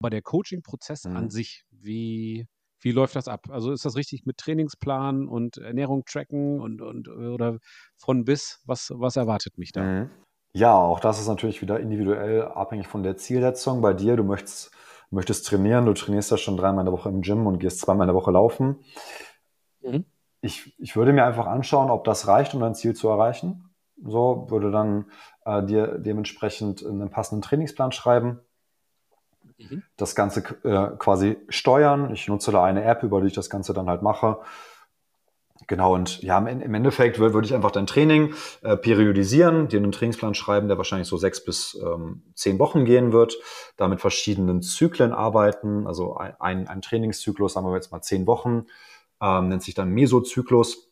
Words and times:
Aber 0.00 0.10
der 0.10 0.22
Coaching-Prozess 0.22 1.04
mhm. 1.04 1.16
an 1.16 1.30
sich, 1.30 1.64
wie, 1.70 2.46
wie 2.80 2.92
läuft 2.92 3.16
das 3.16 3.28
ab? 3.28 3.48
Also 3.50 3.72
ist 3.72 3.84
das 3.84 3.96
richtig 3.96 4.26
mit 4.26 4.38
Trainingsplan 4.38 5.26
und 5.26 5.56
Ernährung 5.58 6.04
tracken 6.04 6.60
und, 6.60 6.80
und 6.80 7.08
oder 7.08 7.58
von 7.96 8.24
bis? 8.24 8.62
Was, 8.66 8.92
was 8.94 9.16
erwartet 9.16 9.58
mich 9.58 9.72
da? 9.72 9.82
Mhm. 9.82 10.10
Ja, 10.54 10.74
auch 10.74 11.00
das 11.00 11.20
ist 11.20 11.28
natürlich 11.28 11.60
wieder 11.62 11.78
individuell 11.78 12.42
abhängig 12.42 12.86
von 12.86 13.02
der 13.02 13.16
Zielsetzung. 13.16 13.80
Bei 13.80 13.92
dir, 13.92 14.16
du 14.16 14.24
möchtest, 14.24 14.70
möchtest 15.10 15.46
trainieren, 15.46 15.84
du 15.84 15.92
trainierst 15.92 16.30
ja 16.30 16.36
schon 16.36 16.56
dreimal 16.56 16.82
in 16.82 16.86
der 16.86 16.92
Woche 16.92 17.08
im 17.08 17.20
Gym 17.20 17.46
und 17.46 17.58
gehst 17.58 17.80
zweimal 17.80 18.04
in 18.04 18.08
der 18.08 18.20
Woche 18.20 18.30
laufen. 18.30 18.76
Mhm. 19.82 20.04
Ich, 20.40 20.74
ich 20.78 20.96
würde 20.96 21.12
mir 21.12 21.24
einfach 21.24 21.46
anschauen, 21.46 21.90
ob 21.90 22.04
das 22.04 22.28
reicht, 22.28 22.54
um 22.54 22.60
dein 22.60 22.74
Ziel 22.74 22.94
zu 22.94 23.08
erreichen. 23.08 23.70
So, 24.02 24.46
würde 24.48 24.70
dann 24.70 25.10
äh, 25.44 25.62
dir 25.64 25.98
dementsprechend 25.98 26.86
einen 26.86 27.10
passenden 27.10 27.42
Trainingsplan 27.42 27.90
schreiben 27.90 28.40
Mhm. 29.58 29.82
das 29.96 30.14
Ganze 30.14 30.40
äh, 30.62 30.96
quasi 30.98 31.36
steuern. 31.48 32.12
Ich 32.12 32.28
nutze 32.28 32.52
da 32.52 32.62
eine 32.62 32.84
App, 32.84 33.02
über 33.02 33.20
die 33.20 33.26
ich 33.26 33.32
das 33.34 33.50
Ganze 33.50 33.74
dann 33.74 33.88
halt 33.88 34.02
mache. 34.02 34.38
Genau, 35.66 35.94
und 35.94 36.22
ja, 36.22 36.38
im 36.38 36.74
Endeffekt 36.74 37.18
würde 37.18 37.44
ich 37.44 37.54
einfach 37.54 37.72
dein 37.72 37.86
Training 37.86 38.32
äh, 38.62 38.76
periodisieren, 38.76 39.68
dir 39.68 39.78
einen 39.78 39.90
Trainingsplan 39.90 40.34
schreiben, 40.34 40.68
der 40.68 40.78
wahrscheinlich 40.78 41.08
so 41.08 41.16
sechs 41.16 41.44
bis 41.44 41.76
ähm, 41.82 42.22
zehn 42.34 42.58
Wochen 42.60 42.84
gehen 42.84 43.12
wird, 43.12 43.36
da 43.76 43.88
mit 43.88 44.00
verschiedenen 44.00 44.62
Zyklen 44.62 45.12
arbeiten, 45.12 45.86
also 45.86 46.16
ein, 46.16 46.68
ein 46.68 46.80
Trainingszyklus, 46.80 47.54
sagen 47.54 47.66
wir 47.66 47.74
jetzt 47.74 47.90
mal 47.90 48.00
zehn 48.00 48.26
Wochen, 48.26 48.66
ähm, 49.20 49.48
nennt 49.48 49.62
sich 49.62 49.74
dann 49.74 49.90
Mesozyklus. 49.90 50.90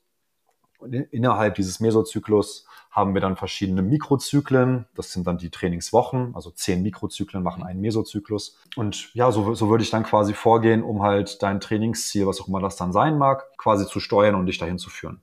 Und 0.78 0.92
innerhalb 0.92 1.54
dieses 1.54 1.80
Mesozyklus 1.80 2.66
haben 2.96 3.12
wir 3.12 3.20
dann 3.20 3.36
verschiedene 3.36 3.82
Mikrozyklen. 3.82 4.86
Das 4.94 5.12
sind 5.12 5.26
dann 5.26 5.36
die 5.36 5.50
Trainingswochen. 5.50 6.34
Also 6.34 6.50
zehn 6.50 6.82
Mikrozyklen 6.82 7.42
machen 7.42 7.62
einen 7.62 7.82
Mesozyklus. 7.82 8.58
Und 8.74 9.12
ja, 9.12 9.30
so, 9.30 9.54
so 9.54 9.68
würde 9.68 9.84
ich 9.84 9.90
dann 9.90 10.02
quasi 10.02 10.32
vorgehen, 10.32 10.82
um 10.82 11.02
halt 11.02 11.42
dein 11.42 11.60
Trainingsziel, 11.60 12.26
was 12.26 12.40
auch 12.40 12.48
immer 12.48 12.60
das 12.60 12.76
dann 12.76 12.94
sein 12.94 13.18
mag, 13.18 13.54
quasi 13.58 13.86
zu 13.86 14.00
steuern 14.00 14.34
und 14.34 14.46
dich 14.46 14.56
dahin 14.56 14.78
zu 14.78 14.88
führen. 14.88 15.20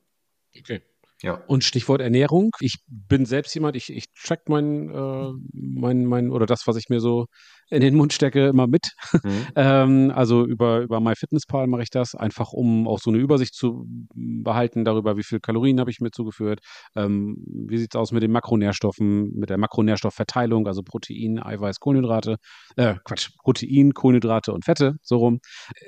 Okay. 0.56 0.82
Ja. 1.24 1.40
Und 1.46 1.64
Stichwort 1.64 2.02
Ernährung. 2.02 2.50
Ich 2.60 2.76
bin 2.86 3.24
selbst 3.24 3.54
jemand, 3.54 3.76
ich, 3.76 3.90
ich 3.90 4.12
track 4.12 4.42
mein, 4.46 4.90
äh, 4.90 5.32
mein, 5.54 6.04
mein, 6.04 6.30
oder 6.30 6.44
das, 6.44 6.66
was 6.66 6.76
ich 6.76 6.90
mir 6.90 7.00
so 7.00 7.26
in 7.70 7.80
den 7.80 7.94
Mund 7.94 8.12
stecke, 8.12 8.48
immer 8.48 8.66
mit. 8.66 8.90
Mhm. 9.22 9.46
ähm, 9.56 10.12
also 10.14 10.44
über, 10.44 10.80
über 10.80 11.00
MyFitnessPal 11.00 11.66
mache 11.66 11.82
ich 11.82 11.88
das, 11.88 12.14
einfach 12.14 12.52
um 12.52 12.86
auch 12.86 12.98
so 12.98 13.08
eine 13.08 13.18
Übersicht 13.20 13.54
zu 13.54 13.86
behalten 14.14 14.84
darüber, 14.84 15.16
wie 15.16 15.22
viel 15.22 15.40
Kalorien 15.40 15.80
habe 15.80 15.90
ich 15.90 16.00
mir 16.00 16.10
zugeführt, 16.10 16.60
ähm, 16.94 17.42
wie 17.46 17.78
sieht 17.78 17.94
es 17.94 17.98
aus 17.98 18.12
mit 18.12 18.22
den 18.22 18.30
Makronährstoffen, 18.30 19.32
mit 19.34 19.48
der 19.48 19.56
Makronährstoffverteilung, 19.56 20.66
also 20.66 20.82
Protein, 20.82 21.38
Eiweiß, 21.42 21.80
Kohlenhydrate, 21.80 22.36
äh, 22.76 22.96
Quatsch, 23.02 23.30
Protein, 23.42 23.94
Kohlenhydrate 23.94 24.52
und 24.52 24.66
Fette, 24.66 24.96
so 25.00 25.16
rum. 25.16 25.40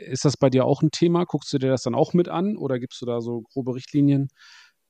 Ist 0.08 0.24
das 0.24 0.38
bei 0.38 0.48
dir 0.48 0.64
auch 0.64 0.80
ein 0.80 0.90
Thema? 0.90 1.24
Guckst 1.24 1.52
du 1.52 1.58
dir 1.58 1.68
das 1.68 1.82
dann 1.82 1.94
auch 1.94 2.14
mit 2.14 2.28
an 2.28 2.56
oder 2.56 2.78
gibst 2.78 3.02
du 3.02 3.06
da 3.06 3.20
so 3.20 3.42
grobe 3.42 3.74
Richtlinien? 3.74 4.28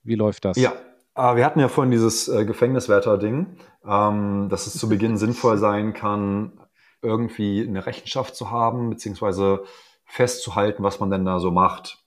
Wie 0.07 0.15
läuft 0.15 0.45
das? 0.45 0.57
Ja, 0.57 0.73
äh, 1.15 1.37
wir 1.37 1.45
hatten 1.45 1.61
ja 1.61 1.69
vorhin 1.69 1.91
dieses 1.91 2.29
äh, 2.29 2.45
Gefängniswärter-Ding, 2.45 3.59
ähm, 3.87 4.49
dass 4.49 4.67
es 4.67 4.79
zu 4.79 4.89
Beginn 4.89 5.17
sinnvoll 5.17 5.59
sein 5.59 5.95
kann, 5.95 6.53
irgendwie 7.03 7.67
eine 7.67 7.87
Rechenschaft 7.87 8.37
zu 8.37 8.51
haben, 8.51 8.91
beziehungsweise 8.91 9.65
festzuhalten, 10.05 10.83
was 10.83 11.01
man 11.01 11.11
denn 11.11 11.25
da 11.25 11.41
so 11.41 11.51
macht. 11.51 12.05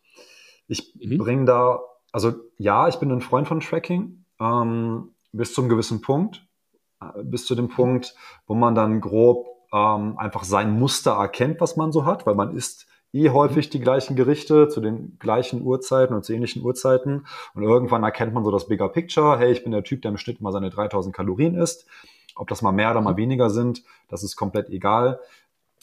Ich 0.68 0.94
mhm. 0.96 1.18
bringe 1.18 1.46
da, 1.46 1.80
also 2.12 2.34
ja, 2.58 2.88
ich 2.88 2.96
bin 2.98 3.12
ein 3.12 3.22
Freund 3.22 3.48
von 3.48 3.60
Tracking, 3.60 4.26
ähm, 4.40 5.12
bis 5.32 5.54
zum 5.54 5.70
gewissen 5.70 6.02
Punkt, 6.02 6.46
äh, 7.02 7.24
bis 7.24 7.46
zu 7.46 7.56
dem 7.56 7.70
Punkt, 7.70 8.16
wo 8.48 8.56
man 8.56 8.76
dann 8.76 9.02
grob 9.02 9.48
ähm, 9.74 10.18
einfach 10.18 10.44
sein 10.44 10.78
Muster 10.78 11.12
erkennt, 11.12 11.60
was 11.62 11.76
man 11.76 11.92
so 11.92 12.06
hat, 12.06 12.26
weil 12.26 12.36
man 12.36 12.56
ist 12.56 12.88
eh 13.14 13.30
häufig 13.30 13.70
die 13.70 13.80
gleichen 13.80 14.16
Gerichte 14.16 14.68
zu 14.68 14.82
den 14.82 15.18
gleichen 15.20 15.62
Uhrzeiten 15.62 16.16
und 16.16 16.24
zu 16.24 16.34
ähnlichen 16.34 16.64
Uhrzeiten. 16.64 17.26
Und 17.54 17.64
irgendwann 17.64 18.04
erkennt 18.04 18.34
man 18.34 18.44
so 18.44 18.52
das 18.52 18.68
Bigger 18.68 18.90
Picture. 18.90 19.38
Hey, 19.38 19.52
ich 19.52 19.64
bin 19.64 19.72
der 19.72 19.84
Typ, 19.84 20.02
der 20.02 20.12
im 20.12 20.18
Schnitt 20.18 20.42
mal 20.42 20.52
seine 20.52 20.70
3000 20.70 21.16
Kalorien 21.16 21.56
isst. 21.56 21.88
Ob 22.36 22.48
das 22.48 22.62
mal 22.62 22.72
mehr 22.72 22.92
oder 22.92 23.02
mal 23.02 23.18
weniger 23.18 23.50
sind, 23.50 23.84
das 24.08 24.24
ist 24.24 24.36
komplett 24.36 24.70
egal. 24.70 25.20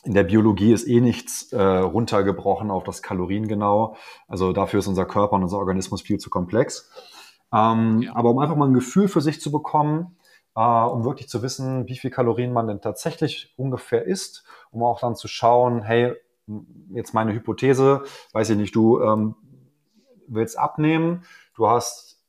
In 0.05 0.15
der 0.15 0.23
Biologie 0.23 0.73
ist 0.73 0.87
eh 0.87 1.01
nichts 1.01 1.53
äh, 1.53 1.61
runtergebrochen 1.61 2.71
auf 2.71 2.85
das 2.85 3.03
Kalorien 3.03 3.49
genau. 3.49 3.97
Also 4.29 4.53
dafür 4.53 4.79
ist 4.79 4.87
unser 4.87 5.05
Körper 5.05 5.35
und 5.35 5.43
unser 5.43 5.59
Organismus 5.59 6.03
viel 6.03 6.19
zu 6.19 6.31
komplex. 6.31 6.91
Ähm, 7.53 8.03
ja. 8.03 8.15
Aber 8.15 8.31
um 8.31 8.39
einfach 8.39 8.57
mal 8.57 8.69
ein 8.69 8.75
Gefühl 8.75 9.09
für 9.09 9.21
sich 9.21 9.41
zu 9.41 9.51
bekommen, 9.51 10.17
äh, 10.55 10.61
um 10.61 11.05
wirklich 11.05 11.29
zu 11.29 11.43
wissen, 11.43 11.89
wie 11.89 11.99
viel 11.99 12.11
Kalorien 12.11 12.53
man 12.53 12.69
denn 12.69 12.81
tatsächlich 12.81 13.53
ungefähr 13.57 14.05
isst, 14.05 14.45
um 14.71 14.85
auch 14.85 15.01
dann 15.01 15.17
zu 15.17 15.29
schauen, 15.29 15.83
hey, 15.83 16.15
jetzt 16.91 17.15
meine 17.15 17.33
Hypothese, 17.33 18.05
weiß 18.33 18.51
ich 18.51 18.57
nicht, 18.57 18.75
du 18.75 19.01
ähm, 19.01 19.35
willst 20.29 20.59
abnehmen, 20.59 21.25
du 21.55 21.69
hast 21.69 22.23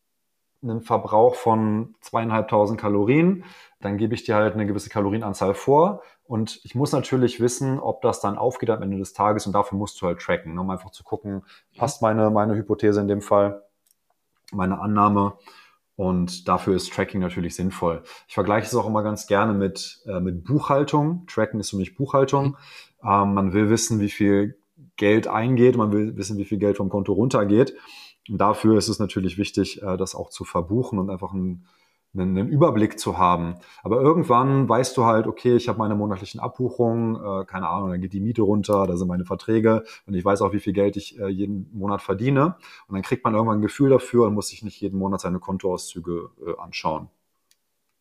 einen 0.63 0.81
Verbrauch 0.81 1.35
von 1.35 1.95
zweieinhalbtausend 2.01 2.79
Kalorien, 2.79 3.43
dann 3.79 3.97
gebe 3.97 4.15
ich 4.15 4.23
dir 4.23 4.35
halt 4.35 4.55
eine 4.55 4.65
gewisse 4.65 4.89
Kalorienanzahl 4.89 5.53
vor 5.53 6.01
und 6.23 6.59
ich 6.63 6.73
muss 6.73 6.91
natürlich 6.91 7.39
wissen, 7.39 7.79
ob 7.79 8.01
das 8.01 8.19
dann 8.19 8.37
aufgeht 8.37 8.69
am 8.71 8.81
Ende 8.81 8.97
des 8.97 9.13
Tages 9.13 9.45
und 9.45 9.53
dafür 9.53 9.77
musst 9.77 10.01
du 10.01 10.07
halt 10.07 10.19
tracken, 10.19 10.55
ne, 10.55 10.61
um 10.61 10.69
einfach 10.69 10.91
zu 10.91 11.03
gucken, 11.03 11.43
passt 11.77 12.01
meine, 12.01 12.31
meine 12.31 12.55
Hypothese 12.55 12.99
in 12.99 13.07
dem 13.07 13.21
Fall, 13.21 13.63
meine 14.51 14.79
Annahme 14.79 15.37
und 15.97 16.47
dafür 16.47 16.75
ist 16.75 16.93
Tracking 16.93 17.19
natürlich 17.19 17.55
sinnvoll. 17.55 18.03
Ich 18.27 18.35
vergleiche 18.35 18.67
es 18.67 18.75
auch 18.75 18.85
immer 18.85 19.01
ganz 19.01 19.25
gerne 19.25 19.53
mit, 19.53 19.99
äh, 20.05 20.19
mit 20.19 20.43
Buchhaltung. 20.43 21.25
Tracken 21.25 21.59
ist 21.59 21.71
für 21.71 21.77
mich 21.77 21.95
Buchhaltung. 21.95 22.55
Ähm, 23.03 23.33
man 23.33 23.53
will 23.53 23.69
wissen, 23.69 23.99
wie 23.99 24.09
viel 24.09 24.57
Geld 24.95 25.27
eingeht, 25.27 25.77
man 25.77 25.91
will 25.91 26.17
wissen, 26.17 26.37
wie 26.37 26.45
viel 26.45 26.57
Geld 26.57 26.77
vom 26.77 26.89
Konto 26.89 27.13
runtergeht. 27.13 27.75
Und 28.29 28.39
dafür 28.39 28.77
ist 28.77 28.89
es 28.89 28.99
natürlich 28.99 29.37
wichtig, 29.37 29.81
äh, 29.81 29.97
das 29.97 30.15
auch 30.15 30.29
zu 30.29 30.43
verbuchen 30.43 30.99
und 30.99 31.09
einfach 31.09 31.33
ein, 31.33 31.65
einen, 32.13 32.37
einen, 32.37 32.49
Überblick 32.49 32.99
zu 32.99 33.17
haben. 33.17 33.55
Aber 33.83 34.01
irgendwann 34.01 34.67
weißt 34.67 34.97
du 34.97 35.05
halt, 35.05 35.27
okay, 35.27 35.55
ich 35.55 35.69
habe 35.69 35.79
meine 35.79 35.95
monatlichen 35.95 36.39
Abbuchungen, 36.39 37.15
äh, 37.15 37.45
keine 37.45 37.69
Ahnung, 37.69 37.91
dann 37.91 38.01
geht 38.01 38.13
die 38.13 38.19
Miete 38.19 38.41
runter, 38.41 38.87
da 38.87 38.97
sind 38.97 39.07
meine 39.07 39.25
Verträge 39.25 39.83
und 40.05 40.13
ich 40.13 40.25
weiß 40.25 40.41
auch, 40.41 40.51
wie 40.51 40.59
viel 40.59 40.73
Geld 40.73 40.97
ich 40.97 41.19
äh, 41.19 41.27
jeden 41.27 41.69
Monat 41.73 42.01
verdiene. 42.01 42.55
Und 42.87 42.95
dann 42.95 43.03
kriegt 43.03 43.23
man 43.23 43.33
irgendwann 43.33 43.59
ein 43.59 43.61
Gefühl 43.61 43.89
dafür 43.89 44.27
und 44.27 44.33
muss 44.33 44.49
sich 44.49 44.63
nicht 44.63 44.81
jeden 44.81 44.99
Monat 44.99 45.21
seine 45.21 45.39
Kontoauszüge 45.39 46.31
äh, 46.45 46.59
anschauen. 46.59 47.09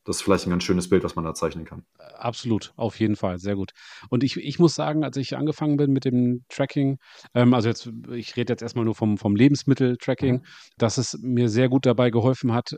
Das 0.06 0.16
ist 0.16 0.22
vielleicht 0.22 0.46
ein 0.46 0.50
ganz 0.50 0.62
schönes 0.62 0.88
Bild, 0.88 1.02
was 1.02 1.16
man 1.16 1.24
da 1.24 1.34
zeichnen 1.34 1.64
kann. 1.64 1.84
Absolut, 2.16 2.72
auf 2.76 2.98
jeden 3.00 3.16
Fall, 3.16 3.38
sehr 3.38 3.56
gut. 3.56 3.72
Und 4.08 4.22
ich, 4.22 4.36
ich 4.36 4.58
muss 4.60 4.76
sagen, 4.76 5.02
als 5.02 5.16
ich 5.16 5.36
angefangen 5.36 5.76
bin 5.76 5.92
mit 5.92 6.04
dem 6.04 6.44
Tracking, 6.48 6.98
ähm, 7.34 7.52
also 7.52 7.68
jetzt, 7.68 7.90
ich 8.12 8.36
rede 8.36 8.52
jetzt 8.52 8.62
erstmal 8.62 8.84
nur 8.84 8.94
vom, 8.94 9.18
vom 9.18 9.34
Lebensmittel-Tracking, 9.34 10.36
mhm. 10.36 10.44
dass 10.78 10.96
es 10.96 11.18
mir 11.20 11.48
sehr 11.48 11.68
gut 11.68 11.86
dabei 11.86 12.10
geholfen 12.10 12.54
hat, 12.54 12.76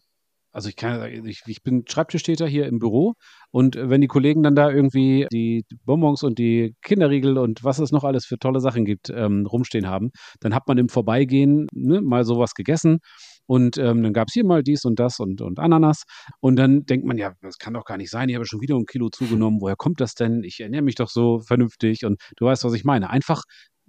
also 0.53 0.71
ich 0.71 0.77
kann, 0.77 1.27
ich, 1.27 1.43
ich 1.47 1.63
bin 1.63 1.85
Schreibtischtäter 1.87 2.47
hier 2.47 2.67
im 2.67 2.79
Büro 2.79 3.15
und 3.51 3.77
wenn 3.77 4.01
die 4.01 4.07
Kollegen 4.07 4.43
dann 4.43 4.55
da 4.55 4.71
irgendwie 4.71 5.27
die 5.31 5.65
Bonbons 5.85 6.23
und 6.23 6.39
die 6.39 6.75
Kinderriegel 6.83 7.37
und 7.39 7.63
was 7.65 7.79
es 7.79 7.93
noch 7.93 8.05
alles 8.05 8.25
für 8.25 8.39
tolle 8.39 8.61
Sachen 8.61 8.85
gibt, 8.85 9.11
ähm, 9.11 9.47
rumstehen 9.47 9.87
haben, 9.87 10.11
dann 10.41 10.55
hat 10.55 10.67
man 10.67 10.79
im 10.79 10.89
Vorbeigehen 10.89 11.67
ne, 11.73 12.01
mal 12.01 12.25
sowas 12.25 12.55
gegessen 12.55 13.01
und 13.49 13.79
ähm, 13.79 14.03
dann 14.03 14.13
gab 14.13 14.29
es 14.29 14.35
hier 14.35 14.45
mal 14.45 14.63
dies 14.63 14.85
und 14.85 15.01
das 15.01 15.21
und, 15.21 15.41
und 15.41 15.59
Ananas. 15.59 16.03
Und 16.41 16.57
dann 16.57 16.85
denkt 16.85 17.07
man, 17.07 17.17
ja, 17.17 17.33
das 17.41 17.57
kann 17.57 17.73
doch 17.73 17.87
gar 17.87 17.97
nicht 17.97 18.11
sein. 18.11 18.29
Ich 18.29 18.35
habe 18.35 18.45
schon 18.45 18.61
wieder 18.61 18.77
ein 18.77 18.85
Kilo 18.85 19.09
zugenommen. 19.09 19.59
Woher 19.63 19.75
kommt 19.75 20.03
das 20.03 20.15
denn? 20.15 20.43
Ich 20.45 20.61
ernähre 20.61 20.83
mich 20.83 20.97
doch 20.97 21.09
so 21.09 21.41
vernünftig. 21.41 22.05
Und 22.05 22.21
du 22.37 22.45
weißt, 22.45 22.65
was 22.65 22.75
ich 22.75 22.85
meine. 22.85 23.09
Einfach 23.09 23.45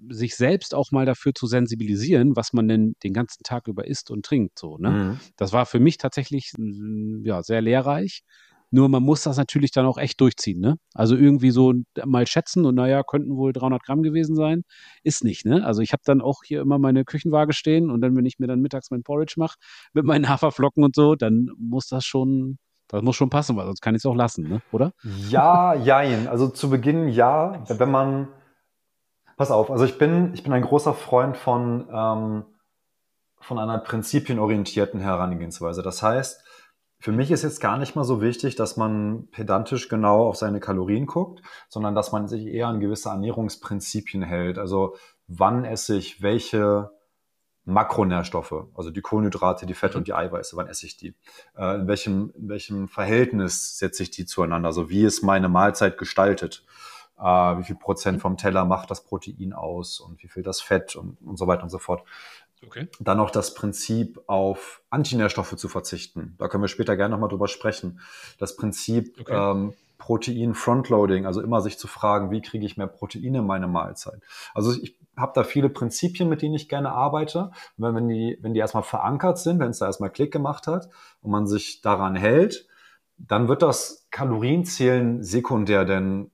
sich 0.07 0.37
selbst 0.37 0.73
auch 0.73 0.91
mal 0.91 1.05
dafür 1.05 1.33
zu 1.33 1.45
sensibilisieren, 1.45 2.37
was 2.37 2.53
man 2.53 2.69
denn 2.69 2.93
den 3.03 3.11
ganzen 3.11 3.43
Tag 3.43 3.67
über 3.67 3.85
isst 3.85 4.11
und 4.11 4.25
trinkt. 4.25 4.57
So, 4.57 4.77
ne? 4.77 4.89
Mhm. 4.91 5.19
Das 5.35 5.51
war 5.51 5.65
für 5.65 5.81
mich 5.81 5.97
tatsächlich 5.97 6.53
ja, 7.23 7.43
sehr 7.43 7.61
lehrreich. 7.61 8.21
Nur 8.71 8.89
man 8.89 9.03
muss 9.03 9.23
das 9.23 9.37
natürlich 9.37 9.71
dann 9.71 9.85
auch 9.85 9.97
echt 9.97 10.21
durchziehen, 10.21 10.59
ne? 10.59 10.77
Also 10.93 11.15
irgendwie 11.15 11.51
so 11.51 11.73
mal 12.05 12.27
schätzen 12.27 12.65
und 12.65 12.75
naja, 12.75 13.03
könnten 13.03 13.35
wohl 13.35 13.53
300 13.53 13.83
Gramm 13.83 14.03
gewesen 14.03 14.35
sein. 14.35 14.63
Ist 15.03 15.23
nicht, 15.23 15.45
ne? 15.45 15.65
Also 15.65 15.81
ich 15.81 15.93
habe 15.93 16.01
dann 16.05 16.21
auch 16.21 16.41
hier 16.45 16.61
immer 16.61 16.79
meine 16.79 17.05
Küchenwaage 17.05 17.53
stehen 17.53 17.89
und 17.89 18.01
dann, 18.01 18.15
wenn 18.15 18.25
ich 18.25 18.39
mir 18.39 18.47
dann 18.47 18.61
mittags 18.61 18.91
mein 18.91 19.03
Porridge 19.03 19.35
mache 19.37 19.57
mit 19.93 20.05
meinen 20.05 20.29
Haferflocken 20.29 20.83
und 20.83 20.95
so, 20.95 21.15
dann 21.15 21.49
muss 21.57 21.87
das 21.87 22.05
schon, 22.05 22.57
das 22.87 23.01
muss 23.01 23.15
schon 23.15 23.29
passen, 23.29 23.55
weil 23.55 23.65
sonst 23.65 23.81
kann 23.81 23.95
ich 23.95 23.99
es 23.99 24.05
auch 24.05 24.15
lassen, 24.15 24.47
ne? 24.47 24.61
Oder? 24.71 24.91
Ja, 25.29 25.73
jein. 25.73 26.27
Also 26.27 26.47
zu 26.49 26.69
Beginn 26.69 27.09
ja, 27.09 27.63
wenn 27.67 27.91
man 27.91 28.29
Pass 29.39 29.51
auf, 29.51 29.71
also 29.71 29.85
ich 29.85 29.97
bin, 29.97 30.33
ich 30.33 30.43
bin 30.43 30.51
ein 30.51 30.63
großer 30.63 30.93
Freund 30.93 31.37
von, 31.37 31.87
ähm, 31.93 32.43
von 33.39 33.57
einer 33.57 33.77
prinzipienorientierten 33.77 34.99
Herangehensweise. 34.99 35.81
Das 35.81 36.03
heißt, 36.03 36.43
für 36.99 37.13
mich 37.13 37.31
ist 37.31 37.43
jetzt 37.43 37.61
gar 37.61 37.77
nicht 37.77 37.95
mal 37.95 38.03
so 38.03 38.21
wichtig, 38.21 38.55
dass 38.55 38.75
man 38.75 39.27
pedantisch 39.31 39.87
genau 39.87 40.27
auf 40.27 40.35
seine 40.35 40.59
Kalorien 40.59 41.05
guckt, 41.05 41.41
sondern 41.69 41.95
dass 41.95 42.11
man 42.11 42.27
sich 42.27 42.45
eher 42.45 42.67
an 42.67 42.81
gewisse 42.81 43.09
Ernährungsprinzipien 43.09 44.21
hält. 44.21 44.57
Also 44.57 44.95
wann 45.27 45.63
esse 45.63 45.95
ich 45.95 46.21
welche 46.21 46.91
Makronährstoffe, 47.63 48.65
also 48.73 48.89
die 48.89 49.01
Kohlenhydrate, 49.01 49.65
die 49.65 49.75
Fette 49.75 49.97
und 49.97 50.07
die 50.07 50.13
Eiweiße, 50.13 50.57
wann 50.57 50.67
esse 50.67 50.87
ich 50.87 50.97
die? 50.97 51.15
Äh, 51.55 51.75
in, 51.75 51.87
welchem, 51.87 52.33
in 52.35 52.49
welchem 52.49 52.87
Verhältnis 52.89 53.77
setze 53.77 54.03
ich 54.03 54.11
die 54.11 54.25
zueinander? 54.25 54.67
Also 54.67 54.89
wie 54.89 55.03
ist 55.03 55.23
meine 55.23 55.47
Mahlzeit 55.47 55.97
gestaltet? 55.97 56.65
äh, 57.19 57.23
wie 57.23 57.63
viel 57.63 57.75
Prozent 57.75 58.21
vom 58.21 58.37
Teller 58.37 58.65
macht 58.65 58.89
das 58.89 59.03
Protein 59.03 59.53
aus 59.53 59.99
und 59.99 60.23
wie 60.23 60.27
viel 60.27 60.43
das 60.43 60.61
Fett 60.61 60.95
und, 60.95 61.17
und 61.21 61.37
so 61.37 61.47
weiter 61.47 61.63
und 61.63 61.69
so 61.69 61.79
fort. 61.79 62.03
Okay. 62.65 62.87
Dann 62.99 63.17
noch 63.17 63.31
das 63.31 63.53
Prinzip, 63.53 64.21
auf 64.27 64.81
Antinährstoffe 64.89 65.55
zu 65.55 65.69
verzichten. 65.69 66.35
Da 66.37 66.47
können 66.47 66.63
wir 66.63 66.67
später 66.67 66.97
gerne 66.97 67.13
nochmal 67.13 67.29
drüber 67.29 67.47
sprechen. 67.47 67.99
Das 68.37 68.55
Prinzip 68.55 69.15
okay. 69.19 69.33
ähm, 69.33 69.73
Protein 69.97 70.53
Frontloading, 70.53 71.25
also 71.25 71.41
immer 71.41 71.61
sich 71.61 71.77
zu 71.77 71.87
fragen, 71.87 72.31
wie 72.31 72.41
kriege 72.41 72.65
ich 72.65 72.77
mehr 72.77 72.87
Protein 72.87 73.35
in 73.35 73.45
meine 73.45 73.67
Mahlzeit. 73.67 74.21
Also 74.53 74.73
ich 74.73 74.97
habe 75.15 75.33
da 75.35 75.43
viele 75.43 75.69
Prinzipien, 75.69 76.29
mit 76.29 76.41
denen 76.41 76.55
ich 76.55 76.69
gerne 76.69 76.91
arbeite. 76.91 77.51
Und 77.77 77.95
wenn 77.95 78.07
die, 78.07 78.37
wenn 78.41 78.53
die 78.53 78.59
erstmal 78.59 78.83
verankert 78.83 79.37
sind, 79.37 79.59
wenn 79.59 79.71
es 79.71 79.79
da 79.79 79.85
erstmal 79.85 80.09
Klick 80.09 80.31
gemacht 80.31 80.67
hat 80.67 80.89
und 81.21 81.31
man 81.31 81.47
sich 81.47 81.81
daran 81.81 82.15
hält, 82.15 82.67
dann 83.17 83.47
wird 83.47 83.61
das 83.61 84.07
Kalorienzählen 84.11 85.21
sekundär, 85.23 85.85
denn 85.85 86.31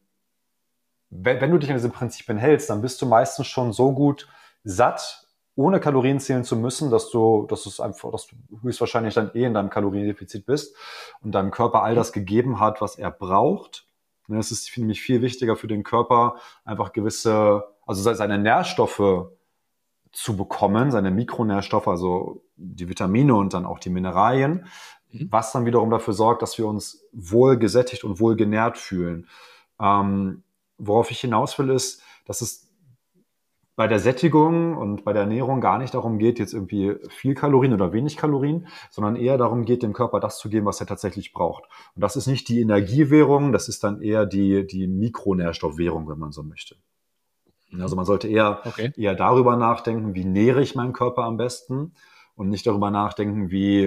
wenn, 1.09 1.41
wenn 1.41 1.51
du 1.51 1.57
dich 1.57 1.69
an 1.69 1.77
diese 1.77 1.89
Prinzipien 1.89 2.37
hältst, 2.37 2.69
dann 2.69 2.81
bist 2.81 3.01
du 3.01 3.05
meistens 3.05 3.47
schon 3.47 3.73
so 3.73 3.93
gut 3.93 4.27
satt 4.63 5.24
ohne 5.55 5.79
Kalorien 5.79 6.19
zählen 6.19 6.43
zu 6.43 6.55
müssen, 6.57 6.91
dass 6.91 7.09
du, 7.09 7.45
dass 7.49 7.65
es 7.65 7.79
einfach, 7.79 8.11
dass 8.11 8.27
du 8.27 8.35
höchstwahrscheinlich 8.61 9.13
dann 9.13 9.31
eh 9.33 9.45
in 9.45 9.53
deinem 9.53 9.69
Kaloriendefizit 9.69 10.45
bist 10.45 10.75
und 11.21 11.31
deinem 11.31 11.51
Körper 11.51 11.81
all 11.83 11.95
das 11.95 12.11
gegeben 12.11 12.59
hat, 12.59 12.81
was 12.81 12.97
er 12.97 13.09
braucht. 13.11 13.87
Und 14.27 14.35
das 14.35 14.51
ist 14.51 14.75
nämlich 14.77 15.01
viel 15.01 15.21
wichtiger 15.21 15.55
für 15.55 15.67
den 15.67 15.83
Körper, 15.83 16.35
einfach 16.65 16.91
gewisse, 16.91 17.63
also 17.85 18.13
seine 18.13 18.37
Nährstoffe 18.37 19.29
zu 20.11 20.37
bekommen, 20.37 20.91
seine 20.91 21.11
Mikronährstoffe, 21.11 21.87
also 21.87 22.41
die 22.55 22.89
Vitamine 22.89 23.35
und 23.35 23.53
dann 23.53 23.65
auch 23.65 23.79
die 23.79 23.89
Mineralien, 23.89 24.65
mhm. 25.11 25.27
was 25.29 25.51
dann 25.51 25.65
wiederum 25.65 25.89
dafür 25.89 26.13
sorgt, 26.13 26.41
dass 26.41 26.57
wir 26.57 26.67
uns 26.67 27.05
wohl 27.11 27.57
gesättigt 27.57 28.03
und 28.03 28.19
wohl 28.19 28.35
genährt 28.35 28.77
fühlen. 28.77 29.27
Ähm, 29.79 30.43
worauf 30.77 31.11
ich 31.11 31.19
hinaus 31.19 31.57
will, 31.59 31.69
ist, 31.69 32.01
dass 32.25 32.41
es 32.41 32.64
bei 33.75 33.87
der 33.87 33.99
Sättigung 33.99 34.77
und 34.77 35.03
bei 35.03 35.11
der 35.11 35.23
Ernährung 35.23 35.59
gar 35.59 35.77
nicht 35.77 35.93
darum 35.93 36.17
geht, 36.17 36.39
jetzt 36.39 36.53
irgendwie 36.53 36.95
viel 37.09 37.35
Kalorien 37.35 37.73
oder 37.73 37.91
wenig 37.91 38.15
Kalorien, 38.15 38.67
sondern 38.89 39.17
eher 39.17 39.37
darum 39.37 39.65
geht, 39.65 39.83
dem 39.83 39.91
Körper 39.93 40.19
das 40.19 40.37
zu 40.37 40.49
geben, 40.49 40.65
was 40.65 40.79
er 40.79 40.87
tatsächlich 40.87 41.33
braucht. 41.33 41.65
Und 41.95 42.01
das 42.01 42.15
ist 42.15 42.27
nicht 42.27 42.47
die 42.47 42.61
Energiewährung, 42.61 43.51
das 43.51 43.67
ist 43.67 43.83
dann 43.83 44.01
eher 44.01 44.25
die, 44.25 44.65
die 44.65 44.87
Mikronährstoffwährung, 44.87 46.07
wenn 46.07 46.19
man 46.19 46.31
so 46.31 46.43
möchte. 46.43 46.75
Also 47.77 47.97
man 47.97 48.05
sollte 48.05 48.29
eher, 48.29 48.61
okay. 48.63 48.93
eher 48.95 49.15
darüber 49.15 49.57
nachdenken, 49.57 50.15
wie 50.15 50.23
nähere 50.23 50.61
ich 50.61 50.75
meinen 50.75 50.93
Körper 50.93 51.23
am 51.23 51.35
besten 51.35 51.93
und 52.35 52.49
nicht 52.49 52.65
darüber 52.65 52.91
nachdenken, 52.91 53.51
wie, 53.51 53.85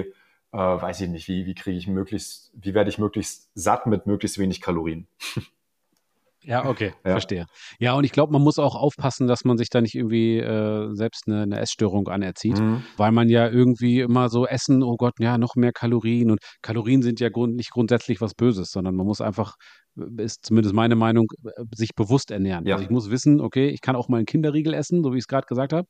äh, 0.52 0.58
weiß 0.58 1.00
ich 1.00 1.08
nicht, 1.08 1.28
wie, 1.28 1.46
wie 1.46 1.54
kriege 1.54 1.78
ich 1.78 1.86
möglichst, 1.86 2.52
wie 2.54 2.74
werde 2.74 2.90
ich 2.90 2.98
möglichst 2.98 3.50
satt 3.54 3.86
mit 3.86 4.06
möglichst 4.06 4.38
wenig 4.38 4.60
Kalorien. 4.60 5.06
Ja, 6.48 6.64
okay, 6.64 6.94
ja. 7.04 7.10
verstehe. 7.10 7.44
Ja, 7.78 7.92
und 7.92 8.04
ich 8.04 8.12
glaube, 8.12 8.32
man 8.32 8.40
muss 8.40 8.58
auch 8.58 8.74
aufpassen, 8.74 9.26
dass 9.26 9.44
man 9.44 9.58
sich 9.58 9.68
da 9.68 9.82
nicht 9.82 9.94
irgendwie 9.94 10.38
äh, 10.38 10.88
selbst 10.94 11.24
eine, 11.26 11.42
eine, 11.42 11.60
Essstörung 11.60 12.08
anerzieht, 12.08 12.58
mhm. 12.58 12.82
weil 12.96 13.12
man 13.12 13.28
ja 13.28 13.46
irgendwie 13.46 14.00
immer 14.00 14.30
so 14.30 14.46
essen, 14.46 14.82
oh 14.82 14.96
Gott, 14.96 15.12
ja, 15.18 15.36
noch 15.36 15.56
mehr 15.56 15.72
Kalorien 15.72 16.30
und 16.30 16.40
Kalorien 16.62 17.02
sind 17.02 17.20
ja 17.20 17.28
grund 17.28 17.54
nicht 17.54 17.70
grundsätzlich 17.70 18.22
was 18.22 18.34
Böses, 18.34 18.70
sondern 18.70 18.94
man 18.94 19.06
muss 19.06 19.20
einfach, 19.20 19.56
äh, 19.98 20.22
ist 20.22 20.46
zumindest 20.46 20.74
meine 20.74 20.96
Meinung, 20.96 21.26
äh, 21.44 21.64
sich 21.74 21.90
bewusst 21.94 22.30
ernähren. 22.30 22.66
Ja. 22.66 22.76
Also 22.76 22.84
ich 22.84 22.90
muss 22.90 23.10
wissen, 23.10 23.42
okay, 23.42 23.68
ich 23.68 23.82
kann 23.82 23.94
auch 23.94 24.08
mal 24.08 24.16
einen 24.16 24.26
Kinderriegel 24.26 24.72
essen, 24.72 25.02
so 25.02 25.12
wie 25.12 25.18
ich 25.18 25.24
es 25.24 25.28
gerade 25.28 25.46
gesagt 25.46 25.74
habe, 25.74 25.86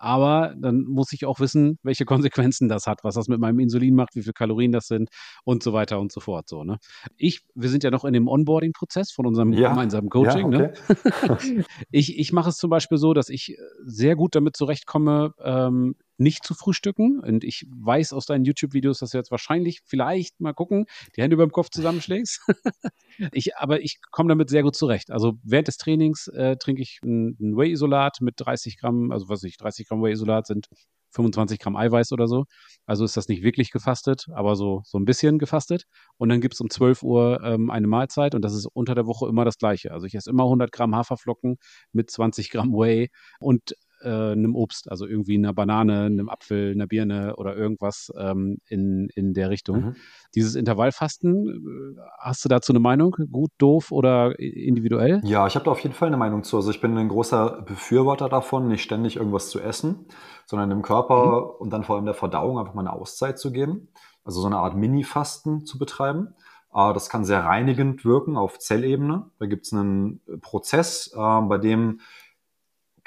aber 0.00 0.54
dann 0.56 0.84
muss 0.84 1.12
ich 1.12 1.26
auch 1.26 1.40
wissen, 1.40 1.78
welche 1.82 2.04
Konsequenzen 2.06 2.68
das 2.68 2.86
hat, 2.86 3.04
was 3.04 3.14
das 3.14 3.28
mit 3.28 3.38
meinem 3.38 3.60
Insulin 3.60 3.94
macht, 3.94 4.14
wie 4.14 4.22
viele 4.22 4.32
Kalorien 4.32 4.72
das 4.72 4.86
sind 4.86 5.10
und 5.44 5.62
so 5.62 5.72
weiter 5.72 6.00
und 6.00 6.10
so 6.10 6.20
fort. 6.20 6.48
So, 6.48 6.64
ne? 6.64 6.78
Ich, 7.16 7.42
wir 7.54 7.68
sind 7.68 7.84
ja 7.84 7.90
noch 7.90 8.04
in 8.04 8.14
dem 8.14 8.26
Onboarding-Prozess 8.26 9.12
von 9.12 9.26
unserem 9.26 9.52
ja. 9.52 9.68
gemeinsamen 9.68 10.08
Coaching. 10.08 10.52
Ja, 10.52 10.70
okay. 10.70 11.54
ne? 11.56 11.64
ich 11.90 12.18
ich 12.18 12.32
mache 12.32 12.48
es 12.48 12.56
zum 12.56 12.70
Beispiel 12.70 12.98
so, 12.98 13.12
dass 13.12 13.28
ich 13.28 13.56
sehr 13.84 14.16
gut 14.16 14.34
damit 14.34 14.56
zurechtkomme, 14.56 15.34
ähm, 15.44 15.94
nicht 16.20 16.44
zu 16.44 16.54
frühstücken. 16.54 17.20
Und 17.20 17.42
ich 17.44 17.66
weiß 17.70 18.12
aus 18.12 18.26
deinen 18.26 18.44
YouTube-Videos, 18.44 18.98
dass 18.98 19.10
du 19.10 19.18
jetzt 19.18 19.30
wahrscheinlich, 19.30 19.80
vielleicht 19.84 20.40
mal 20.40 20.52
gucken, 20.52 20.86
die 21.16 21.22
Hände 21.22 21.34
über 21.34 21.46
dem 21.46 21.52
Kopf 21.52 21.70
zusammenschlägst. 21.70 22.40
ich, 23.32 23.56
aber 23.56 23.80
ich 23.80 24.00
komme 24.10 24.28
damit 24.28 24.50
sehr 24.50 24.62
gut 24.62 24.76
zurecht. 24.76 25.10
Also 25.10 25.34
während 25.42 25.68
des 25.68 25.78
Trainings 25.78 26.28
äh, 26.28 26.56
trinke 26.56 26.82
ich 26.82 27.00
ein, 27.02 27.36
ein 27.40 27.56
Whey-Isolat 27.56 28.20
mit 28.20 28.34
30 28.36 28.78
Gramm, 28.78 29.10
also 29.10 29.28
was 29.28 29.42
ich, 29.42 29.56
30 29.56 29.88
Gramm 29.88 30.02
Whey-Isolat 30.02 30.46
sind 30.46 30.68
25 31.12 31.58
Gramm 31.58 31.76
Eiweiß 31.76 32.12
oder 32.12 32.28
so. 32.28 32.44
Also 32.86 33.04
ist 33.04 33.16
das 33.16 33.28
nicht 33.28 33.42
wirklich 33.42 33.70
gefastet, 33.70 34.26
aber 34.32 34.56
so, 34.56 34.82
so 34.84 34.98
ein 34.98 35.04
bisschen 35.04 35.38
gefastet. 35.38 35.84
Und 36.18 36.28
dann 36.28 36.40
gibt 36.40 36.54
es 36.54 36.60
um 36.60 36.70
12 36.70 37.02
Uhr 37.02 37.40
ähm, 37.42 37.70
eine 37.70 37.86
Mahlzeit 37.86 38.34
und 38.34 38.42
das 38.42 38.54
ist 38.54 38.66
unter 38.66 38.94
der 38.94 39.06
Woche 39.06 39.26
immer 39.26 39.44
das 39.44 39.58
gleiche. 39.58 39.90
Also 39.92 40.06
ich 40.06 40.14
esse 40.14 40.30
immer 40.30 40.44
100 40.44 40.70
Gramm 40.70 40.94
Haferflocken 40.94 41.56
mit 41.92 42.10
20 42.10 42.50
Gramm 42.50 42.72
Whey 42.72 43.10
und 43.40 43.74
äh, 44.02 44.32
einem 44.32 44.54
Obst, 44.54 44.90
also 44.90 45.06
irgendwie 45.06 45.36
einer 45.36 45.52
Banane, 45.52 46.06
einem 46.06 46.28
Apfel, 46.28 46.72
einer 46.72 46.86
Birne 46.86 47.36
oder 47.36 47.56
irgendwas 47.56 48.12
ähm, 48.16 48.58
in, 48.66 49.08
in 49.14 49.34
der 49.34 49.50
Richtung. 49.50 49.80
Mhm. 49.80 49.96
Dieses 50.34 50.54
Intervallfasten, 50.54 51.96
äh, 51.96 52.00
hast 52.18 52.44
du 52.44 52.48
dazu 52.48 52.72
eine 52.72 52.80
Meinung? 52.80 53.16
Gut, 53.30 53.50
doof 53.58 53.92
oder 53.92 54.38
individuell? 54.38 55.20
Ja, 55.24 55.46
ich 55.46 55.54
habe 55.54 55.64
da 55.64 55.70
auf 55.70 55.80
jeden 55.80 55.94
Fall 55.94 56.08
eine 56.08 56.16
Meinung 56.16 56.44
zu. 56.44 56.56
Also 56.56 56.70
ich 56.70 56.80
bin 56.80 56.96
ein 56.96 57.08
großer 57.08 57.62
Befürworter 57.62 58.28
davon, 58.28 58.68
nicht 58.68 58.82
ständig 58.82 59.16
irgendwas 59.16 59.50
zu 59.50 59.60
essen, 59.60 60.06
sondern 60.46 60.70
dem 60.70 60.82
Körper 60.82 61.40
mhm. 61.40 61.50
und 61.58 61.70
dann 61.70 61.84
vor 61.84 61.96
allem 61.96 62.04
der 62.04 62.14
Verdauung 62.14 62.58
einfach 62.58 62.74
mal 62.74 62.82
eine 62.82 62.92
Auszeit 62.92 63.38
zu 63.38 63.52
geben. 63.52 63.88
Also 64.24 64.40
so 64.40 64.46
eine 64.46 64.58
Art 64.58 64.76
Mini-Fasten 64.76 65.64
zu 65.64 65.78
betreiben. 65.78 66.34
Uh, 66.72 66.92
das 66.92 67.10
kann 67.10 67.24
sehr 67.24 67.44
reinigend 67.44 68.04
wirken 68.04 68.36
auf 68.36 68.60
Zellebene. 68.60 69.28
Da 69.40 69.46
gibt 69.46 69.66
es 69.66 69.72
einen 69.72 70.20
Prozess, 70.40 71.12
uh, 71.16 71.40
bei 71.48 71.58
dem 71.58 71.98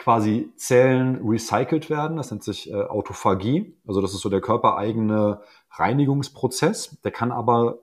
quasi 0.03 0.51
Zellen 0.57 1.21
recycelt 1.25 1.89
werden. 1.89 2.17
Das 2.17 2.29
nennt 2.29 2.43
sich 2.43 2.69
äh, 2.69 2.75
Autophagie. 2.75 3.77
Also 3.87 4.01
das 4.01 4.13
ist 4.13 4.19
so 4.19 4.29
der 4.29 4.41
körpereigene 4.41 5.39
Reinigungsprozess. 5.71 6.99
Der 7.03 7.11
kann 7.11 7.31
aber 7.31 7.79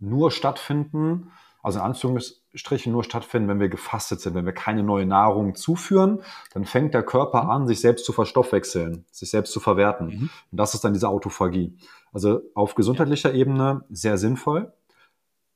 nur 0.00 0.32
stattfinden, 0.32 1.30
also 1.62 1.78
in 1.78 1.84
Anführungsstrichen 1.84 2.90
nur 2.90 3.04
stattfinden, 3.04 3.48
wenn 3.48 3.60
wir 3.60 3.68
gefastet 3.68 4.20
sind, 4.20 4.34
wenn 4.34 4.46
wir 4.46 4.52
keine 4.52 4.82
neue 4.82 5.06
Nahrung 5.06 5.54
zuführen, 5.54 6.22
dann 6.54 6.64
fängt 6.64 6.92
der 6.92 7.04
Körper 7.04 7.48
an, 7.48 7.68
sich 7.68 7.80
selbst 7.80 8.04
zu 8.04 8.12
verstoffwechseln, 8.12 9.04
sich 9.12 9.30
selbst 9.30 9.52
zu 9.52 9.60
verwerten. 9.60 10.06
Mhm. 10.06 10.30
Und 10.50 10.58
das 10.58 10.74
ist 10.74 10.82
dann 10.82 10.92
diese 10.92 11.08
Autophagie. 11.08 11.76
Also 12.12 12.40
auf 12.54 12.74
gesundheitlicher 12.74 13.32
Ebene 13.32 13.84
sehr 13.90 14.18
sinnvoll. 14.18 14.72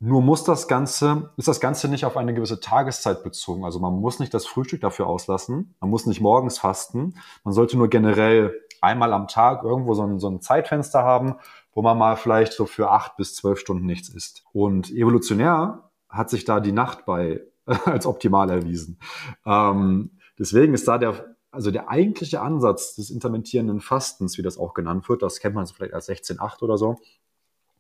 Nur 0.06 0.20
muss 0.20 0.44
das 0.44 0.68
Ganze, 0.68 1.30
ist 1.38 1.48
das 1.48 1.60
Ganze 1.60 1.88
nicht 1.88 2.04
auf 2.04 2.18
eine 2.18 2.34
gewisse 2.34 2.60
Tageszeit 2.60 3.22
bezogen. 3.22 3.64
Also 3.64 3.80
man 3.80 3.94
muss 3.94 4.18
nicht 4.18 4.34
das 4.34 4.44
Frühstück 4.44 4.82
dafür 4.82 5.06
auslassen. 5.06 5.74
Man 5.80 5.88
muss 5.88 6.04
nicht 6.04 6.20
morgens 6.20 6.58
fasten. 6.58 7.14
Man 7.42 7.54
sollte 7.54 7.78
nur 7.78 7.88
generell 7.88 8.54
einmal 8.82 9.14
am 9.14 9.28
Tag 9.28 9.64
irgendwo 9.64 9.94
so 9.94 10.02
ein, 10.02 10.18
so 10.18 10.28
ein 10.28 10.42
Zeitfenster 10.42 11.02
haben, 11.04 11.36
wo 11.72 11.80
man 11.80 11.96
mal 11.96 12.16
vielleicht 12.16 12.52
so 12.52 12.66
für 12.66 12.90
acht 12.90 13.16
bis 13.16 13.34
zwölf 13.34 13.58
Stunden 13.58 13.86
nichts 13.86 14.10
isst. 14.10 14.44
Und 14.52 14.90
evolutionär 14.90 15.88
hat 16.10 16.28
sich 16.28 16.44
da 16.44 16.60
die 16.60 16.72
Nacht 16.72 17.06
bei 17.06 17.40
als 17.86 18.04
optimal 18.04 18.50
erwiesen. 18.50 18.98
Ähm, 19.46 20.18
deswegen 20.38 20.74
ist 20.74 20.86
da 20.86 20.98
der, 20.98 21.34
also 21.50 21.70
der 21.70 21.88
eigentliche 21.88 22.42
Ansatz 22.42 22.94
des 22.94 23.08
intermittierenden 23.08 23.80
Fastens, 23.80 24.36
wie 24.36 24.42
das 24.42 24.58
auch 24.58 24.74
genannt 24.74 25.08
wird, 25.08 25.22
das 25.22 25.40
kennt 25.40 25.54
man 25.54 25.66
vielleicht 25.66 25.94
als 25.94 26.10
16-8 26.10 26.60
oder 26.60 26.76
so, 26.76 26.98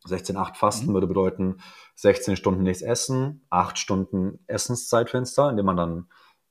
16-8 0.06 0.56
Fasten 0.56 0.88
mhm. 0.88 0.94
würde 0.94 1.06
bedeuten 1.06 1.58
16 1.96 2.36
Stunden 2.36 2.62
nichts 2.62 2.82
essen, 2.82 3.46
8 3.50 3.78
Stunden 3.78 4.38
Essenszeitfenster, 4.46 5.50
in 5.50 5.56
dem 5.56 5.66
man 5.66 5.76
dann, 5.76 6.06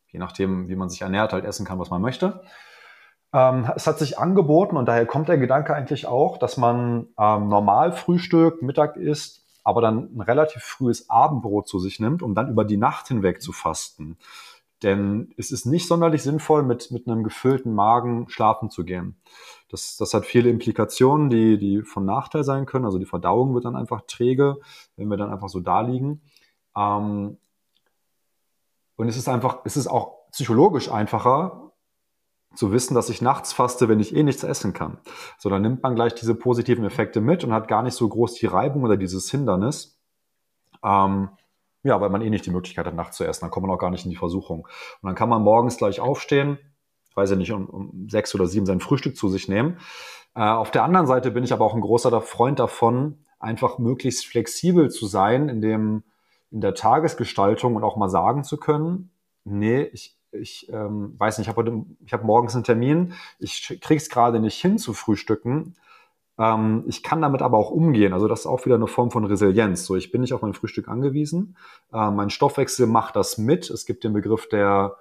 je 0.07 0.19
nachdem, 0.19 0.67
wie 0.67 0.75
man 0.75 0.89
sich 0.89 1.01
ernährt, 1.01 1.33
halt 1.33 1.45
essen 1.45 1.65
kann, 1.65 1.79
was 1.79 1.89
man 1.89 2.01
möchte. 2.01 2.43
Ähm, 3.33 3.69
es 3.75 3.87
hat 3.87 3.99
sich 3.99 4.19
angeboten 4.19 4.77
und 4.77 4.85
daher 4.85 5.05
kommt 5.05 5.27
der 5.27 5.37
Gedanke 5.37 5.73
eigentlich 5.73 6.05
auch, 6.05 6.37
dass 6.37 6.57
man 6.57 7.07
ähm, 7.17 7.47
normal 7.47 7.91
Frühstück, 7.91 8.61
Mittag 8.61 8.95
isst, 8.95 9.43
aber 9.63 9.81
dann 9.81 10.15
ein 10.15 10.21
relativ 10.21 10.61
frühes 10.63 11.09
Abendbrot 11.09 11.67
zu 11.67 11.79
sich 11.79 11.99
nimmt, 11.99 12.21
um 12.21 12.35
dann 12.35 12.49
über 12.49 12.63
die 12.63 12.77
Nacht 12.77 13.07
hinweg 13.07 13.41
zu 13.41 13.51
fasten. 13.51 14.17
Denn 14.83 15.33
es 15.37 15.51
ist 15.51 15.65
nicht 15.65 15.87
sonderlich 15.87 16.21
sinnvoll, 16.23 16.61
mit, 16.61 16.91
mit 16.91 17.07
einem 17.07 17.23
gefüllten 17.23 17.73
Magen 17.73 18.27
schlafen 18.27 18.69
zu 18.69 18.83
gehen. 18.83 19.15
Das, 19.73 19.97
das 19.97 20.13
hat 20.13 20.27
viele 20.27 20.51
Implikationen, 20.51 21.31
die, 21.31 21.57
die 21.57 21.81
von 21.81 22.05
Nachteil 22.05 22.43
sein 22.43 22.67
können. 22.67 22.85
Also 22.85 22.99
die 22.99 23.07
Verdauung 23.07 23.55
wird 23.55 23.65
dann 23.65 23.75
einfach 23.75 24.01
träge, 24.05 24.57
wenn 24.97 25.07
wir 25.07 25.17
dann 25.17 25.31
einfach 25.31 25.49
so 25.49 25.61
da 25.61 25.81
liegen. 25.81 26.21
Ähm, 26.77 27.39
und 28.97 29.07
es 29.07 29.17
ist 29.17 29.27
einfach, 29.27 29.61
es 29.65 29.75
ist 29.75 29.87
auch 29.87 30.29
psychologisch 30.31 30.91
einfacher, 30.91 31.71
zu 32.53 32.71
wissen, 32.71 32.93
dass 32.93 33.09
ich 33.09 33.23
nachts 33.23 33.51
faste, 33.51 33.89
wenn 33.89 33.99
ich 33.99 34.15
eh 34.15 34.21
nichts 34.21 34.43
essen 34.43 34.73
kann. 34.73 34.99
So, 35.39 35.49
dann 35.49 35.63
nimmt 35.63 35.81
man 35.81 35.95
gleich 35.95 36.13
diese 36.13 36.35
positiven 36.35 36.85
Effekte 36.85 37.19
mit 37.19 37.43
und 37.43 37.51
hat 37.51 37.67
gar 37.67 37.81
nicht 37.81 37.95
so 37.95 38.07
groß 38.07 38.35
die 38.35 38.45
Reibung 38.45 38.83
oder 38.83 38.95
dieses 38.95 39.31
Hindernis. 39.31 39.99
Ähm, 40.83 41.29
ja, 41.81 41.99
weil 41.99 42.11
man 42.11 42.21
eh 42.21 42.29
nicht 42.29 42.45
die 42.45 42.51
Möglichkeit 42.51 42.85
hat, 42.85 42.93
nachts 42.93 43.17
zu 43.17 43.23
essen. 43.23 43.41
Dann 43.41 43.49
kommt 43.49 43.65
man 43.65 43.75
auch 43.75 43.79
gar 43.79 43.89
nicht 43.89 44.05
in 44.05 44.11
die 44.11 44.17
Versuchung. 44.17 44.67
Und 45.01 45.07
dann 45.07 45.15
kann 45.15 45.29
man 45.29 45.41
morgens 45.41 45.77
gleich 45.77 45.99
aufstehen, 45.99 46.59
weiß 47.15 47.31
ich 47.31 47.37
nicht, 47.37 47.51
um, 47.51 47.65
um 47.65 48.09
sechs 48.09 48.33
oder 48.35 48.47
sieben 48.47 48.65
sein 48.65 48.79
Frühstück 48.79 49.15
zu 49.15 49.29
sich 49.29 49.47
nehmen. 49.47 49.77
Äh, 50.35 50.41
auf 50.41 50.71
der 50.71 50.83
anderen 50.83 51.07
Seite 51.07 51.31
bin 51.31 51.43
ich 51.43 51.53
aber 51.53 51.65
auch 51.65 51.73
ein 51.73 51.81
großer 51.81 52.21
Freund 52.21 52.59
davon, 52.59 53.19
einfach 53.39 53.77
möglichst 53.77 54.25
flexibel 54.25 54.89
zu 54.89 55.05
sein 55.05 55.49
in 55.49 55.61
dem, 55.61 56.03
in 56.51 56.61
der 56.61 56.75
Tagesgestaltung 56.75 57.75
und 57.75 57.83
auch 57.83 57.97
mal 57.97 58.09
sagen 58.09 58.43
zu 58.43 58.57
können, 58.57 59.11
nee, 59.43 59.83
ich, 59.93 60.17
ich 60.31 60.71
ähm, 60.71 61.15
weiß 61.17 61.37
nicht, 61.37 61.47
ich 61.47 61.55
habe 61.55 61.85
hab 62.11 62.23
morgens 62.23 62.55
einen 62.55 62.63
Termin, 62.63 63.13
ich 63.39 63.79
krieg's 63.81 64.09
gerade 64.09 64.39
nicht 64.39 64.59
hin 64.59 64.77
zu 64.77 64.93
frühstücken. 64.93 65.75
Ähm, 66.39 66.83
ich 66.87 67.03
kann 67.03 67.21
damit 67.21 67.41
aber 67.41 67.57
auch 67.57 67.69
umgehen. 67.69 68.13
Also 68.13 68.27
das 68.27 68.41
ist 68.41 68.45
auch 68.47 68.65
wieder 68.65 68.75
eine 68.75 68.87
Form 68.87 69.11
von 69.11 69.25
Resilienz. 69.25 69.85
So, 69.85 69.95
ich 69.95 70.11
bin 70.11 70.21
nicht 70.21 70.33
auf 70.33 70.41
mein 70.41 70.53
Frühstück 70.53 70.87
angewiesen. 70.87 71.57
Äh, 71.91 72.09
mein 72.11 72.29
Stoffwechsel 72.29 72.87
macht 72.87 73.15
das 73.15 73.37
mit. 73.37 73.69
Es 73.69 73.85
gibt 73.85 74.03
den 74.03 74.13
Begriff 74.13 74.47
der 74.49 74.95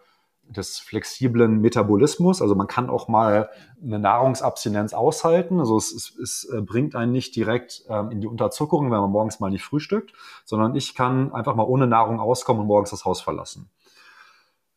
des 0.49 0.79
flexiblen 0.79 1.61
Metabolismus. 1.61 2.43
Also 2.43 2.55
man 2.55 2.67
kann 2.67 2.91
auch 2.91 3.09
mal 3.09 3.49
eine 3.83 3.99
Nahrungsabstinenz 3.99 4.93
aushalten. 4.93 5.61
Also 5.61 5.77
es, 5.77 5.93
es, 5.93 6.19
es 6.19 6.45
äh, 6.53 6.61
bringt 6.61 6.95
einen 6.95 7.13
nicht 7.13 7.35
direkt 7.37 7.85
ähm, 7.89 8.11
in 8.11 8.21
die 8.21 8.27
Unterzuckerung, 8.27 8.91
wenn 8.91 9.01
man 9.01 9.11
morgens 9.11 9.41
mal 9.41 9.51
nicht 9.51 9.65
frühstückt, 9.65 10.13
sondern 10.45 10.75
ich 10.75 10.95
kann 10.95 11.33
einfach 11.33 11.55
mal 11.55 11.65
ohne 11.65 11.87
Nahrung 11.87 12.21
auskommen 12.21 12.63
und 12.63 12.69
morgens 12.69 12.91
das 12.91 13.05
Haus 13.05 13.21
verlassen. 13.21 13.71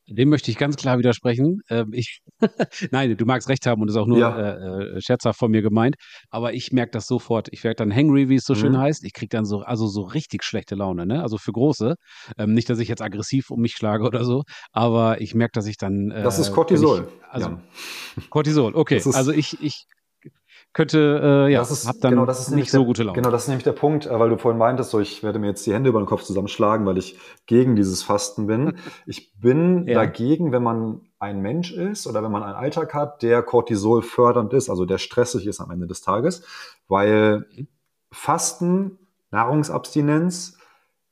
Dem 0.07 0.29
möchte 0.29 0.51
ich 0.51 0.57
ganz 0.57 0.75
klar 0.75 0.99
widersprechen. 0.99 1.61
Ähm, 1.69 1.91
ich, 1.93 2.21
Nein, 2.91 3.17
du 3.17 3.25
magst 3.25 3.49
recht 3.49 3.65
haben 3.65 3.81
und 3.81 3.89
ist 3.89 3.95
auch 3.95 4.05
nur 4.05 4.19
ja. 4.19 4.37
äh, 4.37 4.97
äh, 4.97 5.01
scherzhaft 5.01 5.39
von 5.39 5.51
mir 5.51 5.61
gemeint. 5.61 5.95
Aber 6.29 6.53
ich 6.53 6.71
merke 6.71 6.91
das 6.91 7.07
sofort. 7.07 7.47
Ich 7.51 7.63
werde 7.63 7.77
dann 7.77 7.95
hangry, 7.95 8.29
wie 8.29 8.35
es 8.35 8.43
so 8.43 8.53
mhm. 8.53 8.59
schön 8.59 8.77
heißt. 8.77 9.03
Ich 9.03 9.13
kriege 9.13 9.29
dann 9.29 9.45
so, 9.45 9.61
also 9.61 9.87
so 9.87 10.03
richtig 10.03 10.43
schlechte 10.43 10.75
Laune, 10.75 11.05
ne? 11.05 11.21
Also 11.23 11.37
für 11.37 11.51
große. 11.51 11.95
Ähm, 12.37 12.53
nicht, 12.53 12.69
dass 12.69 12.79
ich 12.79 12.87
jetzt 12.87 13.01
aggressiv 13.01 13.49
um 13.49 13.61
mich 13.61 13.73
schlage 13.73 14.03
oder 14.03 14.23
so, 14.23 14.43
aber 14.71 15.21
ich 15.21 15.33
merke, 15.33 15.53
dass 15.53 15.65
ich 15.65 15.77
dann. 15.77 16.11
Äh, 16.11 16.23
das 16.23 16.39
ist 16.39 16.51
Cortisol. 16.51 17.07
Ich, 17.07 17.33
also 17.33 17.49
ja. 17.49 17.61
Cortisol, 18.29 18.75
okay. 18.75 19.01
Also 19.13 19.31
ich, 19.31 19.61
ich 19.61 19.85
könnte, 20.75 21.21
äh, 21.47 21.53
ja, 21.53 21.59
das 21.59 21.71
ist, 21.71 21.87
hab 21.87 22.01
dann 22.01 22.11
genau, 22.11 22.25
das 22.25 22.41
ist 22.41 22.49
nicht 22.49 22.69
so 22.69 22.83
gute 22.83 23.03
Laune. 23.03 23.15
Genau, 23.15 23.31
das 23.31 23.43
ist 23.43 23.47
nämlich 23.47 23.63
der 23.63 23.71
Punkt, 23.71 24.07
äh, 24.07 24.19
weil 24.19 24.29
du 24.29 24.37
vorhin 24.37 24.59
meintest, 24.59 24.91
so 24.91 24.99
ich 24.99 25.23
werde 25.23 25.39
mir 25.39 25.47
jetzt 25.47 25.65
die 25.65 25.73
Hände 25.73 25.89
über 25.89 26.01
den 26.01 26.05
Kopf 26.05 26.23
zusammenschlagen, 26.23 26.85
weil 26.85 26.97
ich 26.97 27.17
gegen 27.45 27.77
dieses 27.77 28.03
Fasten 28.03 28.45
bin. 28.45 28.77
Ich 29.07 29.39
bin 29.39 29.87
ja. 29.87 29.93
dagegen, 29.95 30.51
wenn 30.51 30.63
man 30.63 31.01
ein 31.17 31.41
Mensch 31.41 31.71
ist 31.71 32.07
oder 32.07 32.23
wenn 32.23 32.31
man 32.31 32.43
einen 32.43 32.55
Alltag 32.55 32.93
hat, 32.93 33.23
der 33.23 33.41
Cortisol 33.41 34.01
fördernd 34.01 34.51
ist, 34.51 34.69
also 34.69 34.83
der 34.83 34.97
stressig 34.97 35.47
ist 35.47 35.61
am 35.61 35.71
Ende 35.71 35.87
des 35.87 36.01
Tages, 36.01 36.43
weil 36.89 37.45
mhm. 37.55 37.67
Fasten, 38.11 38.99
Nahrungsabstinenz 39.31 40.57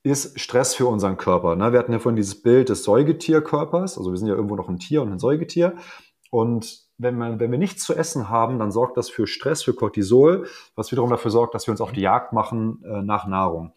ist 0.03 0.41
Stress 0.41 0.75
für 0.75 0.87
unseren 0.87 1.15
Körper. 1.15 1.55
Ne? 1.55 1.71
Wir 1.71 1.79
hatten 1.79 1.93
ja 1.93 1.99
vorhin 1.99 2.17
dieses 2.17 2.41
Bild 2.41 2.67
des 2.67 2.83
Säugetierkörpers, 2.83 3.97
also 3.97 4.11
wir 4.11 4.17
sind 4.17 4.27
ja 4.27 4.35
irgendwo 4.35 4.57
noch 4.57 4.67
ein 4.67 4.79
Tier 4.79 5.01
und 5.01 5.13
ein 5.13 5.19
Säugetier 5.19 5.75
und 6.31 6.83
wenn, 6.97 7.17
man, 7.17 7.39
wenn 7.39 7.51
wir 7.51 7.57
nichts 7.57 7.83
zu 7.83 7.95
essen 7.95 8.29
haben, 8.29 8.59
dann 8.59 8.71
sorgt 8.71 8.97
das 8.97 9.09
für 9.09 9.27
Stress, 9.27 9.63
für 9.63 9.73
Cortisol, 9.73 10.47
was 10.75 10.91
wiederum 10.91 11.09
dafür 11.09 11.31
sorgt, 11.31 11.55
dass 11.55 11.67
wir 11.67 11.71
uns 11.71 11.81
auf 11.81 11.91
die 11.91 12.01
Jagd 12.01 12.33
machen 12.33 12.83
äh, 12.85 13.01
nach 13.01 13.27
Nahrung. 13.27 13.73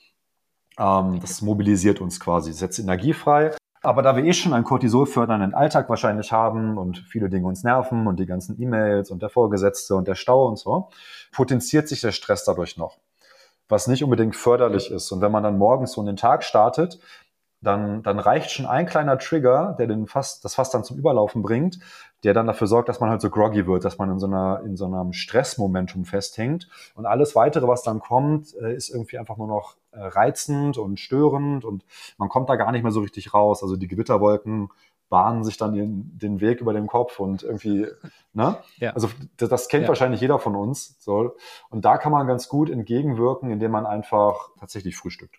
Ähm, 0.79 1.21
das 1.21 1.43
mobilisiert 1.43 2.01
uns 2.01 2.21
quasi, 2.21 2.53
setzt 2.53 2.79
Energie 2.79 3.13
frei. 3.13 3.57
Aber 3.83 4.03
da 4.03 4.17
wir 4.17 4.25
eh 4.25 4.33
schon 4.33 4.53
einen 4.53 4.65
Cortisol-fördernden 4.65 5.55
Alltag 5.55 5.89
wahrscheinlich 5.89 6.33
haben 6.33 6.77
und 6.77 6.99
viele 6.99 7.29
Dinge 7.29 7.47
uns 7.47 7.63
nerven 7.63 8.07
und 8.07 8.19
die 8.19 8.27
ganzen 8.27 8.61
E-Mails 8.61 9.11
und 9.11 9.23
der 9.23 9.29
Vorgesetzte 9.29 9.95
und 9.95 10.09
der 10.09 10.17
Stau 10.17 10.47
und 10.49 10.59
so, 10.59 10.89
potenziert 11.33 11.87
sich 11.89 12.01
der 12.01 12.11
Stress 12.11 12.45
dadurch 12.45 12.77
noch, 12.77 12.99
was 13.69 13.87
nicht 13.87 14.03
unbedingt 14.03 14.35
förderlich 14.35 14.91
ist. 14.91 15.13
Und 15.13 15.21
wenn 15.21 15.31
man 15.31 15.45
dann 15.45 15.57
morgens 15.57 15.93
so 15.93 16.01
in 16.01 16.09
den 16.09 16.17
Tag 16.17 16.43
startet, 16.43 16.99
dann, 17.61 18.03
dann 18.03 18.19
reicht 18.19 18.51
schon 18.51 18.67
ein 18.67 18.87
kleiner 18.87 19.19
Trigger, 19.19 19.75
der 19.79 19.87
den 19.87 20.07
Fass, 20.07 20.41
das 20.41 20.55
Fass 20.55 20.71
dann 20.71 20.85
zum 20.85 20.99
Überlaufen 20.99 21.43
bringt, 21.43 21.79
der 22.23 22.35
dann 22.35 22.47
dafür 22.47 22.67
sorgt, 22.67 22.89
dass 22.89 23.01
man 23.01 23.11
halt 23.11 23.21
so 23.21 23.31
groggy 23.31 23.67
wird, 23.67 23.85
dass 23.85 23.99
man 23.99 24.11
in 24.11 24.19
so 24.19 24.27
einer, 24.27 24.63
in 24.65 24.77
so 24.77 24.87
einem 24.87 25.13
Stressmomentum 25.13 26.05
festhängt. 26.05 26.69
Und 26.95 27.07
alles 27.07 27.35
weitere, 27.35 27.67
was 27.67 27.83
dann 27.83 28.01
kommt, 28.01 28.55
äh, 28.57 28.75
ist 28.75 28.91
irgendwie 28.91 29.19
einfach 29.19 29.37
nur 29.37 29.49
noch 29.49 29.77
äh, 29.93 30.01
reizend 30.01 30.79
und 30.79 31.01
störend 31.01 31.65
und 31.65 31.85
man 32.19 32.29
kommt 32.29 32.49
da 32.49 32.57
gar 32.57 32.73
nicht 32.73 32.83
mehr 32.83 32.93
so 32.93 33.01
richtig 33.01 33.33
raus. 33.33 33.63
Also 33.63 33.77
die 33.77 33.89
Gewitterwolken 33.89 34.69
bahnen 35.09 35.45
sich 35.45 35.57
dann 35.57 35.73
den, 35.73 36.19
den 36.19 36.41
Weg 36.41 36.61
über 36.61 36.73
den 36.73 36.87
Kopf 36.87 37.21
und 37.21 37.43
irgendwie, 37.43 37.87
ne? 38.33 38.59
Ja. 38.79 38.93
Also 38.93 39.09
das, 39.37 39.49
das 39.49 39.69
kennt 39.69 39.85
ja. 39.85 39.89
wahrscheinlich 39.89 40.21
jeder 40.21 40.39
von 40.39 40.57
uns. 40.57 40.97
So. 41.03 41.37
Und 41.71 41.85
da 41.85 41.97
kann 41.97 42.13
man 42.13 42.27
ganz 42.27 42.49
gut 42.49 42.71
entgegenwirken, 42.71 43.51
indem 43.51 43.71
man 43.71 43.87
einfach 43.87 44.51
tatsächlich 44.59 44.97
frühstückt. 44.97 45.37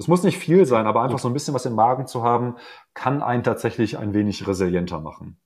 Das 0.00 0.08
muss 0.08 0.22
nicht 0.22 0.38
viel 0.38 0.64
sein, 0.64 0.86
aber 0.86 1.02
einfach 1.02 1.18
so 1.18 1.28
ein 1.28 1.34
bisschen 1.34 1.52
was 1.52 1.66
im 1.66 1.74
Magen 1.74 2.06
zu 2.06 2.22
haben, 2.22 2.56
kann 2.94 3.22
einen 3.22 3.42
tatsächlich 3.42 3.98
ein 3.98 4.14
wenig 4.14 4.46
resilienter 4.46 4.98
machen. 4.98 5.38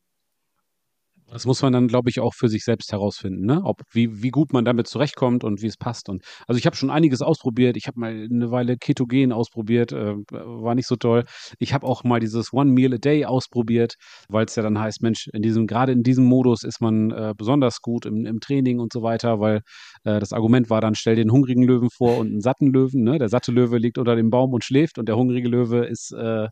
Das 1.35 1.47
muss 1.47 1.61
man 1.63 1.73
dann, 1.73 1.89
glaube 1.89 2.11
ich, 2.11 2.21
auch 2.21 2.33
für 2.33 2.49
sich 2.49 2.63
selbst 2.63 2.93
herausfinden, 2.93 3.45
ne? 3.45 3.61
Ob 3.65 3.83
wie, 3.91 4.23
wie 4.23 4.31
gut 4.31 4.53
man 4.53 4.65
damit 4.65 4.87
zurechtkommt 4.87 5.43
und 5.43 5.63
wie 5.63 5.67
es 5.67 5.77
passt. 5.77 6.09
Und 6.09 6.23
also 6.47 6.61
ich 6.61 6.65
habe 6.65 6.77
schon 6.77 6.91
einiges 6.91 7.23
ausprobiert. 7.23 7.77
Ich 7.77 7.89
habe 7.89 7.99
mal 7.99 8.29
eine 8.31 8.53
Weile 8.53 8.77
Ketogen 8.77 9.33
ausprobiert, 9.33 9.91
äh, 9.91 10.15
war 10.31 10.77
nicht 10.77 10.87
so 10.87 10.95
toll. 10.95 11.25
Ich 11.59 11.75
habe 11.75 11.89
auch 11.89 12.05
mal 12.05 12.21
dieses 12.21 12.53
One 12.53 12.71
Meal 12.71 12.95
a 12.95 12.99
Day 12.99 13.25
ausprobiert, 13.25 13.97
weil 14.29 14.45
es 14.45 14.55
ja 14.55 14.63
dann 14.63 14.79
heißt, 14.79 15.03
Mensch, 15.03 15.27
in 15.33 15.43
diesem, 15.43 15.67
gerade 15.67 15.91
in 15.91 16.05
diesem 16.05 16.25
Modus 16.25 16.63
ist 16.63 16.81
man 16.81 17.11
äh, 17.11 17.35
besonders 17.37 17.81
gut 17.81 18.07
im, 18.07 18.27
im 18.27 18.39
Training 18.39 18.79
und 18.79 18.93
so 18.93 19.03
weiter, 19.03 19.41
weil 19.41 19.63
äh, 20.05 20.21
das 20.21 20.33
Argument 20.33 20.71
war 20.71 20.81
dann, 20.81 20.95
stell 20.95 21.17
den 21.17 21.33
hungrigen 21.33 21.65
Löwen 21.65 21.91
vor 21.91 22.17
und 22.19 22.29
einen 22.29 22.43
satten 22.43 22.73
Löwen. 22.73 23.03
Ne? 23.03 23.19
Der 23.19 23.29
satte 23.29 23.51
Löwe 23.51 23.79
liegt 23.79 23.99
unter 23.99 24.15
dem 24.15 24.31
Baum 24.31 24.53
und 24.53 24.63
schläft 24.63 24.99
und 24.99 25.09
der 25.09 25.17
hungrige 25.17 25.49
Löwe 25.49 25.85
ist 25.85 26.13
äh, 26.13 26.47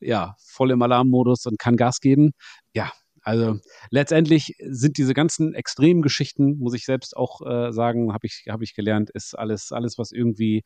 ja 0.00 0.34
voll 0.40 0.72
im 0.72 0.82
Alarmmodus 0.82 1.46
und 1.46 1.60
kann 1.60 1.76
Gas 1.76 2.00
geben. 2.00 2.32
Ja, 2.74 2.90
also 3.22 3.58
letztendlich 3.90 4.56
sind 4.66 4.96
diese 4.96 5.12
ganzen 5.14 5.54
extremen 5.54 6.02
Geschichten, 6.02 6.58
muss 6.58 6.74
ich 6.74 6.84
selbst 6.84 7.16
auch 7.16 7.40
äh, 7.46 7.72
sagen, 7.72 8.12
habe 8.12 8.26
ich, 8.26 8.46
hab 8.48 8.62
ich 8.62 8.74
gelernt, 8.74 9.10
ist 9.10 9.38
alles, 9.38 9.72
alles, 9.72 9.98
was 9.98 10.10
irgendwie 10.10 10.62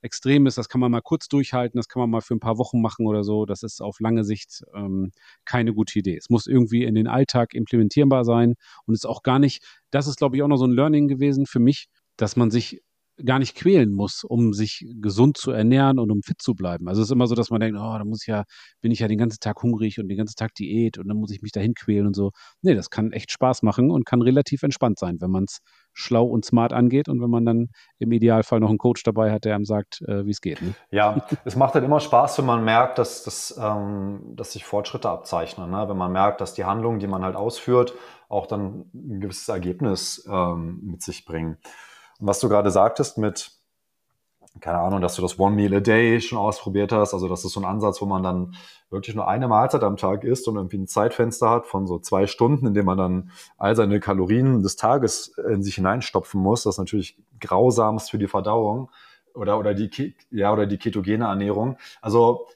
extrem 0.00 0.46
ist, 0.46 0.56
das 0.56 0.68
kann 0.68 0.80
man 0.80 0.90
mal 0.90 1.02
kurz 1.02 1.28
durchhalten, 1.28 1.78
das 1.78 1.88
kann 1.88 2.00
man 2.00 2.10
mal 2.10 2.20
für 2.20 2.34
ein 2.34 2.40
paar 2.40 2.58
Wochen 2.58 2.80
machen 2.80 3.06
oder 3.06 3.24
so. 3.24 3.44
Das 3.44 3.62
ist 3.62 3.82
auf 3.82 4.00
lange 4.00 4.24
Sicht 4.24 4.64
ähm, 4.74 5.12
keine 5.44 5.74
gute 5.74 5.98
Idee. 5.98 6.16
Es 6.16 6.30
muss 6.30 6.46
irgendwie 6.46 6.84
in 6.84 6.94
den 6.94 7.08
Alltag 7.08 7.54
implementierbar 7.54 8.24
sein 8.24 8.54
und 8.86 8.94
ist 8.94 9.06
auch 9.06 9.22
gar 9.22 9.38
nicht, 9.38 9.62
das 9.90 10.06
ist, 10.06 10.16
glaube 10.16 10.36
ich, 10.36 10.42
auch 10.42 10.48
noch 10.48 10.56
so 10.56 10.66
ein 10.66 10.72
Learning 10.72 11.08
gewesen 11.08 11.46
für 11.46 11.60
mich, 11.60 11.88
dass 12.16 12.36
man 12.36 12.50
sich 12.50 12.80
gar 13.24 13.38
nicht 13.38 13.54
quälen 13.54 13.92
muss, 13.92 14.24
um 14.24 14.52
sich 14.52 14.86
gesund 15.00 15.36
zu 15.36 15.50
ernähren 15.50 15.98
und 15.98 16.10
um 16.10 16.22
fit 16.22 16.40
zu 16.40 16.54
bleiben. 16.54 16.88
Also 16.88 17.02
es 17.02 17.08
ist 17.08 17.12
immer 17.12 17.26
so, 17.26 17.34
dass 17.34 17.50
man 17.50 17.60
denkt, 17.60 17.78
oh, 17.78 17.98
da 17.98 18.04
muss 18.04 18.22
ich 18.22 18.28
ja, 18.28 18.44
bin 18.80 18.92
ich 18.92 19.00
ja 19.00 19.08
den 19.08 19.18
ganzen 19.18 19.40
Tag 19.40 19.62
hungrig 19.62 19.98
und 19.98 20.08
den 20.08 20.18
ganzen 20.18 20.36
Tag 20.36 20.54
Diät 20.54 20.98
und 20.98 21.08
dann 21.08 21.16
muss 21.16 21.30
ich 21.30 21.42
mich 21.42 21.52
dahin 21.52 21.74
quälen 21.74 22.06
und 22.06 22.14
so. 22.14 22.30
Nee, 22.62 22.74
das 22.74 22.90
kann 22.90 23.12
echt 23.12 23.32
Spaß 23.32 23.62
machen 23.62 23.90
und 23.90 24.06
kann 24.06 24.22
relativ 24.22 24.62
entspannt 24.62 24.98
sein, 24.98 25.16
wenn 25.20 25.30
man 25.30 25.44
es 25.44 25.58
schlau 25.92 26.26
und 26.26 26.44
smart 26.44 26.72
angeht 26.72 27.08
und 27.08 27.20
wenn 27.20 27.30
man 27.30 27.44
dann 27.44 27.68
im 27.98 28.12
Idealfall 28.12 28.60
noch 28.60 28.68
einen 28.68 28.78
Coach 28.78 29.02
dabei 29.02 29.32
hat, 29.32 29.44
der 29.44 29.56
einem 29.56 29.64
sagt, 29.64 30.00
äh, 30.02 30.24
wie 30.24 30.30
es 30.30 30.40
geht. 30.40 30.62
Ne? 30.62 30.74
Ja, 30.90 31.26
es 31.44 31.56
macht 31.56 31.74
halt 31.74 31.84
immer 31.84 32.00
Spaß, 32.00 32.38
wenn 32.38 32.46
man 32.46 32.64
merkt, 32.64 32.98
dass, 32.98 33.24
dass, 33.24 33.58
ähm, 33.60 34.34
dass 34.36 34.52
sich 34.52 34.64
Fortschritte 34.64 35.08
abzeichnen. 35.08 35.70
Ne? 35.70 35.88
Wenn 35.88 35.96
man 35.96 36.12
merkt, 36.12 36.40
dass 36.40 36.54
die 36.54 36.64
Handlungen, 36.64 37.00
die 37.00 37.08
man 37.08 37.24
halt 37.24 37.34
ausführt, 37.34 37.94
auch 38.28 38.46
dann 38.46 38.90
ein 38.94 39.20
gewisses 39.20 39.48
Ergebnis 39.48 40.26
ähm, 40.30 40.80
mit 40.84 41.02
sich 41.02 41.24
bringen. 41.24 41.58
Und 42.18 42.26
was 42.26 42.40
du 42.40 42.48
gerade 42.48 42.70
sagtest 42.70 43.18
mit, 43.18 43.52
keine 44.60 44.78
Ahnung, 44.78 45.00
dass 45.00 45.14
du 45.14 45.22
das 45.22 45.38
One 45.38 45.54
Meal 45.54 45.74
a 45.74 45.80
Day 45.80 46.20
schon 46.20 46.38
ausprobiert 46.38 46.92
hast, 46.92 47.14
also 47.14 47.28
das 47.28 47.44
ist 47.44 47.52
so 47.52 47.60
ein 47.60 47.66
Ansatz, 47.66 48.00
wo 48.00 48.06
man 48.06 48.22
dann 48.22 48.54
wirklich 48.90 49.14
nur 49.14 49.28
eine 49.28 49.48
Mahlzeit 49.48 49.82
am 49.82 49.96
Tag 49.96 50.24
isst 50.24 50.48
und 50.48 50.56
irgendwie 50.56 50.78
ein 50.78 50.86
Zeitfenster 50.86 51.50
hat 51.50 51.66
von 51.66 51.86
so 51.86 51.98
zwei 51.98 52.26
Stunden, 52.26 52.66
in 52.66 52.74
dem 52.74 52.86
man 52.86 52.98
dann 52.98 53.30
all 53.56 53.76
seine 53.76 54.00
Kalorien 54.00 54.62
des 54.62 54.76
Tages 54.76 55.28
in 55.48 55.62
sich 55.62 55.76
hineinstopfen 55.76 56.40
muss. 56.40 56.64
Das 56.64 56.74
ist 56.74 56.78
natürlich 56.78 57.18
grausamst 57.40 58.10
für 58.10 58.18
die 58.18 58.28
Verdauung 58.28 58.90
oder, 59.34 59.58
oder 59.58 59.74
die, 59.74 60.14
ja, 60.30 60.52
oder 60.52 60.66
die 60.66 60.78
ketogene 60.78 61.26
Ernährung. 61.26 61.76
Also 62.00 62.46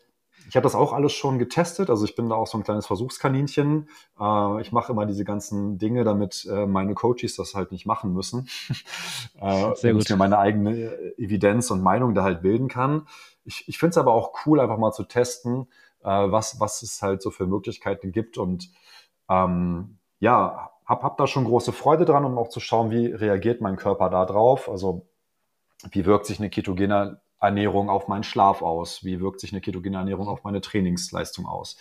ich 0.49 0.57
habe 0.57 0.65
das 0.65 0.75
auch 0.75 0.93
alles 0.93 1.13
schon 1.13 1.39
getestet. 1.39 1.91
Also 1.91 2.05
ich 2.05 2.15
bin 2.15 2.29
da 2.29 2.35
auch 2.35 2.47
so 2.47 2.59
ein 2.59 2.65
kleines 2.65 2.87
Versuchskaninchen. 2.87 3.89
Äh, 4.21 4.61
ich 4.61 4.73
mache 4.73 4.93
immer 4.93 5.07
diese 5.07 5.25
ganzen 5.25 5.79
Dinge, 5.79 6.05
damit 6.05 6.47
äh, 6.51 6.67
meine 6.67 6.95
Coaches 6.95 7.37
das 7.37 7.55
halt 7.55 7.73
nicht 7.73 7.87
machen 7.87 8.13
müssen. 8.13 8.49
äh, 9.41 9.75
Sehr 9.75 9.93
gut. 9.93 10.03
Ich 10.03 10.11
mir 10.11 10.17
meine 10.17 10.39
eigene 10.39 10.93
Evidenz 11.17 11.71
und 11.71 11.83
Meinung 11.83 12.15
da 12.15 12.23
halt 12.23 12.43
bilden 12.43 12.69
kann. 12.69 13.07
Ich, 13.45 13.69
ich 13.69 13.79
finde 13.79 13.91
es 13.91 13.99
aber 13.99 14.13
auch 14.13 14.33
cool, 14.47 14.61
einfach 14.61 14.79
mal 14.79 14.93
zu 14.93 15.05
testen, 15.05 15.69
äh, 16.03 16.09
was, 16.09 16.61
was 16.61 16.83
es 16.83 17.03
halt 17.03 17.23
so 17.23 17.31
für 17.31 17.47
Möglichkeiten 17.47 18.13
gibt. 18.13 18.39
Und 18.39 18.71
ähm, 19.29 19.99
ja, 20.19 20.71
habe 20.85 21.03
hab 21.03 21.17
da 21.17 21.27
schon 21.27 21.45
große 21.45 21.73
Freude 21.73 22.05
dran, 22.05 22.25
um 22.25 22.39
auch 22.39 22.49
zu 22.49 22.61
schauen, 22.61 22.91
wie 22.91 23.07
reagiert 23.07 23.61
mein 23.61 23.77
Körper 23.77 24.11
da 24.11 24.25
drauf. 24.25 24.69
Also 24.69 25.07
wie 25.91 26.07
wirkt 26.07 26.27
sich 26.27 26.39
eine 26.39 26.51
ketogene 26.51 27.21
Ernährung 27.43 27.91
auf 27.91 28.09
meinen 28.09 28.23
Schlaf 28.23 28.63
aus? 28.63 29.05
Wie 29.05 29.21
wirkt 29.21 29.41
sich 29.41 29.53
eine 29.53 29.61
ketogene 29.61 29.99
Ernährung 29.99 30.29
auf 30.29 30.45
meine 30.45 30.61
Trainingsleistung 30.61 31.47
aus? 31.47 31.77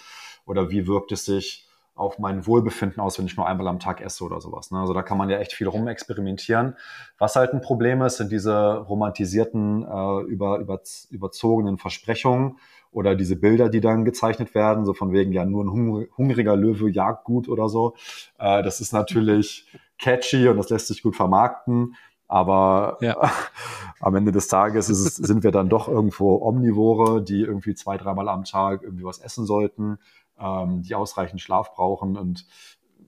Oder 0.45 0.69
wie 0.69 0.87
wirkt 0.87 1.11
es 1.11 1.25
sich 1.25 1.67
auf 1.93 2.19
mein 2.19 2.47
Wohlbefinden 2.47 2.99
aus, 2.99 3.19
wenn 3.19 3.25
ich 3.25 3.37
nur 3.37 3.47
einmal 3.47 3.67
am 3.67 3.79
Tag 3.79 4.01
esse 4.01 4.23
oder 4.23 4.41
sowas. 4.41 4.71
Ne? 4.71 4.79
Also 4.79 4.93
da 4.93 5.03
kann 5.03 5.17
man 5.17 5.29
ja 5.29 5.37
echt 5.37 5.53
viel 5.53 5.67
rumexperimentieren. 5.67 6.75
Was 7.17 7.35
halt 7.35 7.53
ein 7.53 7.61
Problem 7.61 8.01
ist, 8.01 8.17
sind 8.17 8.31
diese 8.31 8.77
romantisierten, 8.77 9.83
äh, 9.83 10.21
über, 10.23 10.57
über, 10.59 10.81
überzogenen 11.09 11.77
Versprechungen 11.77 12.57
oder 12.91 13.15
diese 13.15 13.35
Bilder, 13.35 13.69
die 13.69 13.81
dann 13.81 14.05
gezeichnet 14.05 14.55
werden, 14.55 14.85
so 14.85 14.93
von 14.93 15.11
wegen, 15.11 15.31
ja, 15.31 15.45
nur 15.45 15.63
ein 15.63 16.07
hungriger 16.17 16.55
Löwe 16.55 16.89
jagt 16.89 17.25
gut 17.25 17.47
oder 17.47 17.69
so. 17.69 17.93
Äh, 18.39 18.63
das 18.63 18.81
ist 18.81 18.93
natürlich 18.93 19.67
catchy 19.99 20.47
und 20.47 20.57
das 20.57 20.69
lässt 20.69 20.87
sich 20.87 21.03
gut 21.03 21.15
vermarkten. 21.15 21.95
Aber 22.31 22.97
ja. 23.01 23.17
am 23.99 24.15
Ende 24.15 24.31
des 24.31 24.47
Tages 24.47 24.87
es, 24.87 25.17
sind 25.17 25.43
wir 25.43 25.51
dann 25.51 25.67
doch 25.67 25.89
irgendwo 25.89 26.41
Omnivore, 26.41 27.21
die 27.21 27.41
irgendwie 27.41 27.75
zwei, 27.75 27.97
dreimal 27.97 28.29
am 28.29 28.45
Tag 28.45 28.83
irgendwie 28.83 29.03
was 29.03 29.19
essen 29.19 29.45
sollten, 29.45 29.97
ähm, 30.39 30.81
die 30.81 30.95
ausreichend 30.95 31.41
Schlaf 31.41 31.73
brauchen 31.73 32.15
und 32.15 32.47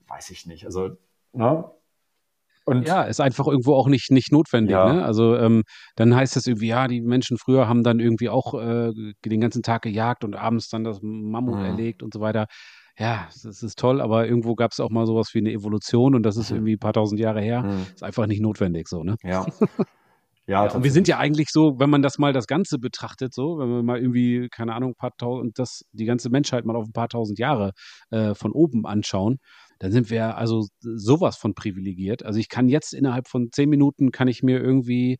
weiß 0.08 0.28
ich 0.28 0.44
nicht. 0.44 0.66
Also, 0.66 0.90
ne? 1.32 1.64
Und 2.66 2.86
ja, 2.86 3.04
ist 3.04 3.20
einfach 3.20 3.46
irgendwo 3.46 3.74
auch 3.74 3.88
nicht, 3.88 4.10
nicht 4.10 4.30
notwendig. 4.30 4.72
Ja. 4.72 4.92
Ne? 4.92 5.04
Also 5.04 5.36
ähm, 5.36 5.62
dann 5.96 6.14
heißt 6.14 6.36
es 6.36 6.46
irgendwie, 6.46 6.68
ja, 6.68 6.86
die 6.86 7.00
Menschen 7.00 7.38
früher 7.38 7.66
haben 7.66 7.82
dann 7.82 8.00
irgendwie 8.00 8.28
auch 8.28 8.52
äh, 8.52 8.92
den 9.24 9.40
ganzen 9.40 9.62
Tag 9.62 9.82
gejagt 9.82 10.22
und 10.22 10.34
abends 10.34 10.68
dann 10.68 10.84
das 10.84 11.00
Mammut 11.00 11.60
mhm. 11.60 11.64
erlegt 11.64 12.02
und 12.02 12.12
so 12.12 12.20
weiter. 12.20 12.46
Ja, 12.96 13.28
das 13.42 13.62
ist 13.62 13.78
toll, 13.78 14.00
aber 14.00 14.26
irgendwo 14.26 14.54
gab 14.54 14.70
es 14.70 14.78
auch 14.78 14.90
mal 14.90 15.06
sowas 15.06 15.30
wie 15.32 15.38
eine 15.38 15.50
Evolution 15.50 16.14
und 16.14 16.22
das 16.22 16.36
ist 16.36 16.50
mhm. 16.50 16.58
irgendwie 16.58 16.74
ein 16.74 16.78
paar 16.78 16.92
tausend 16.92 17.20
Jahre 17.20 17.40
her. 17.40 17.62
Mhm. 17.62 17.86
Ist 17.92 18.04
einfach 18.04 18.26
nicht 18.26 18.40
notwendig 18.40 18.88
so, 18.88 19.02
ne? 19.02 19.16
Ja. 19.22 19.46
Ja, 20.46 20.66
ja 20.66 20.72
und 20.72 20.84
wir 20.84 20.92
sind 20.92 21.08
ja 21.08 21.18
eigentlich 21.18 21.48
so, 21.50 21.78
wenn 21.78 21.88
man 21.88 22.02
das 22.02 22.18
mal 22.18 22.32
das 22.32 22.46
Ganze 22.46 22.78
betrachtet, 22.78 23.32
so, 23.32 23.58
wenn 23.58 23.68
man 23.70 23.84
mal 23.84 23.98
irgendwie, 23.98 24.48
keine 24.50 24.74
Ahnung, 24.74 24.94
paar 24.94 25.12
tausend, 25.16 25.58
das, 25.58 25.84
die 25.92 26.04
ganze 26.04 26.28
Menschheit 26.28 26.66
mal 26.66 26.76
auf 26.76 26.86
ein 26.86 26.92
paar 26.92 27.08
tausend 27.08 27.38
Jahre 27.38 27.72
äh, 28.10 28.34
von 28.34 28.52
oben 28.52 28.84
anschauen, 28.84 29.38
dann 29.78 29.90
sind 29.90 30.10
wir 30.10 30.36
also 30.36 30.66
sowas 30.80 31.36
von 31.36 31.54
privilegiert. 31.54 32.24
Also 32.24 32.38
ich 32.38 32.48
kann 32.48 32.68
jetzt 32.68 32.92
innerhalb 32.92 33.28
von 33.28 33.50
zehn 33.52 33.68
Minuten 33.68 34.12
kann 34.12 34.28
ich 34.28 34.42
mir 34.42 34.60
irgendwie 34.60 35.18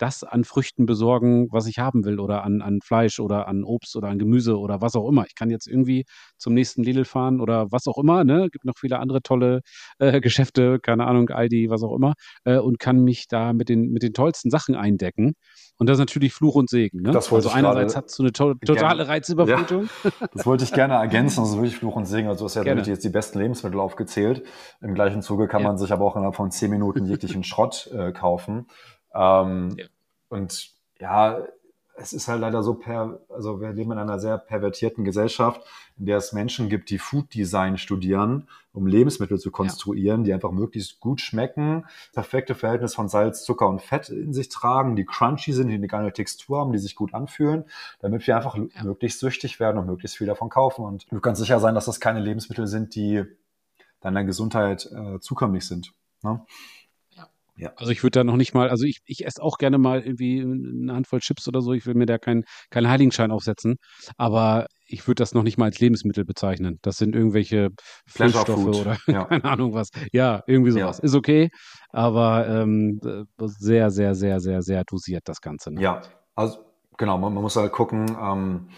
das 0.00 0.24
an 0.24 0.44
Früchten 0.44 0.86
besorgen, 0.86 1.48
was 1.50 1.66
ich 1.66 1.78
haben 1.78 2.04
will 2.04 2.18
oder 2.20 2.42
an, 2.42 2.62
an 2.62 2.80
Fleisch 2.82 3.20
oder 3.20 3.46
an 3.48 3.64
Obst 3.64 3.96
oder 3.96 4.08
an 4.08 4.18
Gemüse 4.18 4.58
oder 4.58 4.80
was 4.80 4.94
auch 4.96 5.08
immer. 5.08 5.26
Ich 5.26 5.34
kann 5.34 5.50
jetzt 5.50 5.66
irgendwie 5.66 6.04
zum 6.38 6.54
nächsten 6.54 6.82
Lidl 6.82 7.04
fahren 7.04 7.40
oder 7.40 7.66
was 7.70 7.86
auch 7.86 7.98
immer. 7.98 8.24
Ne, 8.24 8.48
gibt 8.50 8.64
noch 8.64 8.78
viele 8.78 8.98
andere 8.98 9.22
tolle 9.22 9.60
äh, 9.98 10.20
Geschäfte, 10.20 10.78
keine 10.80 11.06
Ahnung, 11.06 11.28
Aldi, 11.28 11.68
was 11.68 11.82
auch 11.82 11.94
immer, 11.94 12.14
äh, 12.44 12.58
und 12.58 12.78
kann 12.78 13.04
mich 13.04 13.26
da 13.28 13.52
mit 13.52 13.68
den 13.68 13.90
mit 13.90 14.02
den 14.02 14.14
tollsten 14.14 14.50
Sachen 14.50 14.74
eindecken. 14.74 15.34
Und 15.80 15.88
das 15.88 15.94
ist 15.94 16.00
natürlich 16.00 16.34
Fluch 16.34 16.56
und 16.56 16.68
Segen. 16.68 17.00
Ne? 17.00 17.10
Das 17.10 17.32
also 17.32 17.48
einerseits 17.48 17.96
hat 17.96 18.06
es 18.06 18.14
so 18.14 18.22
eine 18.22 18.32
to 18.32 18.52
totale 18.54 18.96
gerne, 18.98 19.08
Reizüberflutung. 19.08 19.88
Ja, 20.04 20.10
das 20.34 20.44
wollte 20.44 20.64
ich 20.64 20.72
gerne 20.72 20.94
ergänzen. 20.94 21.40
Das 21.40 21.50
ist 21.50 21.56
wirklich 21.56 21.76
Fluch 21.76 21.96
und 21.96 22.04
Segen. 22.04 22.28
Also 22.28 22.40
du 22.40 22.44
hast 22.46 22.54
ja 22.54 22.64
wirklich 22.66 22.86
jetzt 22.86 23.02
die 23.02 23.08
besten 23.08 23.38
Lebensmittel 23.38 23.80
aufgezählt. 23.80 24.44
Im 24.82 24.94
gleichen 24.94 25.22
Zuge 25.22 25.48
kann 25.48 25.62
ja. 25.62 25.68
man 25.68 25.78
sich 25.78 25.90
aber 25.90 26.04
auch 26.04 26.16
innerhalb 26.16 26.36
von 26.36 26.50
zehn 26.50 26.70
Minuten 26.70 27.06
jeglichen 27.06 27.44
Schrott 27.44 27.90
äh, 27.94 28.12
kaufen. 28.12 28.66
Ähm, 29.14 29.76
ja. 29.76 29.86
Und 30.28 30.70
ja, 30.98 31.42
es 32.00 32.12
ist 32.12 32.28
halt 32.28 32.40
leider 32.40 32.62
so 32.62 32.74
per, 32.74 33.20
also 33.28 33.60
wir 33.60 33.72
leben 33.72 33.92
in 33.92 33.98
einer 33.98 34.18
sehr 34.18 34.38
pervertierten 34.38 35.04
Gesellschaft, 35.04 35.62
in 35.98 36.06
der 36.06 36.16
es 36.16 36.32
Menschen 36.32 36.68
gibt, 36.68 36.88
die 36.88 36.98
Food 36.98 37.34
Design 37.34 37.76
studieren, 37.76 38.48
um 38.72 38.86
Lebensmittel 38.86 39.38
zu 39.38 39.50
konstruieren, 39.50 40.20
ja. 40.20 40.24
die 40.24 40.34
einfach 40.34 40.50
möglichst 40.50 41.00
gut 41.00 41.20
schmecken, 41.20 41.84
perfekte 42.12 42.54
Verhältnis 42.54 42.94
von 42.94 43.08
Salz, 43.08 43.44
Zucker 43.44 43.68
und 43.68 43.82
Fett 43.82 44.08
in 44.08 44.32
sich 44.32 44.48
tragen, 44.48 44.96
die 44.96 45.04
crunchy 45.04 45.52
sind, 45.52 45.68
die 45.68 45.74
eine 45.74 45.88
geile 45.88 46.12
Textur 46.12 46.60
haben, 46.60 46.72
die 46.72 46.78
sich 46.78 46.96
gut 46.96 47.12
anfühlen, 47.12 47.64
damit 48.00 48.26
wir 48.26 48.36
einfach 48.36 48.56
ja. 48.56 48.82
möglichst 48.82 49.20
süchtig 49.20 49.60
werden 49.60 49.78
und 49.78 49.86
möglichst 49.86 50.16
viel 50.16 50.26
davon 50.26 50.48
kaufen. 50.48 50.84
Und 50.84 51.06
du 51.10 51.20
kannst 51.20 51.40
sicher 51.40 51.60
sein, 51.60 51.74
dass 51.74 51.84
das 51.84 52.00
keine 52.00 52.20
Lebensmittel 52.20 52.66
sind, 52.66 52.94
die 52.94 53.24
deiner 54.00 54.24
Gesundheit 54.24 54.90
äh, 54.90 55.20
zukömmlich 55.20 55.66
sind. 55.66 55.92
Ne? 56.22 56.40
Ja. 57.56 57.72
Also 57.76 57.92
ich 57.92 58.02
würde 58.02 58.20
da 58.20 58.24
noch 58.24 58.36
nicht 58.36 58.54
mal, 58.54 58.70
also 58.70 58.84
ich, 58.84 59.00
ich 59.04 59.26
esse 59.26 59.42
auch 59.42 59.58
gerne 59.58 59.78
mal 59.78 60.00
irgendwie 60.00 60.40
eine 60.40 60.94
Handvoll 60.94 61.20
Chips 61.20 61.46
oder 61.48 61.60
so. 61.60 61.72
Ich 61.72 61.86
will 61.86 61.94
mir 61.94 62.06
da 62.06 62.18
keinen 62.18 62.44
kein 62.70 62.88
Heiligenschein 62.88 63.30
aufsetzen. 63.30 63.76
Aber 64.16 64.66
ich 64.86 65.06
würde 65.06 65.20
das 65.20 65.34
noch 65.34 65.42
nicht 65.42 65.58
mal 65.58 65.66
als 65.66 65.78
Lebensmittel 65.80 66.24
bezeichnen. 66.24 66.78
Das 66.82 66.96
sind 66.96 67.14
irgendwelche 67.14 67.70
Füllstoffe 68.06 68.66
oder 68.66 68.96
ja. 69.06 69.24
keine 69.26 69.44
Ahnung 69.44 69.74
was. 69.74 69.90
Ja, 70.12 70.42
irgendwie 70.46 70.72
sowas. 70.72 70.98
Ja. 70.98 71.04
Ist 71.04 71.14
okay, 71.14 71.50
aber 71.90 72.48
ähm, 72.48 73.00
sehr, 73.38 73.90
sehr, 73.90 74.14
sehr, 74.14 74.40
sehr, 74.40 74.62
sehr 74.62 74.84
dosiert 74.84 75.22
das 75.26 75.40
Ganze. 75.40 75.72
Ne? 75.72 75.80
Ja, 75.80 76.02
also 76.34 76.58
genau, 76.96 77.18
man, 77.18 77.32
man 77.32 77.42
muss 77.42 77.56
halt 77.56 77.72
gucken, 77.72 78.16
ähm, 78.20 78.68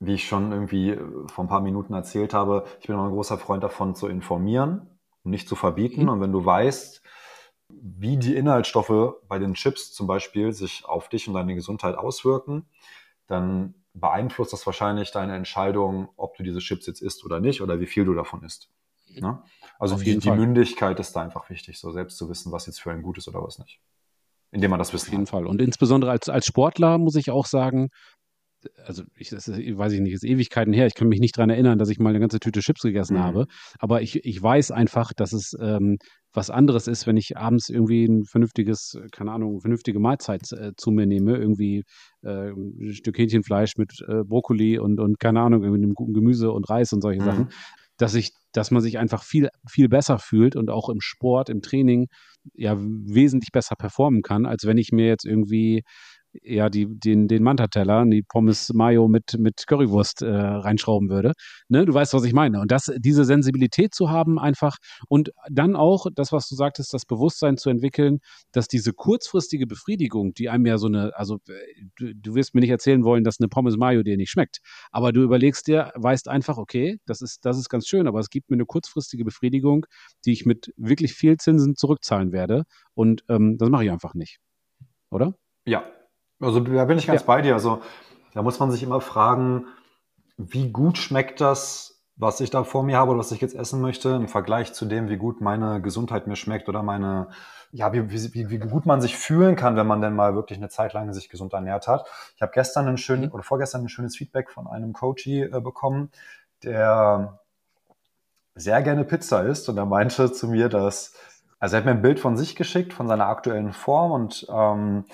wie 0.00 0.14
ich 0.14 0.26
schon 0.26 0.50
irgendwie 0.50 0.96
vor 1.26 1.44
ein 1.44 1.48
paar 1.48 1.60
Minuten 1.60 1.92
erzählt 1.92 2.32
habe, 2.32 2.64
ich 2.80 2.86
bin 2.86 2.96
auch 2.96 3.04
ein 3.04 3.10
großer 3.10 3.38
Freund 3.38 3.62
davon 3.62 3.94
zu 3.94 4.08
informieren 4.08 4.98
und 5.22 5.30
nicht 5.30 5.46
zu 5.46 5.56
verbieten. 5.56 6.04
Mhm. 6.04 6.08
Und 6.08 6.20
wenn 6.20 6.32
du 6.32 6.44
weißt, 6.44 7.02
wie 7.80 8.16
die 8.16 8.34
Inhaltsstoffe 8.34 9.14
bei 9.28 9.38
den 9.38 9.54
Chips 9.54 9.92
zum 9.92 10.06
Beispiel 10.06 10.52
sich 10.52 10.84
auf 10.84 11.08
dich 11.08 11.28
und 11.28 11.34
deine 11.34 11.54
Gesundheit 11.54 11.96
auswirken, 11.96 12.66
dann 13.26 13.74
beeinflusst 13.94 14.52
das 14.52 14.66
wahrscheinlich 14.66 15.10
deine 15.10 15.34
Entscheidung, 15.34 16.08
ob 16.16 16.36
du 16.36 16.42
diese 16.42 16.60
Chips 16.60 16.86
jetzt 16.86 17.02
isst 17.02 17.24
oder 17.24 17.40
nicht 17.40 17.60
oder 17.60 17.80
wie 17.80 17.86
viel 17.86 18.04
du 18.04 18.14
davon 18.14 18.42
isst. 18.42 18.70
Ne? 19.18 19.42
Also 19.78 19.96
die, 19.96 20.18
die 20.18 20.30
Mündigkeit 20.30 21.00
ist 21.00 21.14
da 21.14 21.22
einfach 21.22 21.50
wichtig, 21.50 21.78
so 21.80 21.90
selbst 21.90 22.16
zu 22.16 22.28
wissen, 22.28 22.52
was 22.52 22.66
jetzt 22.66 22.80
für 22.80 22.92
ein 22.92 23.02
gut 23.02 23.18
ist 23.18 23.28
oder 23.28 23.42
was 23.42 23.58
nicht. 23.58 23.80
Indem 24.52 24.70
man 24.70 24.78
das 24.78 24.92
wissen 24.92 25.08
Auf 25.08 25.12
jeden 25.12 25.22
hat. 25.22 25.30
Fall. 25.30 25.46
Und 25.46 25.60
insbesondere 25.60 26.10
als, 26.10 26.28
als 26.28 26.46
Sportler 26.46 26.98
muss 26.98 27.16
ich 27.16 27.30
auch 27.30 27.46
sagen, 27.46 27.90
also 28.84 29.04
ich, 29.16 29.30
das 29.30 29.48
ist, 29.48 29.58
weiß 29.58 29.92
ich 29.92 30.00
nicht, 30.00 30.12
ist 30.12 30.24
Ewigkeiten 30.24 30.72
her. 30.72 30.86
Ich 30.86 30.94
kann 30.94 31.08
mich 31.08 31.20
nicht 31.20 31.36
daran 31.36 31.50
erinnern, 31.50 31.78
dass 31.78 31.88
ich 31.88 31.98
mal 31.98 32.10
eine 32.10 32.20
ganze 32.20 32.40
Tüte 32.40 32.60
Chips 32.60 32.82
gegessen 32.82 33.16
mhm. 33.16 33.22
habe. 33.22 33.46
Aber 33.78 34.02
ich, 34.02 34.24
ich 34.24 34.42
weiß 34.42 34.70
einfach, 34.70 35.12
dass 35.12 35.32
es 35.32 35.54
ähm, 35.60 35.96
was 36.32 36.50
anderes 36.50 36.86
ist, 36.86 37.06
wenn 37.06 37.16
ich 37.16 37.36
abends 37.36 37.68
irgendwie 37.68 38.04
ein 38.04 38.24
vernünftiges, 38.24 38.98
keine 39.12 39.32
Ahnung, 39.32 39.60
vernünftige 39.60 39.98
Mahlzeit 39.98 40.52
äh, 40.52 40.72
zu 40.76 40.90
mir 40.90 41.06
nehme. 41.06 41.36
Irgendwie 41.36 41.84
äh, 42.22 42.50
ein 42.50 42.92
Stück 42.92 43.18
Hähnchenfleisch 43.18 43.76
mit 43.76 43.92
äh, 44.06 44.22
Brokkoli 44.24 44.78
und, 44.78 45.00
und 45.00 45.18
keine 45.18 45.40
Ahnung, 45.40 45.62
irgendwie 45.62 45.82
einem 45.82 45.94
guten 45.94 46.12
Gemüse 46.12 46.50
und 46.50 46.68
Reis 46.68 46.92
und 46.92 47.02
solche 47.02 47.22
mhm. 47.22 47.26
Sachen. 47.26 47.48
Dass 47.96 48.14
ich, 48.14 48.30
dass 48.52 48.70
man 48.70 48.80
sich 48.80 48.98
einfach 48.98 49.22
viel, 49.22 49.48
viel 49.68 49.88
besser 49.88 50.18
fühlt 50.18 50.56
und 50.56 50.70
auch 50.70 50.88
im 50.88 51.00
Sport, 51.00 51.50
im 51.50 51.60
Training 51.60 52.06
ja 52.54 52.76
wesentlich 52.78 53.50
besser 53.52 53.76
performen 53.76 54.22
kann, 54.22 54.46
als 54.46 54.64
wenn 54.64 54.78
ich 54.78 54.90
mir 54.92 55.06
jetzt 55.06 55.26
irgendwie 55.26 55.82
ja, 56.32 56.70
die, 56.70 56.86
den, 56.86 57.28
den 57.28 57.42
Manta-Teller, 57.42 58.04
die 58.06 58.22
Pommes 58.22 58.72
Mayo 58.72 59.08
mit, 59.08 59.36
mit 59.38 59.66
Currywurst 59.66 60.22
äh, 60.22 60.30
reinschrauben 60.30 61.10
würde. 61.10 61.32
Ne? 61.68 61.84
Du 61.84 61.94
weißt, 61.94 62.14
was 62.14 62.24
ich 62.24 62.32
meine. 62.32 62.60
Und 62.60 62.70
das, 62.70 62.92
diese 62.98 63.24
Sensibilität 63.24 63.94
zu 63.94 64.10
haben 64.10 64.38
einfach 64.38 64.76
und 65.08 65.30
dann 65.50 65.76
auch 65.76 66.06
das, 66.14 66.32
was 66.32 66.48
du 66.48 66.54
sagtest, 66.54 66.94
das 66.94 67.04
Bewusstsein 67.04 67.56
zu 67.56 67.70
entwickeln, 67.70 68.18
dass 68.52 68.68
diese 68.68 68.92
kurzfristige 68.92 69.66
Befriedigung, 69.66 70.34
die 70.34 70.48
einem 70.48 70.66
ja 70.66 70.78
so 70.78 70.86
eine, 70.86 71.12
also 71.16 71.38
du, 71.96 72.14
du 72.14 72.34
wirst 72.34 72.54
mir 72.54 72.60
nicht 72.60 72.70
erzählen 72.70 73.04
wollen, 73.04 73.24
dass 73.24 73.40
eine 73.40 73.48
Pommes 73.48 73.76
Mayo 73.76 74.02
dir 74.02 74.16
nicht 74.16 74.30
schmeckt, 74.30 74.58
aber 74.90 75.12
du 75.12 75.22
überlegst 75.22 75.66
dir, 75.66 75.90
weißt 75.96 76.28
einfach, 76.28 76.58
okay, 76.58 76.98
das 77.06 77.22
ist, 77.22 77.44
das 77.44 77.58
ist 77.58 77.68
ganz 77.68 77.88
schön, 77.88 78.06
aber 78.06 78.20
es 78.20 78.30
gibt 78.30 78.50
mir 78.50 78.56
eine 78.56 78.66
kurzfristige 78.66 79.24
Befriedigung, 79.24 79.86
die 80.24 80.32
ich 80.32 80.46
mit 80.46 80.72
wirklich 80.76 81.14
viel 81.14 81.36
Zinsen 81.38 81.74
zurückzahlen 81.76 82.32
werde 82.32 82.64
und 82.94 83.24
ähm, 83.28 83.58
das 83.58 83.68
mache 83.68 83.84
ich 83.84 83.90
einfach 83.90 84.14
nicht. 84.14 84.38
Oder? 85.10 85.34
Ja, 85.66 85.84
also 86.40 86.60
da 86.60 86.84
bin 86.84 86.98
ich 86.98 87.06
ganz 87.06 87.20
ja. 87.20 87.26
bei 87.26 87.42
dir. 87.42 87.54
Also 87.54 87.82
da 88.34 88.42
muss 88.42 88.58
man 88.58 88.70
sich 88.70 88.82
immer 88.82 89.00
fragen, 89.00 89.66
wie 90.36 90.70
gut 90.70 90.98
schmeckt 90.98 91.40
das, 91.40 92.02
was 92.16 92.40
ich 92.40 92.50
da 92.50 92.64
vor 92.64 92.82
mir 92.82 92.98
habe 92.98 93.10
oder 93.10 93.20
was 93.20 93.32
ich 93.32 93.40
jetzt 93.40 93.54
essen 93.54 93.80
möchte, 93.80 94.10
im 94.10 94.28
Vergleich 94.28 94.72
zu 94.72 94.84
dem, 94.84 95.08
wie 95.08 95.16
gut 95.16 95.40
meine 95.40 95.80
Gesundheit 95.80 96.26
mir 96.26 96.36
schmeckt 96.36 96.68
oder 96.68 96.82
meine, 96.82 97.28
ja, 97.72 97.92
wie, 97.92 98.10
wie, 98.10 98.50
wie 98.50 98.58
gut 98.58 98.84
man 98.84 99.00
sich 99.00 99.16
fühlen 99.16 99.56
kann, 99.56 99.76
wenn 99.76 99.86
man 99.86 100.02
denn 100.02 100.14
mal 100.14 100.34
wirklich 100.34 100.58
eine 100.58 100.68
Zeit 100.68 100.92
lang 100.92 101.12
sich 101.12 101.28
gesund 101.28 101.52
ernährt 101.52 101.88
hat. 101.88 102.06
Ich 102.36 102.42
habe 102.42 102.52
gestern 102.52 102.88
ein 102.88 102.98
schön 102.98 103.22
mhm. 103.22 103.32
oder 103.32 103.42
vorgestern 103.42 103.82
ein 103.82 103.88
schönes 103.88 104.16
Feedback 104.16 104.50
von 104.50 104.66
einem 104.66 104.92
Coachie 104.92 105.42
äh, 105.42 105.60
bekommen, 105.60 106.10
der 106.62 107.40
sehr 108.54 108.82
gerne 108.82 109.04
Pizza 109.04 109.42
isst 109.44 109.68
und 109.68 109.78
er 109.78 109.86
meinte 109.86 110.32
zu 110.32 110.48
mir, 110.48 110.68
dass 110.68 111.14
also 111.58 111.76
er 111.76 111.78
hat 111.78 111.84
mir 111.84 111.92
ein 111.92 112.02
Bild 112.02 112.20
von 112.20 112.36
sich 112.38 112.56
geschickt, 112.56 112.94
von 112.94 113.06
seiner 113.06 113.26
aktuellen 113.26 113.72
Form 113.72 114.12
und 114.12 114.46
ähm, 114.50 115.04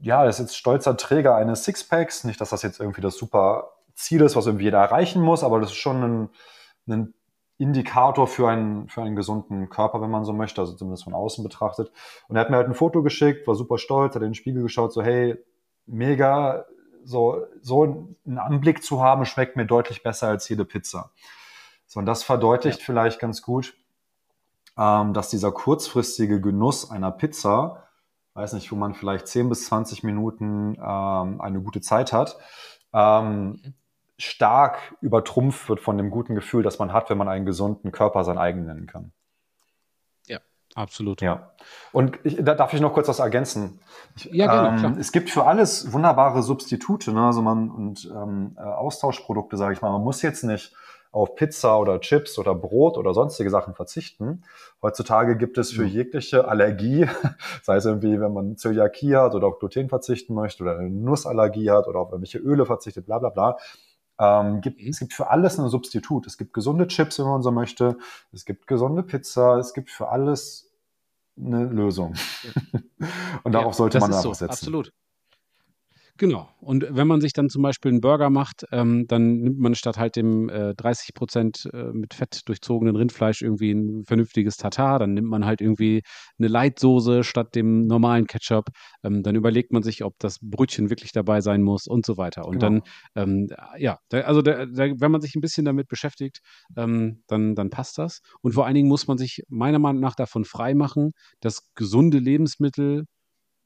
ja, 0.00 0.24
ist 0.24 0.38
jetzt 0.38 0.56
stolzer 0.56 0.96
Träger 0.96 1.36
eines 1.36 1.64
Sixpacks. 1.64 2.24
Nicht, 2.24 2.40
dass 2.40 2.50
das 2.50 2.62
jetzt 2.62 2.80
irgendwie 2.80 3.00
das 3.00 3.16
super 3.16 3.72
Ziel 3.94 4.22
ist, 4.22 4.36
was 4.36 4.46
irgendwie 4.46 4.64
jeder 4.64 4.78
erreichen 4.78 5.22
muss, 5.22 5.44
aber 5.44 5.60
das 5.60 5.70
ist 5.70 5.76
schon 5.76 6.02
ein, 6.02 6.28
ein 6.88 7.14
Indikator 7.58 8.26
für 8.26 8.48
einen, 8.48 8.88
für 8.88 9.02
einen 9.02 9.16
gesunden 9.16 9.68
Körper, 9.68 10.00
wenn 10.00 10.10
man 10.10 10.24
so 10.24 10.32
möchte, 10.32 10.62
also 10.62 10.72
zumindest 10.72 11.04
von 11.04 11.12
außen 11.12 11.44
betrachtet. 11.44 11.92
Und 12.28 12.36
er 12.36 12.40
hat 12.40 12.50
mir 12.50 12.56
halt 12.56 12.68
ein 12.68 12.74
Foto 12.74 13.02
geschickt, 13.02 13.46
war 13.46 13.54
super 13.54 13.76
stolz, 13.76 14.14
hat 14.14 14.22
in 14.22 14.28
den 14.28 14.34
Spiegel 14.34 14.62
geschaut, 14.62 14.92
so 14.92 15.02
hey, 15.02 15.36
mega, 15.84 16.64
so, 17.04 17.44
so 17.60 18.16
einen 18.24 18.38
Anblick 18.38 18.82
zu 18.82 19.02
haben, 19.02 19.26
schmeckt 19.26 19.56
mir 19.56 19.66
deutlich 19.66 20.02
besser 20.02 20.28
als 20.28 20.48
jede 20.48 20.64
Pizza. 20.64 21.10
So, 21.86 22.00
und 22.00 22.06
das 22.06 22.22
verdeutlicht 22.22 22.78
ja. 22.78 22.84
vielleicht 22.86 23.20
ganz 23.20 23.42
gut, 23.42 23.74
ähm, 24.78 25.12
dass 25.12 25.28
dieser 25.28 25.52
kurzfristige 25.52 26.40
Genuss 26.40 26.90
einer 26.90 27.10
Pizza 27.10 27.89
weiß 28.34 28.52
nicht, 28.52 28.70
wo 28.70 28.76
man 28.76 28.94
vielleicht 28.94 29.26
10 29.26 29.48
bis 29.48 29.66
20 29.66 30.04
Minuten 30.04 30.76
ähm, 30.76 31.40
eine 31.40 31.60
gute 31.60 31.80
Zeit 31.80 32.12
hat, 32.12 32.36
ähm, 32.92 33.48
mhm. 33.48 33.74
stark 34.18 34.96
übertrumpft 35.00 35.68
wird 35.68 35.80
von 35.80 35.96
dem 35.96 36.10
guten 36.10 36.34
Gefühl, 36.34 36.62
das 36.62 36.78
man 36.78 36.92
hat, 36.92 37.10
wenn 37.10 37.18
man 37.18 37.28
einen 37.28 37.46
gesunden 37.46 37.92
Körper 37.92 38.24
sein 38.24 38.38
eigen 38.38 38.66
nennen 38.66 38.86
kann. 38.86 39.12
Ja, 40.26 40.38
absolut. 40.74 41.22
Ja. 41.22 41.52
Und 41.92 42.18
ich, 42.24 42.36
da 42.42 42.54
darf 42.54 42.72
ich 42.72 42.80
noch 42.80 42.92
kurz 42.92 43.08
was 43.08 43.18
ergänzen. 43.18 43.80
Ich, 44.16 44.26
ja, 44.26 44.46
gerne. 44.46 44.86
Ähm, 44.86 44.98
es 44.98 45.12
gibt 45.12 45.30
für 45.30 45.46
alles 45.46 45.92
wunderbare 45.92 46.42
Substitute, 46.42 47.12
ne? 47.12 47.26
also 47.26 47.42
man 47.42 47.70
und 47.70 48.10
ähm, 48.14 48.56
äh, 48.56 48.62
Austauschprodukte, 48.62 49.56
sage 49.56 49.74
ich 49.74 49.82
mal. 49.82 49.90
Man 49.90 50.02
muss 50.02 50.22
jetzt 50.22 50.44
nicht 50.44 50.72
auf 51.12 51.34
Pizza 51.34 51.78
oder 51.78 52.00
Chips 52.00 52.38
oder 52.38 52.54
Brot 52.54 52.96
oder 52.96 53.14
sonstige 53.14 53.50
Sachen 53.50 53.74
verzichten. 53.74 54.44
Heutzutage 54.80 55.36
gibt 55.36 55.58
es 55.58 55.72
für 55.72 55.84
jegliche 55.84 56.46
Allergie, 56.46 57.08
sei 57.62 57.76
es 57.76 57.84
irgendwie, 57.84 58.20
wenn 58.20 58.32
man 58.32 58.56
Zöliakie 58.56 59.16
hat 59.16 59.34
oder 59.34 59.48
auf 59.48 59.58
Gluten 59.58 59.88
verzichten 59.88 60.34
möchte 60.34 60.62
oder 60.62 60.78
eine 60.78 60.90
Nussallergie 60.90 61.70
hat 61.70 61.88
oder 61.88 62.00
auf 62.00 62.10
irgendwelche 62.12 62.38
Öle 62.38 62.64
verzichtet, 62.64 63.06
bla 63.06 63.18
bla 63.18 63.30
bla. 63.30 63.56
Ähm, 64.20 64.60
gibt, 64.60 64.82
mhm. 64.82 64.88
Es 64.88 65.00
gibt 65.00 65.14
für 65.14 65.30
alles 65.30 65.58
ein 65.58 65.68
Substitut. 65.68 66.26
Es 66.26 66.36
gibt 66.36 66.52
gesunde 66.52 66.86
Chips, 66.86 67.18
wenn 67.18 67.26
man 67.26 67.42
so 67.42 67.50
möchte. 67.50 67.96
Es 68.32 68.44
gibt 68.44 68.66
gesunde 68.66 69.02
Pizza. 69.02 69.58
Es 69.58 69.72
gibt 69.72 69.90
für 69.90 70.08
alles 70.08 70.70
eine 71.38 71.64
Lösung. 71.64 72.14
Und 73.42 73.52
darauf 73.52 73.72
ja, 73.72 73.78
sollte 73.78 73.98
man 73.98 74.12
auch 74.12 74.22
so, 74.22 74.34
setzen. 74.34 74.50
Absolut. 74.50 74.92
Genau. 76.20 76.50
Und 76.60 76.84
wenn 76.90 77.06
man 77.06 77.22
sich 77.22 77.32
dann 77.32 77.48
zum 77.48 77.62
Beispiel 77.62 77.90
einen 77.90 78.02
Burger 78.02 78.28
macht, 78.28 78.66
ähm, 78.72 79.06
dann 79.08 79.38
nimmt 79.38 79.58
man 79.58 79.74
statt 79.74 79.96
halt 79.96 80.16
dem 80.16 80.50
äh, 80.50 80.74
30 80.74 81.14
Prozent 81.14 81.66
äh, 81.72 81.94
mit 81.94 82.12
Fett 82.12 82.42
durchzogenen 82.46 82.94
Rindfleisch 82.94 83.40
irgendwie 83.40 83.72
ein 83.72 84.04
vernünftiges 84.04 84.58
Tatar. 84.58 84.98
Dann 84.98 85.14
nimmt 85.14 85.28
man 85.28 85.46
halt 85.46 85.62
irgendwie 85.62 86.02
eine 86.38 86.48
Leitsoße 86.48 87.24
statt 87.24 87.54
dem 87.54 87.86
normalen 87.86 88.26
Ketchup. 88.26 88.66
Ähm, 89.02 89.22
dann 89.22 89.34
überlegt 89.34 89.72
man 89.72 89.82
sich, 89.82 90.04
ob 90.04 90.18
das 90.18 90.36
Brötchen 90.42 90.90
wirklich 90.90 91.12
dabei 91.12 91.40
sein 91.40 91.62
muss 91.62 91.86
und 91.86 92.04
so 92.04 92.18
weiter. 92.18 92.44
Und 92.44 92.58
genau. 92.58 92.82
dann, 93.14 93.30
ähm, 93.30 93.48
ja, 93.78 93.96
da, 94.10 94.20
also 94.20 94.42
da, 94.42 94.66
da, 94.66 94.90
wenn 95.00 95.10
man 95.10 95.22
sich 95.22 95.34
ein 95.36 95.40
bisschen 95.40 95.64
damit 95.64 95.88
beschäftigt, 95.88 96.40
ähm, 96.76 97.22
dann, 97.28 97.54
dann 97.54 97.70
passt 97.70 97.96
das. 97.96 98.20
Und 98.42 98.52
vor 98.52 98.66
allen 98.66 98.74
Dingen 98.74 98.88
muss 98.88 99.06
man 99.06 99.16
sich 99.16 99.42
meiner 99.48 99.78
Meinung 99.78 100.02
nach 100.02 100.16
davon 100.16 100.44
freimachen, 100.44 101.12
dass 101.40 101.72
gesunde 101.74 102.18
Lebensmittel 102.18 103.06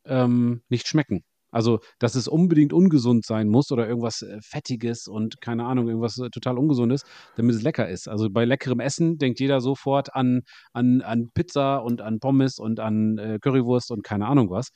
ähm, 0.06 0.62
nicht 0.68 0.86
schmecken. 0.86 1.24
Also, 1.54 1.78
dass 2.00 2.16
es 2.16 2.26
unbedingt 2.26 2.72
ungesund 2.72 3.24
sein 3.24 3.48
muss 3.48 3.70
oder 3.70 3.86
irgendwas 3.86 4.22
äh, 4.22 4.38
Fettiges 4.42 5.06
und 5.06 5.40
keine 5.40 5.64
Ahnung, 5.64 5.86
irgendwas 5.86 6.18
äh, 6.18 6.28
total 6.28 6.58
Ungesundes, 6.58 7.04
damit 7.36 7.54
es 7.54 7.62
lecker 7.62 7.88
ist. 7.88 8.08
Also 8.08 8.28
bei 8.28 8.44
leckerem 8.44 8.80
Essen 8.80 9.18
denkt 9.18 9.38
jeder 9.38 9.60
sofort 9.60 10.16
an, 10.16 10.40
an, 10.72 11.00
an 11.02 11.30
Pizza 11.32 11.76
und 11.76 12.00
an 12.00 12.18
Pommes 12.18 12.58
und 12.58 12.80
an 12.80 13.18
äh, 13.18 13.38
Currywurst 13.40 13.92
und 13.92 14.02
keine 14.02 14.26
Ahnung 14.26 14.50
was. 14.50 14.70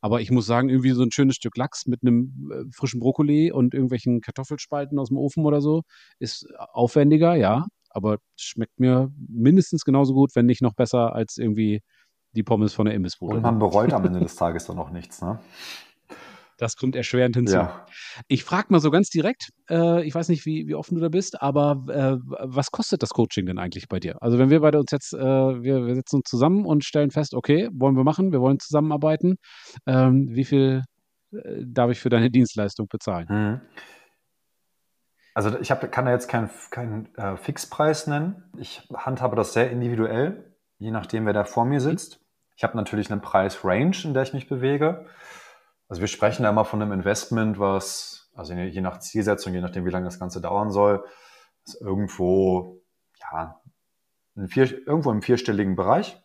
Aber 0.00 0.20
ich 0.20 0.32
muss 0.32 0.44
sagen, 0.44 0.70
irgendwie 0.70 0.90
so 0.90 1.04
ein 1.04 1.12
schönes 1.12 1.36
Stück 1.36 1.56
Lachs 1.56 1.86
mit 1.86 2.00
einem 2.02 2.50
äh, 2.52 2.64
frischen 2.74 2.98
Brokkoli 2.98 3.52
und 3.52 3.72
irgendwelchen 3.72 4.20
Kartoffelspalten 4.20 4.98
aus 4.98 5.10
dem 5.10 5.18
Ofen 5.18 5.46
oder 5.46 5.60
so 5.60 5.82
ist 6.18 6.48
aufwendiger, 6.58 7.36
ja. 7.36 7.64
Aber 7.90 8.18
schmeckt 8.36 8.80
mir 8.80 9.12
mindestens 9.28 9.84
genauso 9.84 10.14
gut, 10.14 10.32
wenn 10.34 10.46
nicht 10.46 10.62
noch 10.62 10.74
besser 10.74 11.14
als 11.14 11.36
irgendwie 11.36 11.80
die 12.34 12.42
Pommes 12.42 12.74
von 12.74 12.86
der 12.86 12.94
Imbissbude. 12.96 13.36
Und 13.36 13.42
man 13.42 13.60
bereut 13.60 13.92
am 13.92 14.04
Ende 14.04 14.18
des 14.18 14.34
Tages 14.34 14.66
dann 14.66 14.80
auch 14.80 14.90
nichts, 14.90 15.22
ne? 15.22 15.38
Das 16.58 16.76
kommt 16.76 16.96
erschwerend 16.96 17.36
hinzu. 17.36 17.56
Ja. 17.56 17.86
Ich 18.28 18.44
frage 18.44 18.68
mal 18.70 18.80
so 18.80 18.90
ganz 18.90 19.08
direkt, 19.10 19.50
äh, 19.68 20.04
ich 20.04 20.14
weiß 20.14 20.28
nicht, 20.28 20.46
wie, 20.46 20.66
wie 20.66 20.74
offen 20.74 20.94
du 20.94 21.00
da 21.00 21.08
bist, 21.08 21.42
aber 21.42 21.84
äh, 21.88 22.16
was 22.40 22.70
kostet 22.70 23.02
das 23.02 23.10
Coaching 23.10 23.46
denn 23.46 23.58
eigentlich 23.58 23.88
bei 23.88 23.98
dir? 23.98 24.20
Also 24.22 24.38
wenn 24.38 24.50
wir 24.50 24.60
beide 24.60 24.78
uns 24.78 24.90
jetzt, 24.90 25.12
äh, 25.12 25.18
wir, 25.18 25.86
wir 25.86 25.94
setzen 25.94 26.16
uns 26.16 26.28
zusammen 26.28 26.64
und 26.64 26.84
stellen 26.84 27.10
fest, 27.10 27.34
okay, 27.34 27.68
wollen 27.72 27.96
wir 27.96 28.04
machen, 28.04 28.32
wir 28.32 28.40
wollen 28.40 28.58
zusammenarbeiten, 28.60 29.36
ähm, 29.86 30.28
wie 30.30 30.44
viel 30.44 30.82
äh, 31.32 31.62
darf 31.66 31.90
ich 31.90 32.00
für 32.00 32.08
deine 32.10 32.30
Dienstleistung 32.32 32.86
bezahlen? 32.88 33.26
Mhm. 33.28 33.60
Also 35.34 35.58
ich 35.58 35.72
hab, 35.72 35.90
kann 35.90 36.04
da 36.04 36.12
jetzt 36.12 36.28
keinen 36.28 36.48
kein, 36.70 37.12
äh, 37.16 37.36
Fixpreis 37.36 38.06
nennen. 38.06 38.44
Ich 38.56 38.88
handhabe 38.94 39.34
das 39.34 39.52
sehr 39.52 39.68
individuell, 39.70 40.54
je 40.78 40.92
nachdem, 40.92 41.26
wer 41.26 41.32
da 41.32 41.44
vor 41.44 41.64
mir 41.64 41.80
sitzt. 41.80 42.20
Ich 42.56 42.62
habe 42.62 42.76
natürlich 42.76 43.10
eine 43.10 43.20
Preisrange, 43.20 43.96
in 44.04 44.14
der 44.14 44.22
ich 44.22 44.32
mich 44.32 44.48
bewege. 44.48 45.06
Also 45.88 46.00
wir 46.00 46.08
sprechen 46.08 46.44
da 46.44 46.50
immer 46.50 46.64
von 46.64 46.80
einem 46.80 46.92
Investment, 46.92 47.58
was, 47.58 48.30
also 48.34 48.54
je 48.54 48.80
nach 48.80 48.98
Zielsetzung, 48.98 49.52
je 49.52 49.60
nachdem, 49.60 49.84
wie 49.84 49.90
lange 49.90 50.06
das 50.06 50.18
Ganze 50.18 50.40
dauern 50.40 50.70
soll, 50.70 51.04
ist 51.64 51.80
irgendwo, 51.80 52.82
ja, 53.20 53.60
vier, 54.48 54.86
irgendwo 54.86 55.10
im 55.10 55.22
vierstelligen 55.22 55.76
Bereich. 55.76 56.22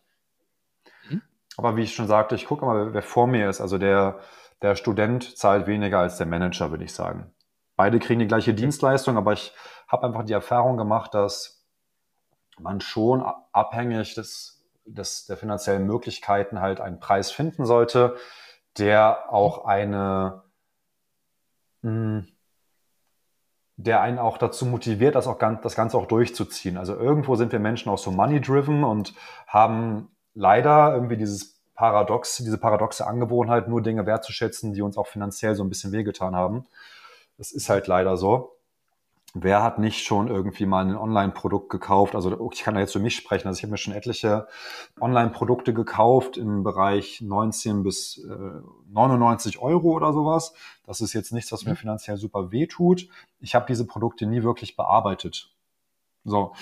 Mhm. 1.08 1.22
Aber 1.56 1.76
wie 1.76 1.82
ich 1.82 1.94
schon 1.94 2.08
sagte, 2.08 2.34
ich 2.34 2.46
gucke 2.46 2.64
mal, 2.64 2.94
wer 2.94 3.02
vor 3.02 3.26
mir 3.26 3.48
ist. 3.48 3.60
Also 3.60 3.78
der, 3.78 4.20
der 4.62 4.76
Student 4.76 5.36
zahlt 5.36 5.66
weniger 5.66 5.98
als 5.98 6.16
der 6.16 6.26
Manager, 6.26 6.70
würde 6.70 6.84
ich 6.84 6.94
sagen. 6.94 7.32
Beide 7.76 7.98
kriegen 7.98 8.20
die 8.20 8.28
gleiche 8.28 8.54
Dienstleistung, 8.54 9.16
aber 9.16 9.32
ich 9.32 9.54
habe 9.88 10.06
einfach 10.06 10.24
die 10.24 10.32
Erfahrung 10.32 10.76
gemacht, 10.76 11.14
dass 11.14 11.66
man 12.58 12.80
schon 12.80 13.24
abhängig 13.52 14.14
des, 14.14 14.62
des, 14.84 15.26
der 15.26 15.36
finanziellen 15.36 15.86
Möglichkeiten 15.86 16.60
halt 16.60 16.80
einen 16.80 17.00
Preis 17.00 17.30
finden 17.30 17.64
sollte, 17.64 18.16
der 18.80 19.32
auch 19.32 19.64
eine, 19.64 20.42
hm, 21.82 22.26
der 23.76 24.00
einen 24.00 24.18
auch 24.18 24.38
dazu 24.38 24.66
motiviert, 24.66 25.14
das, 25.14 25.26
auch 25.26 25.38
ganz, 25.38 25.62
das 25.62 25.74
Ganze 25.74 25.96
auch 25.96 26.06
durchzuziehen. 26.06 26.76
Also 26.76 26.94
irgendwo 26.96 27.36
sind 27.36 27.52
wir 27.52 27.60
Menschen 27.60 27.90
auch 27.90 27.98
so 27.98 28.10
money-driven 28.10 28.84
und 28.84 29.14
haben 29.46 30.08
leider 30.34 30.94
irgendwie 30.94 31.16
dieses 31.16 31.60
Paradox, 31.74 32.38
diese 32.38 32.58
paradoxe 32.58 33.06
Angewohnheit, 33.06 33.68
nur 33.68 33.82
Dinge 33.82 34.04
wertzuschätzen, 34.04 34.74
die 34.74 34.82
uns 34.82 34.98
auch 34.98 35.06
finanziell 35.06 35.54
so 35.54 35.62
ein 35.64 35.70
bisschen 35.70 35.92
wehgetan 35.92 36.36
haben. 36.36 36.66
Das 37.38 37.52
ist 37.52 37.70
halt 37.70 37.86
leider 37.86 38.18
so 38.18 38.59
wer 39.34 39.62
hat 39.62 39.78
nicht 39.78 40.04
schon 40.04 40.28
irgendwie 40.28 40.66
mal 40.66 40.84
ein 40.84 40.96
Online-Produkt 40.96 41.70
gekauft? 41.70 42.14
Also 42.14 42.50
ich 42.52 42.62
kann 42.62 42.74
da 42.74 42.80
jetzt 42.80 42.92
für 42.92 42.98
mich 42.98 43.16
sprechen. 43.16 43.48
Also 43.48 43.58
ich 43.58 43.62
habe 43.62 43.70
mir 43.70 43.78
schon 43.78 43.94
etliche 43.94 44.48
Online-Produkte 45.00 45.72
gekauft 45.72 46.36
im 46.36 46.62
Bereich 46.62 47.20
19 47.20 47.82
bis 47.82 48.18
äh, 48.18 48.60
99 48.92 49.58
Euro 49.60 49.90
oder 49.90 50.12
sowas. 50.12 50.54
Das 50.86 51.00
ist 51.00 51.12
jetzt 51.12 51.32
nichts, 51.32 51.52
was 51.52 51.64
mir 51.64 51.72
mhm. 51.72 51.76
finanziell 51.76 52.16
super 52.16 52.50
weh 52.50 52.66
tut. 52.66 53.08
Ich 53.38 53.54
habe 53.54 53.66
diese 53.68 53.86
Produkte 53.86 54.26
nie 54.26 54.42
wirklich 54.42 54.76
bearbeitet. 54.76 55.50
So. 56.24 56.52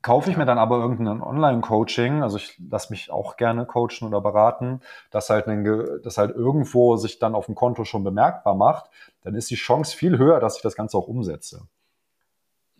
Kaufe 0.00 0.30
ich 0.30 0.36
mir 0.36 0.46
dann 0.46 0.58
aber 0.58 0.78
irgendein 0.78 1.20
Online-Coaching, 1.20 2.22
also 2.22 2.36
ich 2.36 2.56
lasse 2.70 2.92
mich 2.92 3.10
auch 3.10 3.36
gerne 3.36 3.66
coachen 3.66 4.06
oder 4.06 4.20
beraten, 4.20 4.80
das 5.10 5.28
halt, 5.28 5.48
ein, 5.48 5.64
das 6.04 6.18
halt 6.18 6.36
irgendwo 6.36 6.96
sich 6.96 7.18
dann 7.18 7.34
auf 7.34 7.46
dem 7.46 7.56
Konto 7.56 7.84
schon 7.84 8.04
bemerkbar 8.04 8.54
macht, 8.54 8.90
dann 9.22 9.34
ist 9.34 9.50
die 9.50 9.56
Chance 9.56 9.96
viel 9.96 10.16
höher, 10.16 10.38
dass 10.38 10.56
ich 10.56 10.62
das 10.62 10.76
Ganze 10.76 10.96
auch 10.96 11.08
umsetze. 11.08 11.66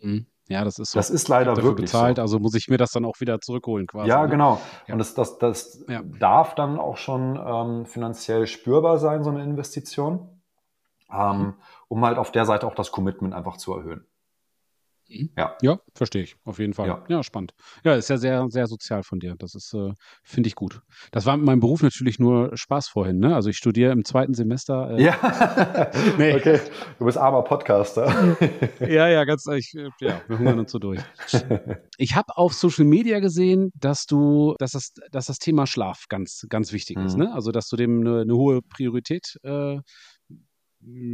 Mhm. 0.01 0.25
Ja, 0.49 0.63
das 0.63 0.79
ist 0.79 0.91
so. 0.91 0.99
Das 0.99 1.11
ist 1.11 1.27
leider 1.27 1.53
dafür 1.53 1.71
wirklich 1.71 1.91
bezahlt, 1.91 2.17
so. 2.17 2.23
also 2.23 2.39
muss 2.39 2.55
ich 2.55 2.67
mir 2.69 2.77
das 2.77 2.91
dann 2.91 3.05
auch 3.05 3.19
wieder 3.19 3.39
zurückholen 3.39 3.85
quasi. 3.85 4.09
Ja, 4.09 4.23
ne? 4.23 4.29
genau. 4.29 4.59
Ja. 4.87 4.93
Und 4.93 4.99
das, 4.99 5.13
das, 5.13 5.37
das 5.37 5.85
ja. 5.87 6.01
darf 6.03 6.55
dann 6.55 6.79
auch 6.79 6.97
schon 6.97 7.39
ähm, 7.43 7.85
finanziell 7.85 8.47
spürbar 8.47 8.97
sein, 8.97 9.23
so 9.23 9.29
eine 9.29 9.43
Investition, 9.43 10.41
ähm, 11.13 11.37
mhm. 11.37 11.53
um 11.87 12.03
halt 12.03 12.17
auf 12.17 12.31
der 12.31 12.45
Seite 12.45 12.65
auch 12.65 12.73
das 12.73 12.91
Commitment 12.91 13.35
einfach 13.35 13.57
zu 13.57 13.75
erhöhen. 13.75 14.08
Mhm. 15.09 15.29
Ja. 15.37 15.57
ja, 15.61 15.79
verstehe 15.95 16.23
ich, 16.23 16.35
auf 16.45 16.59
jeden 16.59 16.73
Fall. 16.73 16.87
Ja. 16.87 17.03
ja. 17.07 17.23
spannend. 17.23 17.53
Ja, 17.83 17.95
ist 17.95 18.09
ja 18.09 18.17
sehr, 18.17 18.45
sehr 18.49 18.67
sozial 18.67 19.03
von 19.03 19.19
dir. 19.19 19.35
Das 19.37 19.55
ist, 19.55 19.73
äh, 19.73 19.93
finde 20.23 20.47
ich 20.47 20.55
gut. 20.55 20.81
Das 21.11 21.25
war 21.25 21.35
mit 21.35 21.45
meinem 21.45 21.59
Beruf 21.59 21.81
natürlich 21.81 22.19
nur 22.19 22.51
Spaß 22.55 22.87
vorhin, 22.87 23.17
ne? 23.19 23.35
Also 23.35 23.49
ich 23.49 23.57
studiere 23.57 23.91
im 23.91 24.05
zweiten 24.05 24.33
Semester. 24.33 24.91
Äh, 24.91 25.03
ja. 25.03 25.91
nee. 26.17 26.35
Okay. 26.35 26.59
Du 26.99 27.05
bist 27.05 27.17
armer 27.17 27.43
Podcaster. 27.43 28.37
ja, 28.79 29.07
ja, 29.07 29.23
ganz, 29.25 29.45
ich, 29.47 29.73
ja, 29.99 30.21
wir 30.27 30.37
hungern 30.37 30.59
uns 30.59 30.71
so 30.71 30.79
durch. 30.79 30.99
Ich 31.97 32.15
habe 32.15 32.37
auf 32.37 32.53
Social 32.53 32.85
Media 32.85 33.19
gesehen, 33.19 33.71
dass 33.75 34.05
du, 34.05 34.55
dass 34.59 34.71
das, 34.71 34.93
dass 35.11 35.25
das 35.25 35.39
Thema 35.39 35.65
Schlaf 35.65 36.05
ganz, 36.09 36.45
ganz 36.49 36.71
wichtig 36.71 36.97
mhm. 36.97 37.05
ist, 37.05 37.17
ne? 37.17 37.33
Also 37.33 37.51
dass 37.51 37.67
du 37.67 37.75
dem 37.75 38.01
eine, 38.01 38.21
eine 38.21 38.35
hohe 38.35 38.61
Priorität 38.61 39.37
äh, 39.43 39.77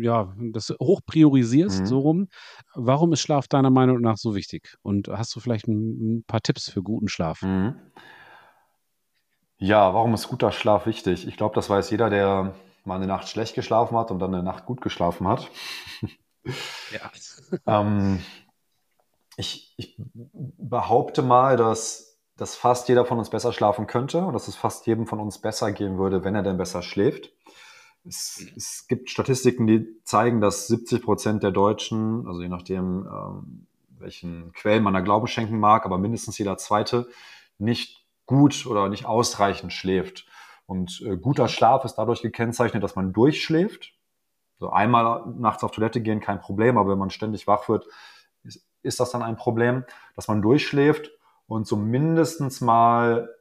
ja, 0.01 0.33
das 0.51 0.73
hoch 0.81 1.01
priorisierst, 1.05 1.81
mhm. 1.81 1.85
so 1.85 1.99
rum. 1.99 2.27
Warum 2.73 3.13
ist 3.13 3.21
Schlaf 3.21 3.47
deiner 3.47 3.69
Meinung 3.69 4.01
nach 4.01 4.17
so 4.17 4.35
wichtig? 4.35 4.75
Und 4.81 5.07
hast 5.07 5.35
du 5.35 5.39
vielleicht 5.39 5.67
ein, 5.67 6.17
ein 6.17 6.23
paar 6.25 6.41
Tipps 6.41 6.69
für 6.69 6.83
guten 6.83 7.07
Schlaf? 7.07 7.41
Mhm. 7.41 7.75
Ja, 9.57 9.93
warum 9.93 10.13
ist 10.13 10.27
guter 10.27 10.51
Schlaf 10.51 10.85
wichtig? 10.85 11.27
Ich 11.27 11.37
glaube, 11.37 11.55
das 11.55 11.69
weiß 11.69 11.89
jeder, 11.89 12.09
der 12.09 12.55
mal 12.83 12.95
eine 12.95 13.07
Nacht 13.07 13.29
schlecht 13.29 13.55
geschlafen 13.55 13.97
hat 13.97 14.11
und 14.11 14.19
dann 14.19 14.33
eine 14.33 14.43
Nacht 14.43 14.65
gut 14.65 14.81
geschlafen 14.81 15.27
hat. 15.27 15.49
ja. 16.91 17.11
ähm, 17.65 18.21
ich, 19.37 19.73
ich 19.77 19.95
behaupte 19.97 21.21
mal, 21.21 21.57
dass, 21.57 22.19
dass 22.37 22.55
fast 22.55 22.89
jeder 22.89 23.05
von 23.05 23.17
uns 23.17 23.29
besser 23.29 23.53
schlafen 23.53 23.87
könnte 23.87 24.25
und 24.25 24.33
dass 24.33 24.47
es 24.47 24.55
fast 24.55 24.87
jedem 24.87 25.07
von 25.07 25.19
uns 25.19 25.39
besser 25.39 25.71
gehen 25.71 25.97
würde, 25.97 26.23
wenn 26.23 26.35
er 26.35 26.43
denn 26.43 26.57
besser 26.57 26.81
schläft. 26.81 27.31
Es, 28.07 28.41
mhm. 28.41 28.53
es 28.55 28.87
gibt 28.87 29.09
Statistiken, 29.09 29.67
die 29.67 30.01
zeigen, 30.03 30.41
dass 30.41 30.67
70 30.67 31.01
Prozent 31.01 31.43
der 31.43 31.51
Deutschen, 31.51 32.27
also 32.27 32.41
je 32.41 32.49
nachdem, 32.49 33.07
ähm, 33.07 33.67
welchen 33.97 34.51
Quellen 34.53 34.83
man 34.83 34.93
da 34.93 34.99
Glauben 34.99 35.27
schenken 35.27 35.59
mag, 35.59 35.85
aber 35.85 35.97
mindestens 35.97 36.37
jeder 36.37 36.57
zweite, 36.57 37.07
nicht 37.57 38.05
gut 38.25 38.65
oder 38.65 38.89
nicht 38.89 39.05
ausreichend 39.05 39.73
schläft. 39.73 40.27
Und 40.65 41.01
äh, 41.05 41.17
guter 41.17 41.47
Schlaf 41.47 41.85
ist 41.85 41.95
dadurch 41.95 42.21
gekennzeichnet, 42.21 42.83
dass 42.83 42.95
man 42.95 43.13
durchschläft. 43.13 43.93
So 44.59 44.69
einmal 44.69 45.25
nachts 45.37 45.63
auf 45.63 45.71
Toilette 45.71 46.01
gehen, 46.01 46.21
kein 46.21 46.39
Problem, 46.39 46.77
aber 46.77 46.91
wenn 46.91 46.97
man 46.97 47.09
ständig 47.09 47.45
wach 47.45 47.67
wird, 47.69 47.85
ist, 48.43 48.65
ist 48.83 48.99
das 48.99 49.11
dann 49.11 49.21
ein 49.21 49.37
Problem, 49.37 49.83
dass 50.15 50.27
man 50.27 50.41
durchschläft 50.41 51.11
und 51.47 51.67
so 51.67 51.75
mindestens 51.75 52.61
mal 52.61 53.34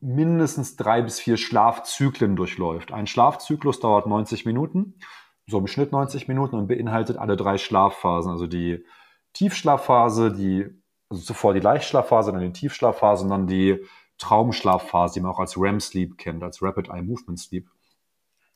mindestens 0.00 0.76
drei 0.76 1.02
bis 1.02 1.20
vier 1.20 1.36
Schlafzyklen 1.36 2.36
durchläuft. 2.36 2.92
Ein 2.92 3.06
Schlafzyklus 3.06 3.80
dauert 3.80 4.06
90 4.06 4.44
Minuten, 4.44 4.98
so 5.46 5.58
im 5.58 5.66
Schnitt 5.66 5.92
90 5.92 6.28
Minuten 6.28 6.56
und 6.56 6.66
beinhaltet 6.66 7.16
alle 7.16 7.36
drei 7.36 7.58
Schlafphasen, 7.58 8.30
also 8.30 8.46
die 8.46 8.84
Tiefschlafphase, 9.32 10.32
die, 10.32 10.66
also 11.08 11.22
zuvor 11.22 11.54
die 11.54 11.60
Leichtschlafphase, 11.60 12.32
dann 12.32 12.40
die 12.40 12.52
Tiefschlafphase 12.52 13.24
und 13.24 13.30
dann 13.30 13.46
die 13.46 13.84
Traumschlafphase, 14.18 15.14
die 15.14 15.20
man 15.20 15.32
auch 15.32 15.40
als 15.40 15.58
REM 15.58 15.80
Sleep 15.80 16.16
kennt, 16.18 16.42
als 16.42 16.62
Rapid 16.62 16.88
Eye 16.88 17.02
Movement 17.02 17.38
Sleep. 17.38 17.68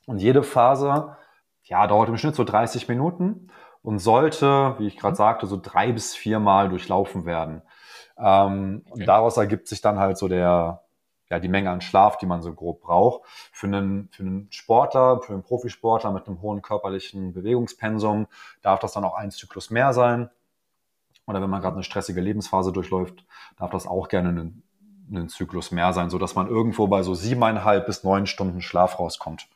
Und 0.07 0.19
jede 0.19 0.43
Phase, 0.43 1.17
ja, 1.65 1.87
dauert 1.87 2.09
im 2.09 2.17
Schnitt 2.17 2.35
so 2.35 2.45
30 2.45 2.89
Minuten 2.89 3.51
und 3.83 3.99
sollte, 3.99 4.75
wie 4.79 4.87
ich 4.87 4.97
gerade 4.97 5.17
sagte, 5.17 5.47
so 5.47 5.59
drei 5.61 5.93
bis 5.93 6.15
viermal 6.15 6.69
durchlaufen 6.69 7.25
werden. 7.27 7.63
Ähm, 8.19 8.83
okay. 8.87 8.93
Und 9.01 9.07
daraus 9.07 9.37
ergibt 9.37 9.69
sich 9.69 9.81
dann 9.81 9.99
halt 9.99 10.19
so 10.19 10.29
der, 10.29 10.83
ja, 11.31 11.39
die 11.39 11.49
Menge 11.49 11.71
an 11.71 11.81
Schlaf, 11.81 12.19
die 12.19 12.27
man 12.27 12.43
so 12.43 12.53
grob 12.53 12.81
braucht. 12.81 13.23
Für 13.53 13.69
einen, 13.69 14.09
für 14.11 14.25
einen 14.25 14.49
Sportler, 14.51 15.21
für 15.23 15.33
einen 15.33 15.43
Profisportler 15.43 16.11
mit 16.13 16.27
einem 16.27 16.43
hohen 16.43 16.61
körperlichen 16.61 17.33
Bewegungspensum 17.33 18.27
darf 18.63 18.81
das 18.81 18.93
dann 18.93 19.05
auch 19.05 19.15
ein 19.15 19.31
Zyklus 19.31 19.71
mehr 19.71 19.93
sein. 19.93 20.29
Oder 21.27 21.41
wenn 21.41 21.51
man 21.51 21.63
gerade 21.63 21.77
eine 21.77 21.85
stressige 21.85 22.21
Lebensphase 22.21 22.73
durchläuft, 22.73 23.25
darf 23.57 23.71
das 23.71 23.87
auch 23.87 24.09
gerne 24.09 24.31
einen, 24.31 24.63
einen 25.09 25.29
Zyklus 25.29 25.71
mehr 25.71 25.93
sein, 25.93 26.11
so 26.11 26.19
dass 26.19 26.35
man 26.35 26.49
irgendwo 26.49 26.89
bei 26.89 27.05
so 27.05 27.15
siebeneinhalb 27.15 27.87
bis 27.87 28.03
neun 28.03 28.27
Stunden 28.27 28.61
Schlaf 28.61 28.99
rauskommt. 28.99 29.49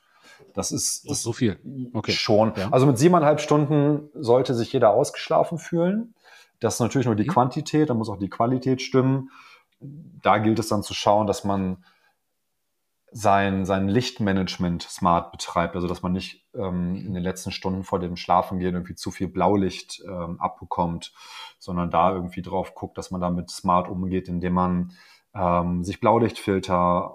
Das 0.52 0.70
ist, 0.70 1.10
das 1.10 1.22
so 1.22 1.32
viel. 1.32 1.58
Okay. 1.92 2.12
Schon. 2.12 2.52
Ja. 2.56 2.68
Also 2.70 2.86
mit 2.86 2.98
siebeneinhalb 2.98 3.40
Stunden 3.40 4.10
sollte 4.14 4.54
sich 4.54 4.72
jeder 4.72 4.90
ausgeschlafen 4.90 5.58
fühlen. 5.58 6.14
Das 6.60 6.74
ist 6.74 6.80
natürlich 6.80 7.06
nur 7.06 7.16
die 7.16 7.24
mhm. 7.24 7.32
Quantität, 7.32 7.90
da 7.90 7.94
muss 7.94 8.08
auch 8.08 8.18
die 8.18 8.30
Qualität 8.30 8.80
stimmen. 8.80 9.30
Da 10.22 10.38
gilt 10.38 10.58
es 10.58 10.68
dann 10.68 10.82
zu 10.82 10.94
schauen, 10.94 11.26
dass 11.26 11.44
man 11.44 11.84
sein, 13.16 13.64
sein 13.64 13.86
Lichtmanagement 13.86 14.82
smart 14.82 15.30
betreibt, 15.30 15.76
also 15.76 15.86
dass 15.86 16.02
man 16.02 16.12
nicht 16.12 16.44
ähm, 16.52 16.96
in 16.96 17.14
den 17.14 17.22
letzten 17.22 17.52
Stunden 17.52 17.84
vor 17.84 18.00
dem 18.00 18.16
Schlafengehen 18.16 18.74
irgendwie 18.74 18.96
zu 18.96 19.12
viel 19.12 19.28
Blaulicht 19.28 20.02
ähm, 20.04 20.40
abbekommt, 20.40 21.12
sondern 21.60 21.92
da 21.92 22.12
irgendwie 22.12 22.42
drauf 22.42 22.74
guckt, 22.74 22.98
dass 22.98 23.12
man 23.12 23.20
damit 23.20 23.50
smart 23.50 23.88
umgeht, 23.88 24.28
indem 24.28 24.54
man 24.54 24.92
ähm, 25.32 25.84
sich 25.84 26.00
Blaulichtfilter 26.00 27.12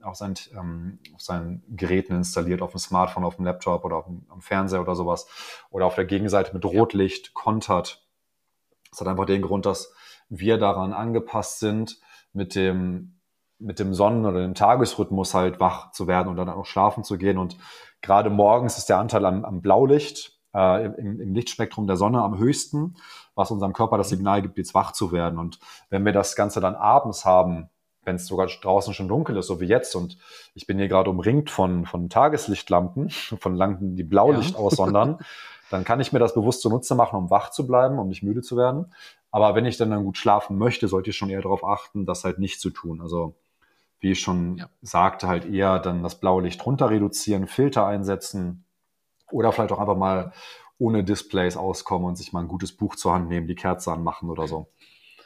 äh, 0.00 0.04
auf, 0.04 0.16
sein, 0.16 0.34
ähm, 0.58 0.98
auf 1.14 1.20
seinen 1.20 1.62
Geräten 1.68 2.14
installiert, 2.14 2.62
auf 2.62 2.72
dem 2.72 2.80
Smartphone, 2.80 3.24
auf 3.24 3.36
dem 3.36 3.44
Laptop 3.44 3.84
oder 3.84 3.96
auf 3.96 4.06
dem, 4.06 4.24
am 4.30 4.40
Fernseher 4.40 4.80
oder 4.80 4.94
sowas, 4.94 5.26
oder 5.70 5.84
auf 5.84 5.94
der 5.94 6.06
Gegenseite 6.06 6.54
mit 6.54 6.64
Rotlicht 6.64 7.34
kontert. 7.34 8.02
Das 8.90 9.00
hat 9.00 9.08
einfach 9.08 9.26
den 9.26 9.42
Grund, 9.42 9.66
dass 9.66 9.92
wir 10.28 10.58
daran 10.58 10.92
angepasst 10.92 11.60
sind, 11.60 11.98
mit 12.32 12.54
dem, 12.54 13.20
mit 13.58 13.78
dem 13.78 13.94
Sonnen- 13.94 14.26
oder 14.26 14.40
dem 14.40 14.54
Tagesrhythmus 14.54 15.34
halt 15.34 15.60
wach 15.60 15.92
zu 15.92 16.06
werden 16.06 16.28
und 16.28 16.36
dann 16.36 16.48
auch 16.48 16.66
schlafen 16.66 17.04
zu 17.04 17.18
gehen. 17.18 17.38
Und 17.38 17.56
gerade 18.02 18.30
morgens 18.30 18.78
ist 18.78 18.88
der 18.88 18.98
Anteil 18.98 19.24
am, 19.24 19.44
am 19.44 19.60
Blaulicht 19.60 20.38
äh, 20.54 20.86
im, 20.86 21.20
im 21.20 21.34
Lichtspektrum 21.34 21.86
der 21.86 21.96
Sonne 21.96 22.22
am 22.22 22.38
höchsten, 22.38 22.96
was 23.34 23.50
unserem 23.50 23.72
Körper 23.72 23.98
das 23.98 24.08
Signal 24.08 24.42
gibt, 24.42 24.58
jetzt 24.58 24.74
wach 24.74 24.92
zu 24.92 25.12
werden. 25.12 25.38
Und 25.38 25.58
wenn 25.90 26.04
wir 26.04 26.12
das 26.12 26.36
Ganze 26.36 26.60
dann 26.60 26.74
abends 26.74 27.24
haben, 27.24 27.70
wenn 28.04 28.16
es 28.16 28.26
sogar 28.26 28.46
draußen 28.46 28.94
schon 28.94 29.08
dunkel 29.08 29.36
ist, 29.36 29.46
so 29.46 29.60
wie 29.60 29.66
jetzt, 29.66 29.94
und 29.94 30.18
ich 30.54 30.66
bin 30.66 30.78
hier 30.78 30.88
gerade 30.88 31.10
umringt 31.10 31.50
von, 31.50 31.86
von 31.86 32.08
Tageslichtlampen, 32.08 33.10
von 33.40 33.54
Lampen, 33.54 33.96
die 33.96 34.04
Blaulicht 34.04 34.54
ja. 34.54 34.58
aussondern, 34.58 35.18
dann 35.70 35.84
kann 35.84 36.00
ich 36.00 36.12
mir 36.12 36.18
das 36.18 36.34
bewusst 36.34 36.62
zunutze 36.62 36.94
machen, 36.94 37.16
um 37.16 37.30
wach 37.30 37.50
zu 37.50 37.66
bleiben, 37.66 37.98
um 37.98 38.08
nicht 38.08 38.22
müde 38.22 38.40
zu 38.40 38.56
werden. 38.56 38.92
Aber 39.30 39.54
wenn 39.54 39.66
ich 39.66 39.76
dann, 39.76 39.90
dann 39.90 40.04
gut 40.04 40.16
schlafen 40.16 40.56
möchte, 40.56 40.88
sollte 40.88 41.10
ich 41.10 41.16
schon 41.16 41.30
eher 41.30 41.42
darauf 41.42 41.64
achten, 41.64 42.06
das 42.06 42.24
halt 42.24 42.38
nicht 42.38 42.60
zu 42.60 42.70
tun. 42.70 43.00
Also 43.00 43.36
wie 44.00 44.12
ich 44.12 44.20
schon 44.20 44.56
ja. 44.58 44.68
sagte, 44.80 45.28
halt 45.28 45.44
eher 45.44 45.78
dann 45.78 46.02
das 46.02 46.20
blaue 46.20 46.42
Licht 46.42 46.64
runter 46.64 46.90
reduzieren, 46.90 47.46
Filter 47.46 47.86
einsetzen 47.86 48.64
oder 49.30 49.52
vielleicht 49.52 49.72
auch 49.72 49.80
einfach 49.80 49.96
mal 49.96 50.32
ohne 50.78 51.02
Displays 51.02 51.56
auskommen 51.56 52.06
und 52.06 52.16
sich 52.16 52.32
mal 52.32 52.40
ein 52.40 52.48
gutes 52.48 52.76
Buch 52.76 52.94
zur 52.94 53.12
Hand 53.12 53.28
nehmen, 53.28 53.48
die 53.48 53.56
Kerze 53.56 53.92
anmachen 53.92 54.30
oder 54.30 54.46
so. 54.46 54.68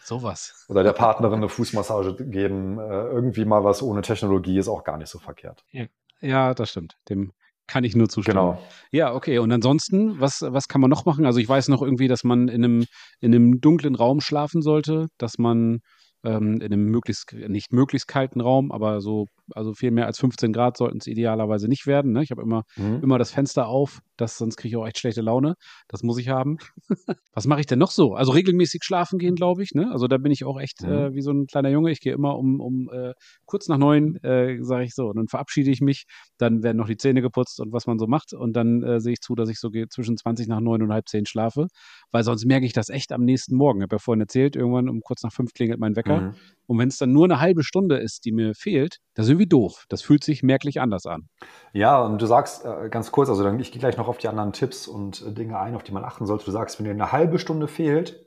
Sowas. 0.02 0.64
Oder 0.68 0.82
der 0.82 0.94
Partnerin 0.94 1.36
eine 1.36 1.48
Fußmassage 1.48 2.16
geben. 2.26 2.78
Äh, 2.78 2.82
irgendwie 2.82 3.44
mal 3.44 3.62
was 3.62 3.82
ohne 3.82 4.02
Technologie 4.02 4.58
ist 4.58 4.68
auch 4.68 4.82
gar 4.82 4.96
nicht 4.96 5.10
so 5.10 5.18
verkehrt. 5.18 5.64
Ja, 5.70 5.86
ja 6.20 6.54
das 6.54 6.70
stimmt. 6.70 6.96
Dem 7.08 7.32
kann 7.66 7.84
ich 7.84 7.96
nur 7.96 8.08
zustimmen. 8.08 8.38
Genau. 8.38 8.62
Ja, 8.90 9.14
okay. 9.14 9.38
Und 9.38 9.52
ansonsten, 9.52 10.20
was, 10.20 10.42
was 10.42 10.68
kann 10.68 10.80
man 10.80 10.90
noch 10.90 11.04
machen? 11.04 11.26
Also 11.26 11.38
ich 11.38 11.48
weiß 11.48 11.68
noch 11.68 11.82
irgendwie, 11.82 12.08
dass 12.08 12.24
man 12.24 12.48
in 12.48 12.64
einem, 12.64 12.84
in 13.20 13.34
einem 13.34 13.60
dunklen 13.60 13.94
Raum 13.94 14.20
schlafen 14.20 14.62
sollte, 14.62 15.08
dass 15.18 15.38
man 15.38 15.80
ähm, 16.24 16.60
in 16.60 16.72
einem 16.72 16.86
möglichst, 16.86 17.32
nicht 17.32 17.72
möglichst 17.72 18.08
kalten 18.08 18.40
Raum, 18.40 18.70
aber 18.70 19.00
so, 19.00 19.26
also 19.54 19.74
viel 19.74 19.90
mehr 19.90 20.06
als 20.06 20.18
15 20.18 20.52
Grad 20.52 20.76
sollten 20.76 20.98
es 20.98 21.06
idealerweise 21.06 21.68
nicht 21.68 21.86
werden. 21.86 22.12
Ne? 22.12 22.22
Ich 22.22 22.30
habe 22.30 22.42
immer, 22.42 22.62
mhm. 22.76 23.00
immer 23.02 23.18
das 23.18 23.30
Fenster 23.30 23.66
auf, 23.66 24.00
das, 24.22 24.38
sonst 24.38 24.56
kriege 24.56 24.70
ich 24.70 24.76
auch 24.76 24.86
echt 24.86 24.98
schlechte 24.98 25.20
Laune. 25.20 25.54
Das 25.88 26.02
muss 26.02 26.18
ich 26.18 26.28
haben. 26.28 26.58
Was 27.34 27.46
mache 27.46 27.60
ich 27.60 27.66
denn 27.66 27.78
noch 27.78 27.90
so? 27.90 28.14
Also 28.14 28.32
regelmäßig 28.32 28.82
schlafen 28.84 29.18
gehen, 29.18 29.34
glaube 29.34 29.62
ich. 29.62 29.72
Ne? 29.74 29.90
Also 29.90 30.06
da 30.06 30.18
bin 30.18 30.32
ich 30.32 30.44
auch 30.44 30.60
echt 30.60 30.82
mhm. 30.82 30.92
äh, 30.92 31.14
wie 31.14 31.20
so 31.20 31.32
ein 31.32 31.46
kleiner 31.46 31.70
Junge. 31.70 31.90
Ich 31.90 32.00
gehe 32.00 32.14
immer 32.14 32.38
um, 32.38 32.60
um 32.60 32.88
äh, 32.92 33.14
kurz 33.46 33.68
nach 33.68 33.78
neun, 33.78 34.16
äh, 34.22 34.62
sage 34.62 34.84
ich 34.84 34.94
so, 34.94 35.08
und 35.08 35.16
dann 35.16 35.28
verabschiede 35.28 35.70
ich 35.70 35.80
mich. 35.80 36.04
Dann 36.38 36.62
werden 36.62 36.78
noch 36.78 36.86
die 36.86 36.96
Zähne 36.96 37.20
geputzt 37.20 37.60
und 37.60 37.72
was 37.72 37.86
man 37.86 37.98
so 37.98 38.06
macht. 38.06 38.32
Und 38.32 38.54
dann 38.54 38.82
äh, 38.82 39.00
sehe 39.00 39.14
ich 39.14 39.20
zu, 39.20 39.34
dass 39.34 39.48
ich 39.48 39.58
so 39.58 39.70
zwischen 39.90 40.16
20 40.16 40.48
nach 40.48 40.60
neun 40.60 40.82
und 40.82 40.92
halb 40.92 41.08
zehn 41.08 41.26
schlafe, 41.26 41.66
weil 42.10 42.22
sonst 42.22 42.44
merke 42.44 42.66
ich 42.66 42.72
das 42.72 42.88
echt 42.88 43.12
am 43.12 43.24
nächsten 43.24 43.56
Morgen. 43.56 43.80
Ich 43.80 43.84
habe 43.84 43.96
ja 43.96 43.98
vorhin 43.98 44.20
erzählt, 44.20 44.56
irgendwann 44.56 44.88
um 44.88 45.00
kurz 45.00 45.22
nach 45.22 45.32
fünf 45.32 45.52
klingelt 45.52 45.80
mein 45.80 45.96
Wecker. 45.96 46.20
Mhm. 46.20 46.34
Und 46.72 46.78
wenn 46.78 46.88
es 46.88 46.96
dann 46.96 47.12
nur 47.12 47.24
eine 47.24 47.38
halbe 47.38 47.64
Stunde 47.64 47.98
ist, 47.98 48.24
die 48.24 48.32
mir 48.32 48.54
fehlt, 48.54 48.96
das 49.12 49.26
ist 49.26 49.30
irgendwie 49.30 49.46
doof. 49.46 49.84
Das 49.90 50.00
fühlt 50.00 50.24
sich 50.24 50.42
merklich 50.42 50.80
anders 50.80 51.04
an. 51.04 51.28
Ja, 51.74 52.00
und 52.00 52.20
du 52.20 52.24
sagst 52.24 52.64
äh, 52.64 52.88
ganz 52.88 53.12
kurz, 53.12 53.28
also 53.28 53.44
dann, 53.44 53.60
ich 53.60 53.72
gehe 53.72 53.78
gleich 53.78 53.98
noch 53.98 54.08
auf 54.08 54.16
die 54.16 54.28
anderen 54.28 54.54
Tipps 54.54 54.88
und 54.88 55.20
äh, 55.20 55.32
Dinge 55.32 55.58
ein, 55.58 55.74
auf 55.74 55.82
die 55.82 55.92
man 55.92 56.02
achten 56.02 56.24
sollte. 56.24 56.46
Du 56.46 56.50
sagst, 56.50 56.78
wenn 56.78 56.84
dir 56.84 56.92
eine 56.92 57.12
halbe 57.12 57.38
Stunde 57.38 57.68
fehlt, 57.68 58.26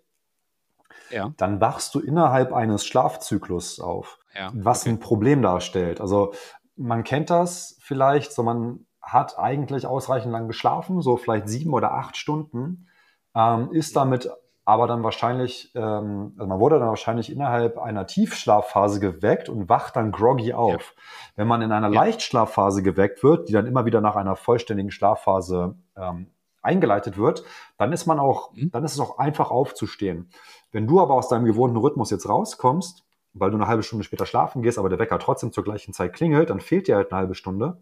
ja. 1.09 1.33
dann 1.37 1.59
wachst 1.59 1.95
du 1.95 1.99
innerhalb 1.99 2.53
eines 2.53 2.85
Schlafzyklus 2.85 3.79
auf, 3.79 4.19
ja, 4.35 4.51
was 4.53 4.81
okay. 4.81 4.91
ein 4.91 4.99
Problem 4.99 5.41
darstellt. 5.41 5.99
Also 5.99 6.35
man 6.75 7.03
kennt 7.03 7.31
das 7.31 7.79
vielleicht, 7.81 8.31
so 8.31 8.43
man 8.43 8.85
hat 9.01 9.39
eigentlich 9.39 9.87
ausreichend 9.87 10.31
lang 10.31 10.47
geschlafen, 10.47 11.01
so 11.01 11.17
vielleicht 11.17 11.49
sieben 11.49 11.73
oder 11.73 11.93
acht 11.93 12.15
Stunden, 12.15 12.89
ähm, 13.33 13.71
ist 13.71 13.95
damit 13.95 14.29
aber 14.65 14.87
dann 14.87 15.03
wahrscheinlich, 15.03 15.71
ähm, 15.75 16.33
also 16.37 16.47
man 16.47 16.59
wurde 16.59 16.79
dann 16.79 16.89
wahrscheinlich 16.89 17.31
innerhalb 17.31 17.77
einer 17.77 18.07
Tiefschlafphase 18.07 18.99
geweckt 18.99 19.47
und 19.47 19.69
wacht 19.69 19.95
dann 19.95 20.11
groggy 20.11 20.53
auf. 20.53 20.95
Ja. 20.95 21.03
Wenn 21.35 21.47
man 21.47 21.61
in 21.61 21.71
einer 21.71 21.89
ja. 21.89 21.93
Leichtschlafphase 21.93 22.81
geweckt 22.81 23.23
wird, 23.23 23.47
die 23.47 23.53
dann 23.53 23.67
immer 23.67 23.85
wieder 23.85 24.01
nach 24.01 24.15
einer 24.15 24.35
vollständigen 24.35 24.89
Schlafphase 24.89 25.75
ähm, 25.95 26.27
eingeleitet 26.63 27.17
wird, 27.17 27.43
dann 27.77 27.93
ist 27.93 28.07
man 28.07 28.17
auch, 28.17 28.53
mhm. 28.53 28.71
dann 28.71 28.83
ist 28.83 28.93
es 28.93 28.99
auch 28.99 29.19
einfach 29.19 29.51
aufzustehen. 29.51 30.31
Wenn 30.71 30.87
du 30.87 30.99
aber 30.99 31.13
aus 31.13 31.29
deinem 31.29 31.45
gewohnten 31.45 31.77
Rhythmus 31.77 32.09
jetzt 32.09 32.27
rauskommst, 32.27 33.05
weil 33.33 33.51
du 33.51 33.57
eine 33.57 33.67
halbe 33.67 33.83
Stunde 33.83 34.03
später 34.03 34.25
schlafen 34.25 34.63
gehst, 34.63 34.79
aber 34.79 34.89
der 34.89 34.97
Wecker 34.97 35.19
trotzdem 35.19 35.51
zur 35.51 35.63
gleichen 35.63 35.93
Zeit 35.93 36.13
klingelt, 36.13 36.49
dann 36.49 36.59
fehlt 36.59 36.87
dir 36.87 36.95
halt 36.95 37.11
eine 37.11 37.19
halbe 37.19 37.35
Stunde. 37.35 37.77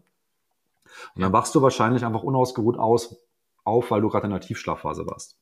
Und 1.14 1.22
dann 1.22 1.32
wachst 1.32 1.54
du 1.54 1.62
wahrscheinlich 1.62 2.04
einfach 2.04 2.22
unausgeruht 2.22 2.78
aus, 2.78 3.16
auf, 3.64 3.90
weil 3.90 4.02
du 4.02 4.10
gerade 4.10 4.26
in 4.26 4.32
einer 4.32 4.40
Tiefschlafphase 4.40 5.06
warst. 5.06 5.38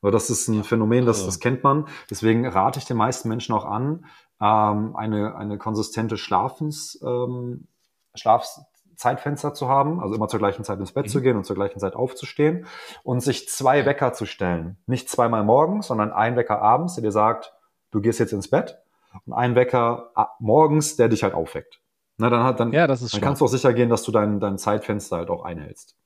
Aber 0.00 0.10
das 0.10 0.30
ist 0.30 0.48
ein 0.48 0.64
Phänomen, 0.64 1.06
das, 1.06 1.24
das 1.24 1.40
kennt 1.40 1.64
man. 1.64 1.86
Deswegen 2.10 2.46
rate 2.46 2.78
ich 2.78 2.84
den 2.84 2.96
meisten 2.96 3.28
Menschen 3.28 3.54
auch 3.54 3.64
an, 3.64 4.04
ähm, 4.40 4.96
eine, 4.96 5.36
eine 5.36 5.58
konsistente 5.58 6.16
Schlafens, 6.16 7.00
ähm, 7.04 7.68
Schlafzeitfenster 8.14 9.54
zu 9.54 9.68
haben, 9.68 10.00
also 10.00 10.14
immer 10.14 10.28
zur 10.28 10.38
gleichen 10.38 10.64
Zeit 10.64 10.78
ins 10.78 10.92
Bett 10.92 11.06
mhm. 11.06 11.10
zu 11.10 11.20
gehen 11.20 11.36
und 11.36 11.44
zur 11.44 11.56
gleichen 11.56 11.80
Zeit 11.80 11.94
aufzustehen 11.94 12.66
und 13.02 13.20
sich 13.20 13.48
zwei 13.48 13.86
Wecker 13.86 14.12
zu 14.12 14.26
stellen. 14.26 14.76
Nicht 14.86 15.08
zweimal 15.08 15.44
morgens, 15.44 15.88
sondern 15.88 16.12
ein 16.12 16.36
Wecker 16.36 16.60
abends, 16.60 16.94
der 16.94 17.02
dir 17.02 17.12
sagt, 17.12 17.52
du 17.90 18.00
gehst 18.00 18.20
jetzt 18.20 18.32
ins 18.32 18.48
Bett 18.48 18.78
und 19.26 19.32
ein 19.32 19.54
Wecker 19.54 20.12
morgens, 20.38 20.96
der 20.96 21.08
dich 21.08 21.22
halt 21.22 21.34
aufweckt. 21.34 21.80
Na, 22.16 22.30
dann, 22.30 22.44
hat, 22.44 22.60
dann, 22.60 22.72
ja, 22.72 22.86
dann 22.86 22.98
kannst 23.20 23.40
du 23.40 23.44
auch 23.44 23.50
sicher 23.50 23.72
gehen, 23.72 23.88
dass 23.88 24.04
du 24.04 24.12
dein, 24.12 24.38
dein 24.38 24.56
Zeitfenster 24.56 25.16
halt 25.16 25.30
auch 25.30 25.44
einhältst. 25.44 25.96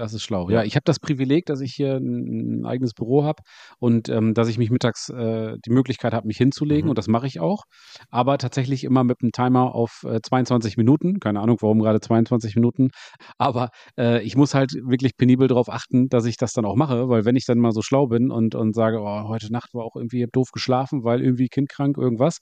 Das 0.00 0.14
ist 0.14 0.22
schlau. 0.22 0.48
Ja, 0.48 0.64
ich 0.64 0.76
habe 0.76 0.84
das 0.86 0.98
Privileg, 0.98 1.44
dass 1.44 1.60
ich 1.60 1.74
hier 1.74 1.96
ein, 1.96 2.60
ein 2.60 2.64
eigenes 2.64 2.94
Büro 2.94 3.22
habe 3.22 3.42
und 3.80 4.08
ähm, 4.08 4.32
dass 4.32 4.48
ich 4.48 4.56
mich 4.56 4.70
mittags 4.70 5.10
äh, 5.10 5.58
die 5.62 5.70
Möglichkeit 5.70 6.14
habe, 6.14 6.26
mich 6.26 6.38
hinzulegen 6.38 6.84
mhm. 6.84 6.90
und 6.90 6.96
das 6.98 7.06
mache 7.06 7.26
ich 7.26 7.38
auch. 7.38 7.64
Aber 8.08 8.38
tatsächlich 8.38 8.84
immer 8.84 9.04
mit 9.04 9.18
einem 9.20 9.30
Timer 9.32 9.74
auf 9.74 10.06
äh, 10.06 10.20
22 10.22 10.78
Minuten. 10.78 11.20
Keine 11.20 11.40
Ahnung, 11.40 11.58
warum 11.60 11.80
gerade 11.80 12.00
22 12.00 12.56
Minuten. 12.56 12.88
Aber 13.36 13.68
äh, 13.98 14.22
ich 14.22 14.36
muss 14.36 14.54
halt 14.54 14.72
wirklich 14.72 15.18
penibel 15.18 15.48
darauf 15.48 15.68
achten, 15.68 16.08
dass 16.08 16.24
ich 16.24 16.38
das 16.38 16.54
dann 16.54 16.64
auch 16.64 16.76
mache, 16.76 17.10
weil 17.10 17.26
wenn 17.26 17.36
ich 17.36 17.44
dann 17.44 17.58
mal 17.58 17.72
so 17.72 17.82
schlau 17.82 18.06
bin 18.06 18.30
und, 18.30 18.54
und 18.54 18.74
sage, 18.74 19.00
oh, 19.02 19.28
heute 19.28 19.52
Nacht 19.52 19.74
war 19.74 19.84
auch 19.84 19.96
irgendwie 19.96 20.26
doof 20.32 20.48
geschlafen, 20.50 21.04
weil 21.04 21.20
irgendwie 21.20 21.48
kindkrank 21.48 21.98
irgendwas, 21.98 22.38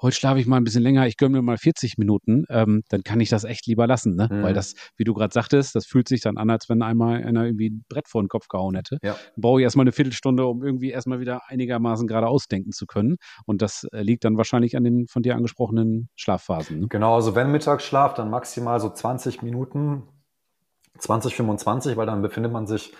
heute 0.00 0.16
schlafe 0.16 0.40
ich 0.40 0.46
mal 0.46 0.56
ein 0.56 0.64
bisschen 0.64 0.82
länger, 0.82 1.06
ich 1.06 1.16
gönne 1.16 1.36
mir 1.36 1.42
mal 1.42 1.56
40 1.56 1.98
Minuten, 1.98 2.44
ähm, 2.48 2.82
dann 2.88 3.02
kann 3.02 3.20
ich 3.20 3.28
das 3.28 3.44
echt 3.44 3.66
lieber 3.66 3.86
lassen, 3.86 4.14
ne? 4.14 4.28
Mhm. 4.30 4.42
Weil 4.42 4.54
das, 4.54 4.74
wie 4.96 5.04
du 5.04 5.14
gerade 5.14 5.32
sagtest, 5.32 5.74
das 5.74 5.86
fühlt 5.86 6.08
sich 6.08 6.20
dann 6.20 6.36
an, 6.36 6.50
als 6.50 6.68
wenn 6.68 6.82
einmal 6.82 7.22
einer 7.22 7.44
irgendwie 7.44 7.70
ein 7.70 7.84
Brett 7.88 8.08
vor 8.08 8.22
den 8.22 8.28
Kopf 8.28 8.48
gehauen 8.48 8.74
hätte. 8.74 8.98
Ja. 9.02 9.12
Dann 9.12 9.42
brauche 9.42 9.60
ich 9.60 9.64
erstmal 9.64 9.84
eine 9.84 9.92
Viertelstunde, 9.92 10.46
um 10.46 10.62
irgendwie 10.62 10.90
erstmal 10.90 11.20
wieder 11.20 11.42
einigermaßen 11.48 12.06
gerade 12.06 12.28
ausdenken 12.28 12.72
zu 12.72 12.86
können. 12.86 13.16
Und 13.46 13.62
das 13.62 13.86
äh, 13.92 14.02
liegt 14.02 14.24
dann 14.24 14.36
wahrscheinlich 14.36 14.76
an 14.76 14.84
den 14.84 15.06
von 15.08 15.22
dir 15.22 15.36
angesprochenen 15.36 16.08
Schlafphasen. 16.16 16.80
Ne? 16.80 16.86
Genau, 16.88 17.14
also 17.14 17.34
wenn 17.34 17.50
Mittagsschlaf, 17.50 18.14
dann 18.14 18.30
maximal 18.30 18.80
so 18.80 18.90
20 18.90 19.42
Minuten, 19.42 20.02
20, 20.98 21.34
25, 21.34 21.96
weil 21.96 22.06
dann 22.06 22.22
befindet 22.22 22.52
man 22.52 22.66
sich 22.66 22.92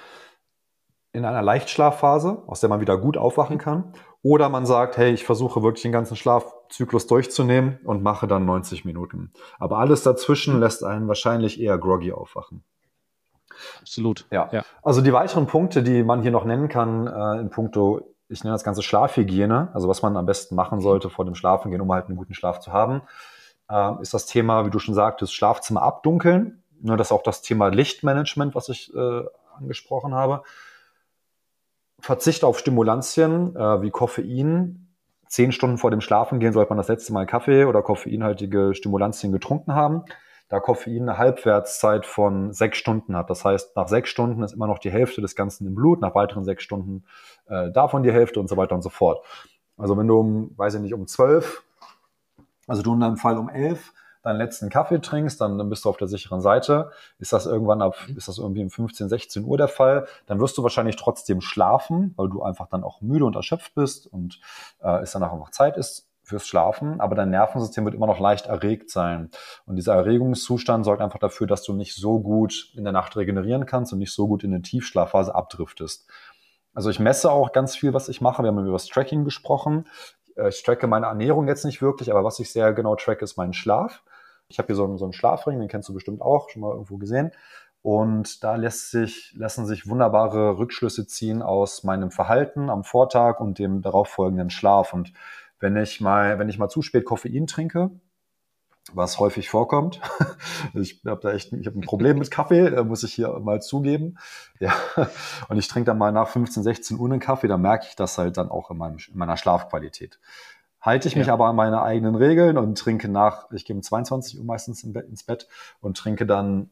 in 1.19 1.25
einer 1.25 1.43
Leichtschlafphase, 1.43 2.43
aus 2.47 2.61
der 2.61 2.71
man 2.71 2.81
wieder 2.81 2.97
gut 2.97 3.17
aufwachen 3.17 3.59
kann. 3.59 3.93
Oder 4.23 4.49
man 4.49 4.67
sagt, 4.67 4.97
hey, 4.97 5.13
ich 5.13 5.25
versuche 5.25 5.63
wirklich 5.63 5.83
den 5.83 5.93
ganzen 5.93 6.17
Schlafzyklus 6.17 7.07
durchzunehmen 7.07 7.79
und 7.85 8.03
mache 8.03 8.27
dann 8.27 8.47
90 8.47 8.85
Minuten. 8.85 9.33
Aber 9.59 9.79
alles 9.79 10.03
dazwischen 10.03 10.59
lässt 10.59 10.83
einen 10.83 11.09
wahrscheinlich 11.09 11.61
eher 11.61 11.79
groggy 11.79 12.13
aufwachen. 12.13 12.65
Absolut. 13.81 14.27
Ja. 14.31 14.49
ja. 14.53 14.65
Also 14.83 15.01
die 15.01 15.13
weiteren 15.13 15.47
Punkte, 15.47 15.83
die 15.83 16.03
man 16.03 16.23
hier 16.23 16.31
noch 16.31 16.45
nennen 16.45 16.69
kann, 16.69 17.07
äh, 17.07 17.41
in 17.41 17.51
puncto, 17.51 18.15
ich 18.29 18.45
nenne 18.45 18.55
das 18.55 18.65
Ganze 18.65 18.83
Schlafhygiene, 18.83 19.71
also 19.73 19.89
was 19.89 20.03
man 20.03 20.17
am 20.17 20.27
besten 20.27 20.55
machen 20.55 20.81
sollte 20.81 21.11
vor 21.11 21.25
dem 21.25 21.35
Schlafengehen, 21.35 21.81
um 21.81 21.93
halt 21.93 22.07
einen 22.07 22.17
guten 22.17 22.35
Schlaf 22.35 22.61
zu 22.61 22.73
haben, 22.73 23.03
äh, 23.71 24.03
ist 24.03 24.15
das 24.15 24.27
Thema, 24.27 24.67
wie 24.67 24.71
du 24.71 24.79
schon 24.79 24.95
sagtest, 24.95 25.35
Schlafzimmer 25.35 25.83
abdunkeln. 25.83 26.63
Ne, 26.81 26.97
das 26.97 27.09
ist 27.09 27.13
auch 27.13 27.23
das 27.23 27.43
Thema 27.43 27.69
Lichtmanagement, 27.69 28.55
was 28.55 28.69
ich 28.69 28.95
äh, 28.95 29.23
angesprochen 29.57 30.15
habe. 30.15 30.43
Verzicht 32.01 32.45
auf 32.45 32.59
Stimulantien 32.59 33.55
äh, 33.57 33.83
wie 33.83 33.91
Koffein. 33.91 34.89
Zehn 35.27 35.53
Stunden 35.53 35.79
vor 35.79 35.91
dem 35.91 36.01
Schlafengehen 36.01 36.53
sollte 36.53 36.71
man 36.71 36.79
das 36.79 36.89
letzte 36.89 37.13
Mal 37.13 37.27
Kaffee 37.27 37.65
oder 37.65 37.83
koffeinhaltige 37.83 38.75
Stimulantien 38.75 39.33
getrunken 39.33 39.75
haben. 39.75 40.05
Da 40.49 40.61
Koffein 40.61 41.03
eine 41.03 41.19
Halbwertszeit 41.19 42.07
von 42.07 42.55
sechs 42.55 42.79
Stunden 42.79 43.15
hat. 43.15 43.29
Das 43.29 43.45
heißt, 43.45 43.77
nach 43.77 43.89
sechs 43.89 44.09
Stunden 44.09 44.43
ist 44.43 44.55
immer 44.55 44.67
noch 44.67 44.79
die 44.79 44.91
Hälfte 44.91 45.21
des 45.21 45.37
Ganzen 45.37 45.67
im 45.67 45.75
Blut, 45.75 46.01
nach 46.01 46.15
weiteren 46.15 46.45
sechs 46.45 46.63
Stunden 46.63 47.05
äh, 47.47 47.71
davon 47.71 48.03
die 48.03 48.13
Hälfte 48.13 48.41
und 48.41 48.49
so 48.49 48.57
weiter 48.57 48.75
und 48.75 48.83
so 48.83 48.89
fort. 48.89 49.23
Also 49.77 49.99
wenn 49.99 50.09
du 50.09 50.19
um, 50.19 50.53
weiß 50.57 50.75
ich 50.77 50.81
nicht, 50.81 50.95
um 50.95 51.07
zwölf, 51.07 51.63
also 52.67 52.83
du 52.83 52.95
in 52.95 53.01
deinem 53.01 53.19
Fall 53.19 53.37
um 53.37 53.51
elf 53.51 53.93
deinen 54.23 54.39
letzten 54.39 54.69
Kaffee 54.69 55.01
trinkst, 55.01 55.41
dann, 55.41 55.59
dann 55.59 55.69
bist 55.69 55.85
du 55.85 55.89
auf 55.89 55.97
der 55.97 56.09
sicheren 56.09 56.41
Seite. 56.41 56.91
Ist 57.19 57.33
das 57.33 57.47
irgendwann 57.47 57.83
ab, 57.83 57.95
ist 58.17 58.29
das 58.29 58.39
irgendwie 58.39 58.63
um 58.63 58.71
15, 58.71 59.09
16 59.09 59.45
Uhr 59.45 59.57
der 59.57 59.69
Fall, 59.69 60.07
dann 60.27 60.41
wirst 60.41 60.59
du 60.59 60.63
wahrscheinlich 60.63 60.97
trotzdem 60.97 61.41
schlafen, 61.41 62.15
weil 62.17 62.29
du 62.29 62.43
einfach 62.43 62.69
dann 62.69 62.85
auch 62.85 63.01
müde 63.01 63.25
und 63.25 63.37
erschöpft 63.37 63.75
bist 63.75 64.07
und 64.07 64.41
äh, 64.81 65.03
es 65.03 65.13
danach 65.13 65.33
einfach 65.33 65.51
Zeit 65.51 65.77
ist 65.77 66.09
fürs 66.29 66.47
Schlafen, 66.47 67.01
aber 67.01 67.15
dein 67.15 67.31
Nervensystem 67.31 67.87
wird 67.87 67.95
immer 67.95 68.07
noch 68.07 68.21
leicht 68.21 68.47
erregt 68.47 68.91
sein. 68.91 69.31
Und 69.65 69.77
dieser 69.77 69.95
Erregungszustand 69.95 70.85
sorgt 70.85 71.01
einfach 71.01 71.19
dafür, 71.19 71.47
dass 71.47 71.63
du 71.63 71.73
nicht 71.73 71.95
so 71.95 72.21
gut 72.21 72.71
in 72.75 72.85
der 72.85 72.93
Nacht 72.93 73.17
regenerieren 73.17 73.65
kannst 73.65 73.95
und 73.95 73.99
nicht 73.99 74.13
so 74.13 74.29
gut 74.29 74.45
in 74.45 74.53
eine 74.53 74.63
Tiefschlafphase 74.63 75.35
abdriftest. 75.35 76.07
Also 76.75 76.91
ich 76.91 77.01
messe 77.01 77.31
auch 77.31 77.53
ganz 77.53 77.75
viel, 77.75 77.95
was 77.95 78.09
ich 78.09 78.21
mache. 78.21 78.43
Wir 78.43 78.49
haben 78.49 78.59
über 78.59 78.73
das 78.73 78.87
Tracking 78.87 79.25
gesprochen. 79.25 79.87
Äh, 80.39 80.49
ich 80.49 80.63
tracke 80.63 80.87
meine 80.87 81.07
Ernährung 81.07 81.49
jetzt 81.49 81.65
nicht 81.65 81.83
wirklich, 81.83 82.11
aber 82.11 82.25
was 82.25 82.39
ich 82.39 82.53
sehr 82.53 82.73
genau 82.73 82.97
tracke, 82.97 83.25
ist 83.25 83.37
mein 83.37 83.53
Schlaf. 83.53 84.03
Ich 84.49 84.59
habe 84.59 84.67
hier 84.69 84.77
so 84.77 84.85
einen, 84.85 84.97
so 84.97 85.05
einen 85.05 85.13
Schlafring, 85.13 85.59
den 85.59 85.69
kennst 85.69 85.89
du 85.89 85.95
bestimmt 85.95 86.23
auch, 86.23 86.49
schon 86.49 86.63
mal 86.63 86.73
irgendwo 86.73 86.97
gesehen. 86.97 87.33
Und 87.83 88.43
da 88.43 88.57
lässt 88.57 88.91
sich, 88.91 89.35
lassen 89.37 89.67
sich 89.67 89.89
wunderbare 89.89 90.59
Rückschlüsse 90.59 91.07
ziehen 91.07 91.43
aus 91.43 91.85
meinem 91.85 92.11
Verhalten 92.11 92.71
am 92.71 92.83
Vortag 92.85 93.41
und 93.41 93.59
dem 93.59 93.83
darauffolgenden 93.83 94.51
Schlaf. 94.51 94.93
Und 94.93 95.13
wenn 95.61 95.77
ich 95.77 96.01
mal, 96.01 96.39
wenn 96.39 96.49
ich 96.49 96.59
mal 96.59 96.69
zu 96.69 96.83
spät 96.83 97.05
Koffein 97.05 97.47
trinke, 97.47 97.91
was 98.95 99.19
häufig 99.19 99.49
vorkommt. 99.49 100.01
Ich 100.75 101.03
habe 101.07 101.21
da 101.21 101.33
echt, 101.33 101.53
ich 101.53 101.67
habe 101.67 101.79
ein 101.79 101.83
Problem 101.83 102.19
mit 102.19 102.31
Kaffee, 102.31 102.83
muss 102.83 103.03
ich 103.03 103.15
hier 103.15 103.29
mal 103.41 103.61
zugeben. 103.63 104.19
Ja, 104.61 104.73
und 105.49 105.57
ich 105.57 105.69
trinke 105.69 105.87
dann 105.87 105.99
mal 105.99 106.13
nach 106.13 106.29
15, 106.29 106.63
16 106.63 106.99
Uhr 106.99 107.07
einen 107.07 107.21
Kaffee, 107.21 107.49
dann 107.49 107.63
merke 107.63 107.87
ich 107.89 107.97
das 107.97 108.19
halt 108.19 108.37
dann 108.37 108.51
auch 108.51 108.71
in, 108.71 108.77
meinem, 108.77 108.97
in 108.97 109.19
meiner 109.19 109.37
Schlafqualität. 109.37 110.19
Halte 110.81 111.09
ich 111.09 111.17
mich 111.17 111.27
ja. 111.27 111.33
aber 111.33 111.47
an 111.47 111.57
meine 111.57 111.83
eigenen 111.83 112.15
Regeln 112.15 112.57
und 112.57 112.79
trinke 112.79 113.09
nach, 113.09 113.51
ich 113.53 113.65
gehe 113.65 113.75
um 113.75 113.83
22 113.83 114.39
Uhr 114.39 114.45
meistens 114.45 114.83
ins 114.85 115.25
Bett 115.25 115.49
und 115.81 115.97
trinke 115.97 116.27
dann 116.27 116.71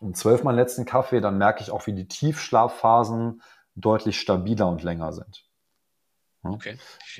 um 0.00 0.14
12 0.14 0.44
meinen 0.44 0.56
letzten 0.56 0.84
Kaffee, 0.84 1.20
dann 1.20 1.38
merke 1.38 1.62
ich 1.62 1.70
auch, 1.70 1.86
wie 1.86 1.92
die 1.92 2.08
Tiefschlafphasen 2.08 3.42
deutlich 3.74 4.18
stabiler 4.20 4.68
und 4.68 4.82
länger 4.82 5.12
sind. 5.12 5.49
Okay. 6.42 6.76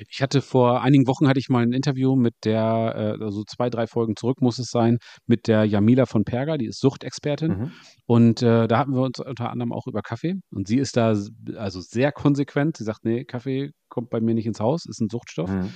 Ich 0.09 0.21
hatte 0.21 0.41
vor 0.41 0.81
einigen 0.81 1.07
Wochen 1.07 1.27
hatte 1.27 1.39
ich 1.39 1.49
mal 1.49 1.63
ein 1.63 1.73
Interview 1.73 2.15
mit 2.15 2.33
der, 2.43 3.17
äh, 3.19 3.23
also 3.23 3.43
zwei, 3.43 3.69
drei 3.69 3.85
Folgen 3.85 4.15
zurück 4.15 4.41
muss 4.41 4.57
es 4.57 4.69
sein, 4.69 4.97
mit 5.27 5.47
der 5.47 5.65
Jamila 5.65 6.05
von 6.05 6.23
Perger, 6.23 6.57
die 6.57 6.65
ist 6.65 6.79
Suchtexpertin. 6.79 7.51
Mhm. 7.51 7.71
Und 8.07 8.41
äh, 8.41 8.67
da 8.67 8.79
hatten 8.79 8.93
wir 8.93 9.01
uns 9.01 9.19
unter 9.19 9.51
anderem 9.51 9.73
auch 9.73 9.85
über 9.87 10.01
Kaffee. 10.01 10.35
Und 10.51 10.67
sie 10.67 10.77
ist 10.77 10.97
da 10.97 11.13
also 11.55 11.81
sehr 11.81 12.11
konsequent. 12.11 12.77
Sie 12.77 12.83
sagt, 12.83 13.05
nee, 13.05 13.23
Kaffee 13.23 13.71
kommt 13.89 14.09
bei 14.09 14.21
mir 14.21 14.33
nicht 14.33 14.47
ins 14.47 14.59
Haus, 14.59 14.85
ist 14.85 15.01
ein 15.01 15.09
Suchtstoff. 15.09 15.49
Mhm 15.49 15.71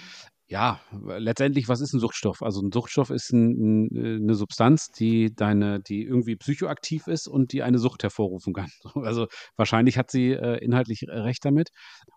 ja, 0.47 0.79
letztendlich, 1.17 1.67
was 1.67 1.81
ist 1.81 1.93
ein 1.93 1.99
Suchtstoff? 1.99 2.43
Also 2.43 2.62
ein 2.62 2.71
Suchtstoff 2.71 3.10
ist 3.10 3.31
ein, 3.31 3.88
ein, 3.88 3.95
äh, 3.95 4.15
eine 4.17 4.36
Substanz, 4.36 4.91
die 4.91 5.34
deine, 5.36 5.79
die 5.79 6.03
irgendwie 6.03 6.36
psychoaktiv 6.36 7.08
ist 7.08 7.27
und 7.27 7.51
die 7.51 7.63
eine 7.63 7.79
Sucht 7.79 8.03
hervorrufen 8.03 8.53
kann. 8.53 8.69
Also 9.05 9.27
wahrscheinlich 9.55 9.97
hat 9.97 10.12
sie 10.12 10.31
äh, 10.31 10.63
inhaltlich 10.63 11.05
recht 11.08 11.45
damit. 11.45 11.69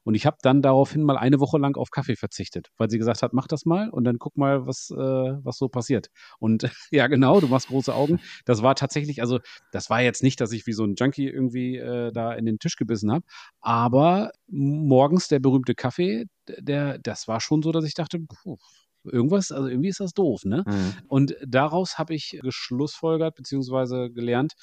Und 0.05 0.15
ich 0.15 0.27
habe 0.27 0.37
dann 0.43 0.63
daraufhin 0.63 1.03
mal 1.05 1.17
eine 1.17 1.41
Woche 1.41 1.59
lang 1.59 1.77
auf 1.77 1.91
Kaffee 1.91 2.17
verzichtet, 2.17 2.69
weil 2.77 2.91
sie 2.91 2.99
gesagt 2.99 3.23
hat, 3.23 3.33
mach 3.33 3.47
das 3.47 3.65
mal 3.65 3.91
und 3.91 4.05
dann 4.05 4.19
guck 4.19 4.37
mal, 4.37 4.67
was, 4.67 4.91
äh, 4.91 4.97
was 4.97 5.57
so 5.57 5.69
passiert. 5.69 6.09
Und 6.39 6.71
ja, 6.91 7.07
genau, 7.07 7.41
du 7.41 7.49
machst 7.49 7.69
große 7.69 7.95
Augen. 7.95 8.21
Das 8.45 8.63
war 8.63 8.75
tatsächlich, 8.75 9.23
also 9.23 9.39
das 9.73 9.89
war 9.91 10.03
jetzt 10.03 10.23
nicht, 10.23 10.41
dass 10.41 10.53
ich 10.53 10.67
wie 10.67 10.73
so 10.73 10.85
ein 10.85 10.95
Junkie 10.97 11.29
irgendwie 11.29 11.77
äh, 11.77 12.13
da 12.13 12.35
in 12.35 12.45
den 12.45 12.59
Tisch 12.59 12.77
gebissen 12.77 13.11
habe, 13.11 13.25
aber 13.61 14.33
morgens 14.49 15.29
der 15.29 15.41
berühmte 15.41 15.75
Kaffee, 15.75 16.27
der, 16.59 16.99
das 16.99 17.29
war 17.29 17.41
schon 17.41 17.63
so, 17.63 17.73
dass 17.73 17.85
ich 17.85 17.95
dachte, 17.95 18.19
puh, 18.21 18.57
irgendwas, 19.05 19.53
also 19.53 19.69
irgendwie 19.69 19.89
ist 19.89 20.01
das 20.01 20.13
doof, 20.13 20.45
ne? 20.45 20.65
Mhm. 20.67 20.95
Und 21.09 21.37
daraus 21.47 21.99
habe 21.99 22.15
ich 22.15 22.39
geschlussfolgert 22.43 23.35
beziehungsweise 23.35 24.11
gelernt, 24.11 24.55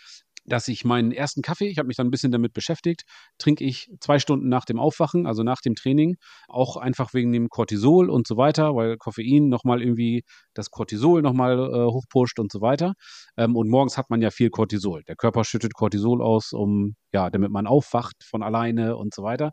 dass 0.45 0.67
ich 0.67 0.85
meinen 0.85 1.11
ersten 1.11 1.41
Kaffee, 1.41 1.67
ich 1.67 1.77
habe 1.79 1.87
mich 1.87 1.97
dann 1.97 2.07
ein 2.07 2.11
bisschen 2.11 2.31
damit 2.31 2.53
beschäftigt, 2.53 3.03
trinke 3.37 3.63
ich 3.63 3.91
zwei 3.99 4.19
Stunden 4.19 4.47
nach 4.47 4.65
dem 4.65 4.79
Aufwachen, 4.79 5.25
also 5.25 5.43
nach 5.43 5.61
dem 5.61 5.75
Training, 5.75 6.17
auch 6.47 6.77
einfach 6.77 7.13
wegen 7.13 7.31
dem 7.31 7.49
Cortisol 7.49 8.09
und 8.09 8.27
so 8.27 8.37
weiter, 8.37 8.75
weil 8.75 8.97
Koffein 8.97 9.49
nochmal 9.49 9.81
irgendwie 9.81 10.23
das 10.53 10.69
Cortisol 10.69 11.21
nochmal 11.21 11.57
äh, 11.57 11.91
hochpusht 11.91 12.39
und 12.39 12.51
so 12.51 12.61
weiter. 12.61 12.93
Ähm, 13.37 13.55
und 13.55 13.69
morgens 13.69 13.97
hat 13.97 14.09
man 14.09 14.21
ja 14.21 14.29
viel 14.29 14.49
Cortisol. 14.49 15.03
Der 15.07 15.15
Körper 15.15 15.43
schüttet 15.43 15.73
Cortisol 15.73 16.21
aus, 16.21 16.53
um, 16.53 16.95
ja, 17.11 17.29
damit 17.29 17.51
man 17.51 17.65
aufwacht 17.65 18.23
von 18.23 18.43
alleine 18.43 18.97
und 18.97 19.13
so 19.13 19.23
weiter. 19.23 19.51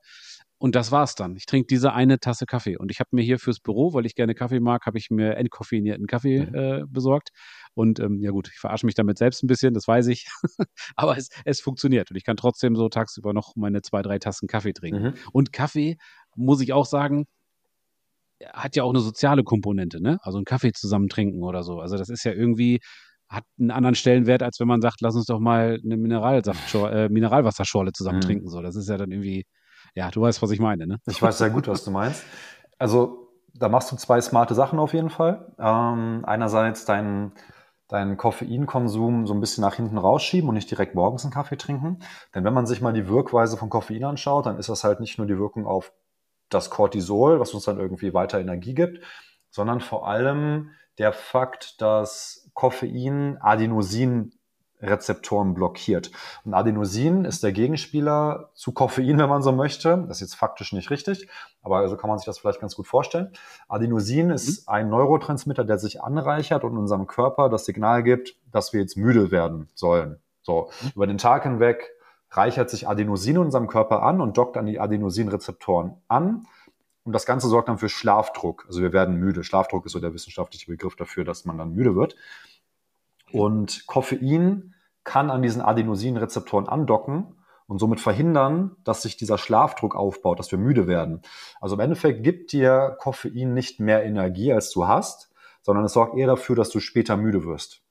Und 0.62 0.76
das 0.76 0.92
war's 0.92 1.16
dann. 1.16 1.34
Ich 1.34 1.46
trinke 1.46 1.66
diese 1.66 1.92
eine 1.92 2.20
Tasse 2.20 2.46
Kaffee. 2.46 2.76
Und 2.76 2.92
ich 2.92 3.00
habe 3.00 3.08
mir 3.10 3.22
hier 3.22 3.40
fürs 3.40 3.58
Büro, 3.58 3.94
weil 3.94 4.06
ich 4.06 4.14
gerne 4.14 4.32
Kaffee 4.32 4.60
mag, 4.60 4.86
habe 4.86 4.96
ich 4.96 5.10
mir 5.10 5.36
entkoffeinierten 5.36 6.06
Kaffee 6.06 6.46
mhm. 6.46 6.54
äh, 6.54 6.82
besorgt. 6.86 7.30
Und 7.74 7.98
ähm, 7.98 8.20
ja 8.20 8.30
gut, 8.30 8.48
ich 8.48 8.60
verarsche 8.60 8.86
mich 8.86 8.94
damit 8.94 9.18
selbst 9.18 9.42
ein 9.42 9.48
bisschen, 9.48 9.74
das 9.74 9.88
weiß 9.88 10.06
ich. 10.06 10.28
Aber 10.94 11.16
es, 11.16 11.30
es 11.44 11.60
funktioniert. 11.60 12.12
Und 12.12 12.16
ich 12.16 12.22
kann 12.22 12.36
trotzdem 12.36 12.76
so 12.76 12.88
tagsüber 12.88 13.32
noch 13.32 13.56
meine 13.56 13.82
zwei, 13.82 14.02
drei 14.02 14.20
Tassen 14.20 14.46
Kaffee 14.46 14.72
trinken. 14.72 15.02
Mhm. 15.02 15.14
Und 15.32 15.52
Kaffee, 15.52 15.96
muss 16.36 16.60
ich 16.60 16.72
auch 16.72 16.86
sagen, 16.86 17.26
hat 18.52 18.76
ja 18.76 18.84
auch 18.84 18.90
eine 18.90 19.00
soziale 19.00 19.42
Komponente, 19.42 20.00
ne? 20.00 20.18
Also 20.22 20.38
einen 20.38 20.44
Kaffee 20.44 20.70
zusammen 20.70 21.08
trinken 21.08 21.42
oder 21.42 21.64
so. 21.64 21.80
Also 21.80 21.96
das 21.96 22.08
ist 22.08 22.22
ja 22.22 22.34
irgendwie, 22.34 22.78
hat 23.28 23.42
einen 23.58 23.72
anderen 23.72 23.96
Stellenwert, 23.96 24.44
als 24.44 24.60
wenn 24.60 24.68
man 24.68 24.80
sagt, 24.80 25.00
lass 25.00 25.16
uns 25.16 25.26
doch 25.26 25.40
mal 25.40 25.80
eine 25.84 25.96
Mineralsaft, 25.96 26.72
äh, 26.76 27.08
Mineralwasserschorle 27.08 27.90
zusammen 27.90 28.18
mhm. 28.18 28.22
trinken. 28.22 28.48
So, 28.48 28.62
das 28.62 28.76
ist 28.76 28.88
ja 28.88 28.96
dann 28.96 29.10
irgendwie 29.10 29.44
ja, 29.94 30.10
du 30.10 30.22
weißt, 30.22 30.42
was 30.42 30.50
ich 30.50 30.60
meine, 30.60 30.86
ne? 30.86 31.00
Ich 31.06 31.20
weiß 31.20 31.38
sehr 31.38 31.50
gut, 31.50 31.68
was 31.68 31.84
du 31.84 31.90
meinst. 31.90 32.24
Also, 32.78 33.28
da 33.54 33.68
machst 33.68 33.92
du 33.92 33.96
zwei 33.96 34.20
smarte 34.20 34.54
Sachen 34.54 34.78
auf 34.78 34.94
jeden 34.94 35.10
Fall. 35.10 35.54
Ähm, 35.58 36.24
einerseits 36.26 36.84
deinen 36.84 37.32
deinen 37.92 38.16
Koffeinkonsum 38.16 39.26
so 39.26 39.34
ein 39.34 39.40
bisschen 39.40 39.60
nach 39.60 39.74
hinten 39.74 39.98
rausschieben 39.98 40.48
und 40.48 40.54
nicht 40.54 40.70
direkt 40.70 40.94
morgens 40.94 41.24
einen 41.24 41.32
Kaffee 41.32 41.58
trinken. 41.58 41.98
Denn 42.34 42.42
wenn 42.42 42.54
man 42.54 42.64
sich 42.64 42.80
mal 42.80 42.94
die 42.94 43.06
Wirkweise 43.06 43.58
von 43.58 43.68
Koffein 43.68 44.04
anschaut, 44.04 44.46
dann 44.46 44.58
ist 44.58 44.70
das 44.70 44.82
halt 44.82 44.98
nicht 45.00 45.18
nur 45.18 45.26
die 45.26 45.36
Wirkung 45.36 45.66
auf 45.66 45.92
das 46.48 46.70
Cortisol, 46.70 47.38
was 47.38 47.52
uns 47.52 47.64
dann 47.64 47.78
irgendwie 47.78 48.14
weiter 48.14 48.40
Energie 48.40 48.74
gibt, 48.74 49.04
sondern 49.50 49.80
vor 49.80 50.08
allem 50.08 50.70
der 50.98 51.12
Fakt, 51.12 51.82
dass 51.82 52.50
Koffein 52.54 53.36
Adenosin 53.40 54.32
Rezeptoren 54.82 55.54
blockiert. 55.54 56.10
Und 56.44 56.54
Adenosin 56.54 57.24
ist 57.24 57.42
der 57.42 57.52
Gegenspieler 57.52 58.50
zu 58.54 58.72
Koffein, 58.72 59.18
wenn 59.18 59.28
man 59.28 59.42
so 59.42 59.52
möchte. 59.52 60.04
Das 60.08 60.18
ist 60.18 60.20
jetzt 60.20 60.34
faktisch 60.34 60.72
nicht 60.72 60.90
richtig, 60.90 61.28
aber 61.62 61.88
so 61.88 61.96
kann 61.96 62.08
man 62.08 62.18
sich 62.18 62.26
das 62.26 62.38
vielleicht 62.38 62.60
ganz 62.60 62.74
gut 62.74 62.86
vorstellen. 62.86 63.32
Adenosin 63.68 64.30
ist 64.30 64.68
mhm. 64.68 64.74
ein 64.74 64.90
Neurotransmitter, 64.90 65.64
der 65.64 65.78
sich 65.78 66.02
anreichert 66.02 66.64
und 66.64 66.76
unserem 66.76 67.06
Körper 67.06 67.48
das 67.48 67.64
Signal 67.64 68.02
gibt, 68.02 68.36
dass 68.50 68.72
wir 68.72 68.80
jetzt 68.80 68.96
müde 68.96 69.30
werden 69.30 69.68
sollen. 69.74 70.18
So, 70.42 70.70
mhm. 70.82 70.90
über 70.94 71.06
den 71.06 71.18
Tag 71.18 71.44
hinweg 71.44 71.92
reichert 72.30 72.70
sich 72.70 72.88
Adenosin 72.88 73.36
in 73.36 73.42
unserem 73.42 73.68
Körper 73.68 74.02
an 74.02 74.20
und 74.20 74.36
dockt 74.36 74.56
an 74.56 74.66
die 74.66 74.80
Adenosinrezeptoren 74.80 75.96
an. 76.08 76.46
Und 77.04 77.12
das 77.12 77.26
Ganze 77.26 77.48
sorgt 77.48 77.68
dann 77.68 77.78
für 77.78 77.88
Schlafdruck. 77.88 78.64
Also 78.68 78.80
wir 78.80 78.92
werden 78.92 79.16
müde. 79.16 79.42
Schlafdruck 79.42 79.86
ist 79.86 79.92
so 79.92 80.00
der 80.00 80.14
wissenschaftliche 80.14 80.66
Begriff 80.66 80.96
dafür, 80.96 81.24
dass 81.24 81.44
man 81.44 81.58
dann 81.58 81.74
müde 81.74 81.94
wird. 81.96 82.14
Und 83.32 83.86
Koffein 83.86 84.74
kann 85.04 85.30
an 85.30 85.42
diesen 85.42 85.62
Adenosinrezeptoren 85.62 86.68
andocken 86.68 87.36
und 87.66 87.78
somit 87.78 88.00
verhindern, 88.00 88.76
dass 88.84 89.02
sich 89.02 89.16
dieser 89.16 89.38
Schlafdruck 89.38 89.96
aufbaut, 89.96 90.38
dass 90.38 90.50
wir 90.50 90.58
müde 90.58 90.86
werden. 90.86 91.22
Also 91.60 91.74
im 91.74 91.80
Endeffekt 91.80 92.22
gibt 92.22 92.52
dir 92.52 92.96
Koffein 93.00 93.54
nicht 93.54 93.80
mehr 93.80 94.04
Energie, 94.04 94.52
als 94.52 94.70
du 94.70 94.86
hast, 94.86 95.30
sondern 95.62 95.84
es 95.84 95.92
sorgt 95.92 96.16
eher 96.16 96.26
dafür, 96.26 96.56
dass 96.56 96.70
du 96.70 96.80
später 96.80 97.16
müde 97.16 97.44
wirst. 97.44 97.82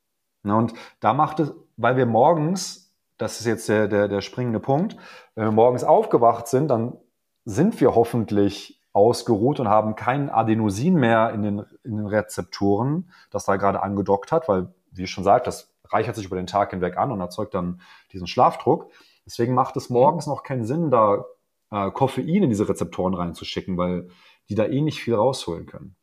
Und 0.43 0.73
da 0.99 1.13
macht 1.13 1.39
es, 1.39 1.53
weil 1.77 1.97
wir 1.97 2.05
morgens 2.05 2.91
das 3.21 3.39
ist 3.39 3.45
jetzt 3.45 3.69
der, 3.69 3.87
der, 3.87 4.07
der 4.07 4.21
springende 4.21 4.59
Punkt. 4.59 4.97
Wenn 5.35 5.45
wir 5.45 5.51
morgens 5.51 5.83
aufgewacht 5.83 6.47
sind, 6.47 6.69
dann 6.69 6.97
sind 7.45 7.79
wir 7.79 7.93
hoffentlich 7.93 8.81
ausgeruht 8.93 9.59
und 9.59 9.69
haben 9.69 9.95
kein 9.95 10.29
Adenosin 10.31 10.95
mehr 10.95 11.31
in 11.31 11.43
den, 11.43 11.65
in 11.83 11.97
den 11.97 12.07
Rezeptoren, 12.07 13.11
das 13.29 13.45
da 13.45 13.57
gerade 13.57 13.83
angedockt 13.83 14.31
hat, 14.31 14.49
weil, 14.49 14.73
wie 14.91 15.03
ich 15.03 15.11
schon 15.11 15.23
sagte, 15.23 15.45
das 15.45 15.73
reichert 15.89 16.15
sich 16.15 16.25
über 16.25 16.35
den 16.35 16.47
Tag 16.47 16.71
hinweg 16.71 16.97
an 16.97 17.11
und 17.11 17.19
erzeugt 17.19 17.53
dann 17.53 17.81
diesen 18.11 18.27
Schlafdruck. 18.27 18.91
Deswegen 19.25 19.53
macht 19.53 19.75
es 19.77 19.89
morgens 19.89 20.27
noch 20.27 20.43
keinen 20.43 20.65
Sinn, 20.65 20.89
da 20.89 21.25
äh, 21.71 21.91
Koffein 21.91 22.43
in 22.43 22.49
diese 22.49 22.67
Rezeptoren 22.67 23.13
reinzuschicken, 23.13 23.77
weil 23.77 24.09
die 24.49 24.55
da 24.55 24.65
eh 24.65 24.81
nicht 24.81 24.99
viel 24.99 25.15
rausholen 25.15 25.65
können. 25.65 25.95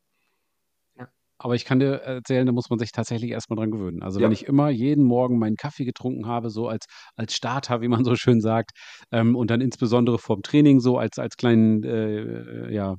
Aber 1.40 1.54
ich 1.54 1.64
kann 1.64 1.78
dir 1.78 2.00
erzählen, 2.00 2.46
da 2.46 2.52
muss 2.52 2.68
man 2.68 2.80
sich 2.80 2.90
tatsächlich 2.90 3.30
erstmal 3.30 3.56
dran 3.56 3.70
gewöhnen. 3.70 4.02
Also 4.02 4.18
ja. 4.18 4.24
wenn 4.24 4.32
ich 4.32 4.46
immer 4.46 4.70
jeden 4.70 5.04
Morgen 5.04 5.38
meinen 5.38 5.54
Kaffee 5.54 5.84
getrunken 5.84 6.26
habe, 6.26 6.50
so 6.50 6.66
als, 6.66 6.86
als 7.14 7.34
Starter, 7.34 7.80
wie 7.80 7.86
man 7.86 8.04
so 8.04 8.16
schön 8.16 8.40
sagt, 8.40 8.72
ähm, 9.12 9.36
und 9.36 9.48
dann 9.50 9.60
insbesondere 9.60 10.18
vorm 10.18 10.42
Training 10.42 10.80
so 10.80 10.98
als, 10.98 11.18
als 11.18 11.36
kleinen, 11.36 11.84
äh, 11.84 12.72
ja, 12.72 12.96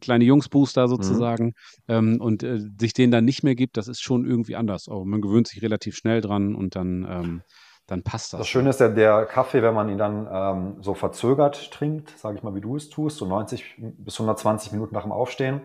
kleine 0.00 0.24
Jungsbooster 0.24 0.84
mhm. 0.84 0.88
sozusagen 0.88 1.46
mhm. 1.46 1.52
ähm, 1.88 2.20
und 2.20 2.42
äh, 2.42 2.60
sich 2.78 2.92
den 2.92 3.10
dann 3.10 3.24
nicht 3.24 3.42
mehr 3.42 3.54
gibt, 3.54 3.76
das 3.76 3.88
ist 3.88 4.00
schon 4.00 4.26
irgendwie 4.26 4.56
anders. 4.56 4.88
Aber 4.88 5.04
man 5.04 5.20
gewöhnt 5.20 5.48
sich 5.48 5.62
relativ 5.62 5.96
schnell 5.96 6.20
dran 6.20 6.54
und 6.54 6.76
dann, 6.76 7.06
ähm, 7.08 7.42
dann 7.86 8.02
passt 8.02 8.32
das. 8.32 8.40
Das 8.40 8.48
Schöne 8.48 8.70
ist 8.70 8.80
ja, 8.80 8.88
der 8.88 9.26
Kaffee, 9.26 9.62
wenn 9.62 9.74
man 9.74 9.88
ihn 9.88 9.98
dann 9.98 10.28
ähm, 10.30 10.76
so 10.82 10.94
verzögert 10.94 11.70
trinkt, 11.70 12.16
sage 12.18 12.36
ich 12.38 12.42
mal, 12.42 12.54
wie 12.54 12.60
du 12.60 12.76
es 12.76 12.88
tust, 12.88 13.18
so 13.18 13.26
90 13.26 13.76
bis 13.78 14.14
120 14.14 14.72
Minuten 14.72 14.94
nach 14.94 15.02
dem 15.02 15.12
Aufstehen, 15.12 15.62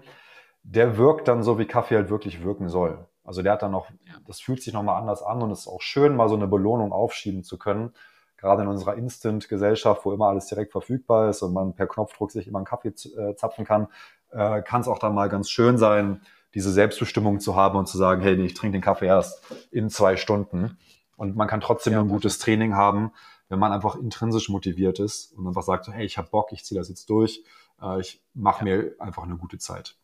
der 0.64 0.98
wirkt 0.98 1.28
dann 1.28 1.44
so, 1.44 1.60
wie 1.60 1.66
Kaffee 1.66 1.96
halt 1.96 2.10
wirklich 2.10 2.44
wirken 2.44 2.70
soll. 2.70 3.06
Also 3.24 3.42
der 3.42 3.54
hat 3.54 3.64
dann 3.64 3.72
noch, 3.72 3.88
das 4.28 4.40
fühlt 4.40 4.62
sich 4.62 4.74
nochmal 4.74 5.00
anders 5.00 5.24
an 5.24 5.42
und 5.42 5.52
es 5.52 5.62
ist 5.62 5.68
auch 5.68 5.82
schön, 5.82 6.16
mal 6.16 6.30
so 6.30 6.36
eine 6.36 6.48
Belohnung 6.48 6.92
aufschieben 6.92 7.44
zu 7.44 7.58
können. 7.58 7.92
Gerade 8.38 8.64
in 8.64 8.68
unserer 8.68 8.96
Instant-Gesellschaft, 8.96 10.06
wo 10.06 10.12
immer 10.12 10.28
alles 10.28 10.48
direkt 10.48 10.72
verfügbar 10.72 11.30
ist 11.30 11.42
und 11.42 11.54
man 11.54 11.74
per 11.74 11.88
Knopfdruck 11.88 12.32
sich 12.32 12.48
immer 12.48 12.60
einen 12.60 12.66
Kaffee 12.66 12.90
äh, 12.90 13.36
zapfen 13.36 13.66
kann, 13.66 13.88
äh, 14.32 14.62
kann 14.62 14.82
es 14.82 14.88
auch 14.88 15.00
dann 15.00 15.16
mal 15.16 15.30
ganz 15.30 15.50
schön 15.50 15.78
sein, 15.78 16.22
diese 16.54 16.72
Selbstbestimmung 16.72 17.40
zu 17.40 17.56
haben 17.56 17.78
und 17.78 17.88
zu 17.88 17.98
sagen, 17.98 18.22
hey, 18.22 18.36
ich 18.36 18.54
trinke 18.54 18.78
den 18.78 18.82
Kaffee 18.82 19.08
erst 19.08 19.42
in 19.72 19.90
zwei 19.90 20.18
Stunden. 20.18 20.78
Und 21.18 21.36
man 21.36 21.48
kann 21.48 21.62
trotzdem 21.62 21.94
ja, 21.94 22.02
ein 22.02 22.10
gutes 22.10 22.40
Training 22.40 22.76
haben, 22.76 23.12
wenn 23.50 23.60
man 23.60 23.72
einfach 23.72 23.96
intrinsisch 23.96 24.50
motiviert 24.50 25.00
ist 25.00 25.34
und 25.34 25.48
einfach 25.48 25.64
sagt, 25.64 25.88
hey, 25.88 26.06
ich 26.06 26.18
habe 26.18 26.30
Bock, 26.30 26.52
ich 26.52 26.64
ziehe 26.64 26.80
das 26.80 26.90
jetzt 26.90 27.10
durch, 27.10 27.44
äh, 27.82 28.00
ich 28.00 28.22
mache 28.34 28.68
ja. 28.68 28.78
mir 28.78 28.96
einfach 29.00 29.24
eine 29.24 29.38
gute 29.38 29.58
Zeit. 29.58 29.96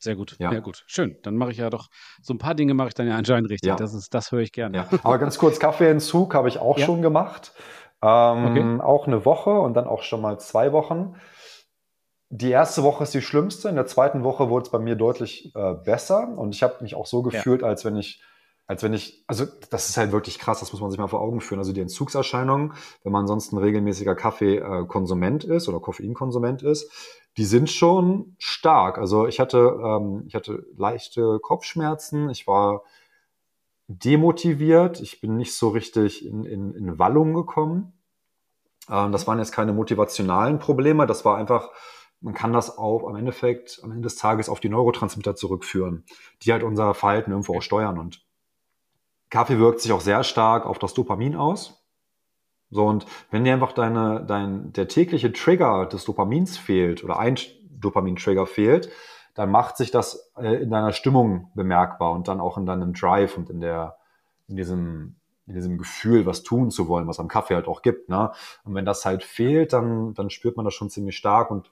Sehr 0.00 0.16
gut, 0.16 0.36
ja. 0.38 0.52
ja 0.52 0.60
gut. 0.60 0.84
Schön. 0.86 1.16
Dann 1.22 1.36
mache 1.36 1.50
ich 1.50 1.58
ja 1.58 1.70
doch, 1.70 1.88
so 2.22 2.34
ein 2.34 2.38
paar 2.38 2.54
Dinge 2.54 2.74
mache 2.74 2.88
ich 2.88 2.94
dann 2.94 3.06
ja 3.06 3.16
anscheinend 3.16 3.50
richtig. 3.50 3.68
Ja. 3.68 3.76
Das, 3.76 3.94
ist, 3.94 4.12
das 4.12 4.32
höre 4.32 4.40
ich 4.40 4.52
gerne. 4.52 4.78
Ja. 4.78 4.88
Aber 5.02 5.18
ganz 5.18 5.38
kurz, 5.38 5.58
Kaffeeentzug 5.58 6.34
habe 6.34 6.48
ich 6.48 6.58
auch 6.58 6.78
schon 6.78 7.02
gemacht. 7.02 7.52
Ähm, 8.02 8.46
okay. 8.46 8.82
Auch 8.82 9.06
eine 9.06 9.24
Woche 9.24 9.50
und 9.50 9.74
dann 9.74 9.86
auch 9.86 10.02
schon 10.02 10.20
mal 10.20 10.38
zwei 10.38 10.72
Wochen. 10.72 11.16
Die 12.28 12.50
erste 12.50 12.82
Woche 12.82 13.04
ist 13.04 13.14
die 13.14 13.22
schlimmste. 13.22 13.68
In 13.68 13.76
der 13.76 13.86
zweiten 13.86 14.24
Woche 14.24 14.50
wurde 14.50 14.64
es 14.64 14.70
bei 14.70 14.78
mir 14.78 14.96
deutlich 14.96 15.54
äh, 15.54 15.74
besser. 15.74 16.28
Und 16.36 16.54
ich 16.54 16.62
habe 16.62 16.82
mich 16.82 16.94
auch 16.94 17.06
so 17.06 17.22
gefühlt, 17.22 17.62
als 17.62 17.84
wenn 17.84 17.96
ich 17.96 18.22
als 18.68 18.82
wenn 18.82 18.92
ich, 18.92 19.24
also 19.28 19.46
das 19.70 19.88
ist 19.88 19.96
halt 19.96 20.10
wirklich 20.10 20.38
krass, 20.38 20.60
das 20.60 20.72
muss 20.72 20.80
man 20.80 20.90
sich 20.90 20.98
mal 20.98 21.06
vor 21.06 21.20
Augen 21.20 21.40
führen. 21.40 21.60
Also 21.60 21.72
die 21.72 21.80
Entzugserscheinungen, 21.80 22.72
wenn 23.04 23.12
man 23.12 23.28
sonst 23.28 23.52
ein 23.52 23.58
regelmäßiger 23.58 24.16
Kaffeekonsument 24.16 25.44
ist 25.44 25.68
oder 25.68 25.78
Koffeinkonsument 25.78 26.62
ist, 26.62 26.90
die 27.36 27.44
sind 27.44 27.70
schon 27.70 28.34
stark. 28.38 28.98
Also 28.98 29.26
ich 29.26 29.40
hatte, 29.40 29.78
ähm, 29.82 30.24
ich 30.26 30.34
hatte 30.34 30.66
leichte 30.76 31.38
Kopfschmerzen, 31.40 32.30
ich 32.30 32.46
war 32.46 32.82
demotiviert, 33.88 35.00
ich 35.00 35.20
bin 35.20 35.36
nicht 35.36 35.54
so 35.54 35.68
richtig 35.68 36.26
in, 36.26 36.44
in, 36.44 36.74
in 36.74 36.98
Wallung 36.98 37.34
gekommen. 37.34 37.92
Ähm, 38.88 39.12
das 39.12 39.26
waren 39.26 39.38
jetzt 39.38 39.52
keine 39.52 39.72
motivationalen 39.72 40.58
Probleme, 40.58 41.06
das 41.06 41.24
war 41.24 41.36
einfach, 41.36 41.70
man 42.20 42.34
kann 42.34 42.52
das 42.52 42.78
auch 42.78 43.06
am 43.06 43.16
Endeffekt, 43.16 43.80
am 43.82 43.90
Ende 43.90 44.04
des 44.04 44.16
Tages 44.16 44.48
auf 44.48 44.60
die 44.60 44.70
Neurotransmitter 44.70 45.36
zurückführen, 45.36 46.04
die 46.42 46.52
halt 46.52 46.62
unser 46.62 46.94
Verhalten 46.94 47.32
irgendwo 47.32 47.56
auch 47.56 47.62
steuern. 47.62 47.98
Und 47.98 48.24
Kaffee 49.28 49.58
wirkt 49.58 49.80
sich 49.80 49.92
auch 49.92 50.00
sehr 50.00 50.24
stark 50.24 50.64
auf 50.64 50.78
das 50.78 50.94
Dopamin 50.94 51.36
aus. 51.36 51.75
So, 52.70 52.86
und 52.86 53.06
wenn 53.30 53.44
dir 53.44 53.52
einfach 53.52 53.72
deine, 53.72 54.24
dein, 54.26 54.72
der 54.72 54.88
tägliche 54.88 55.32
Trigger 55.32 55.86
des 55.86 56.04
Dopamins 56.04 56.58
fehlt 56.58 57.04
oder 57.04 57.18
ein 57.18 57.36
Dopamin-Trigger 57.78 58.46
fehlt, 58.46 58.90
dann 59.34 59.50
macht 59.50 59.76
sich 59.76 59.90
das 59.90 60.32
äh, 60.36 60.62
in 60.62 60.70
deiner 60.70 60.92
Stimmung 60.92 61.50
bemerkbar 61.54 62.12
und 62.12 62.26
dann 62.26 62.40
auch 62.40 62.56
in 62.56 62.66
deinem 62.66 62.94
Drive 62.94 63.36
und 63.36 63.50
in 63.50 63.60
der, 63.60 63.98
in 64.48 64.56
diesem, 64.56 65.16
in 65.46 65.54
diesem 65.54 65.78
Gefühl, 65.78 66.26
was 66.26 66.42
tun 66.42 66.70
zu 66.70 66.88
wollen, 66.88 67.06
was 67.06 67.20
am 67.20 67.28
Kaffee 67.28 67.54
halt 67.54 67.68
auch 67.68 67.82
gibt. 67.82 68.08
Ne? 68.08 68.32
Und 68.64 68.74
wenn 68.74 68.86
das 68.86 69.04
halt 69.04 69.22
fehlt, 69.22 69.72
dann, 69.72 70.14
dann 70.14 70.30
spürt 70.30 70.56
man 70.56 70.64
das 70.64 70.74
schon 70.74 70.90
ziemlich 70.90 71.16
stark. 71.16 71.50
Und 71.50 71.70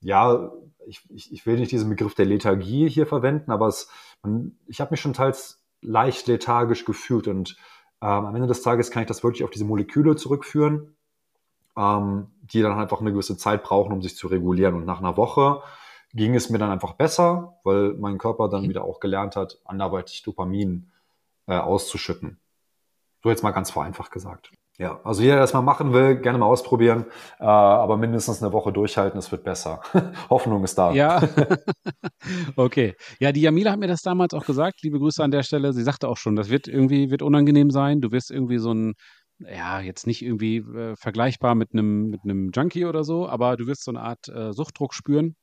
ja, 0.00 0.52
ich, 0.86 1.02
ich, 1.10 1.32
ich 1.32 1.46
will 1.46 1.56
nicht 1.56 1.72
diesen 1.72 1.88
Begriff 1.88 2.14
der 2.14 2.26
Lethargie 2.26 2.88
hier 2.88 3.06
verwenden, 3.06 3.50
aber 3.50 3.68
es, 3.68 3.88
man, 4.22 4.56
ich 4.66 4.80
habe 4.80 4.90
mich 4.90 5.00
schon 5.00 5.14
teils 5.14 5.62
leicht 5.80 6.26
lethargisch 6.26 6.84
gefühlt. 6.84 7.28
Und 7.28 7.56
am 8.00 8.34
Ende 8.34 8.46
des 8.46 8.62
Tages 8.62 8.90
kann 8.90 9.02
ich 9.02 9.08
das 9.08 9.22
wirklich 9.22 9.44
auf 9.44 9.50
diese 9.50 9.64
Moleküle 9.64 10.16
zurückführen, 10.16 10.96
ähm, 11.76 12.28
die 12.42 12.62
dann 12.62 12.78
einfach 12.78 13.00
eine 13.00 13.12
gewisse 13.12 13.36
Zeit 13.36 13.62
brauchen, 13.62 13.92
um 13.92 14.02
sich 14.02 14.16
zu 14.16 14.28
regulieren. 14.28 14.74
Und 14.74 14.84
nach 14.84 14.98
einer 14.98 15.16
Woche 15.16 15.62
ging 16.12 16.34
es 16.34 16.50
mir 16.50 16.58
dann 16.58 16.70
einfach 16.70 16.94
besser, 16.94 17.58
weil 17.64 17.94
mein 17.94 18.18
Körper 18.18 18.48
dann 18.48 18.64
mhm. 18.64 18.68
wieder 18.70 18.84
auch 18.84 19.00
gelernt 19.00 19.36
hat, 19.36 19.60
anderweitig 19.64 20.22
Dopamin 20.22 20.90
äh, 21.46 21.56
auszuschütten. 21.56 22.38
So 23.22 23.30
jetzt 23.30 23.42
mal 23.42 23.50
ganz 23.50 23.70
vereinfacht 23.70 24.10
gesagt. 24.10 24.52
Ja, 24.78 25.00
also 25.04 25.22
jeder, 25.22 25.34
der 25.34 25.42
das 25.42 25.54
mal 25.54 25.62
machen 25.62 25.92
will, 25.94 26.16
gerne 26.16 26.38
mal 26.38 26.46
ausprobieren, 26.46 27.06
äh, 27.38 27.44
aber 27.44 27.96
mindestens 27.96 28.42
eine 28.42 28.52
Woche 28.52 28.72
durchhalten, 28.72 29.18
es 29.18 29.32
wird 29.32 29.42
besser. 29.42 29.80
Hoffnung 30.30 30.62
ist 30.64 30.76
da. 30.76 30.92
Ja, 30.92 31.22
okay. 32.56 32.94
Ja, 33.18 33.32
die 33.32 33.40
Jamila 33.40 33.72
hat 33.72 33.78
mir 33.78 33.86
das 33.86 34.02
damals 34.02 34.34
auch 34.34 34.44
gesagt. 34.44 34.82
Liebe 34.82 34.98
Grüße 34.98 35.24
an 35.24 35.30
der 35.30 35.42
Stelle. 35.42 35.72
Sie 35.72 35.82
sagte 35.82 36.08
auch 36.08 36.18
schon, 36.18 36.36
das 36.36 36.50
wird 36.50 36.68
irgendwie 36.68 37.10
wird 37.10 37.22
unangenehm 37.22 37.70
sein. 37.70 38.00
Du 38.02 38.12
wirst 38.12 38.30
irgendwie 38.30 38.58
so 38.58 38.72
ein 38.72 38.94
ja, 39.38 39.80
jetzt 39.80 40.06
nicht 40.06 40.22
irgendwie 40.22 40.58
äh, 40.58 40.96
vergleichbar 40.96 41.54
mit 41.54 41.72
einem 41.72 42.08
mit 42.08 42.20
einem 42.24 42.50
Junkie 42.54 42.86
oder 42.86 43.04
so, 43.04 43.28
aber 43.28 43.56
du 43.56 43.66
wirst 43.66 43.84
so 43.84 43.90
eine 43.90 44.00
Art 44.00 44.28
äh, 44.28 44.52
Suchtdruck 44.52 44.94
spüren 44.94 45.36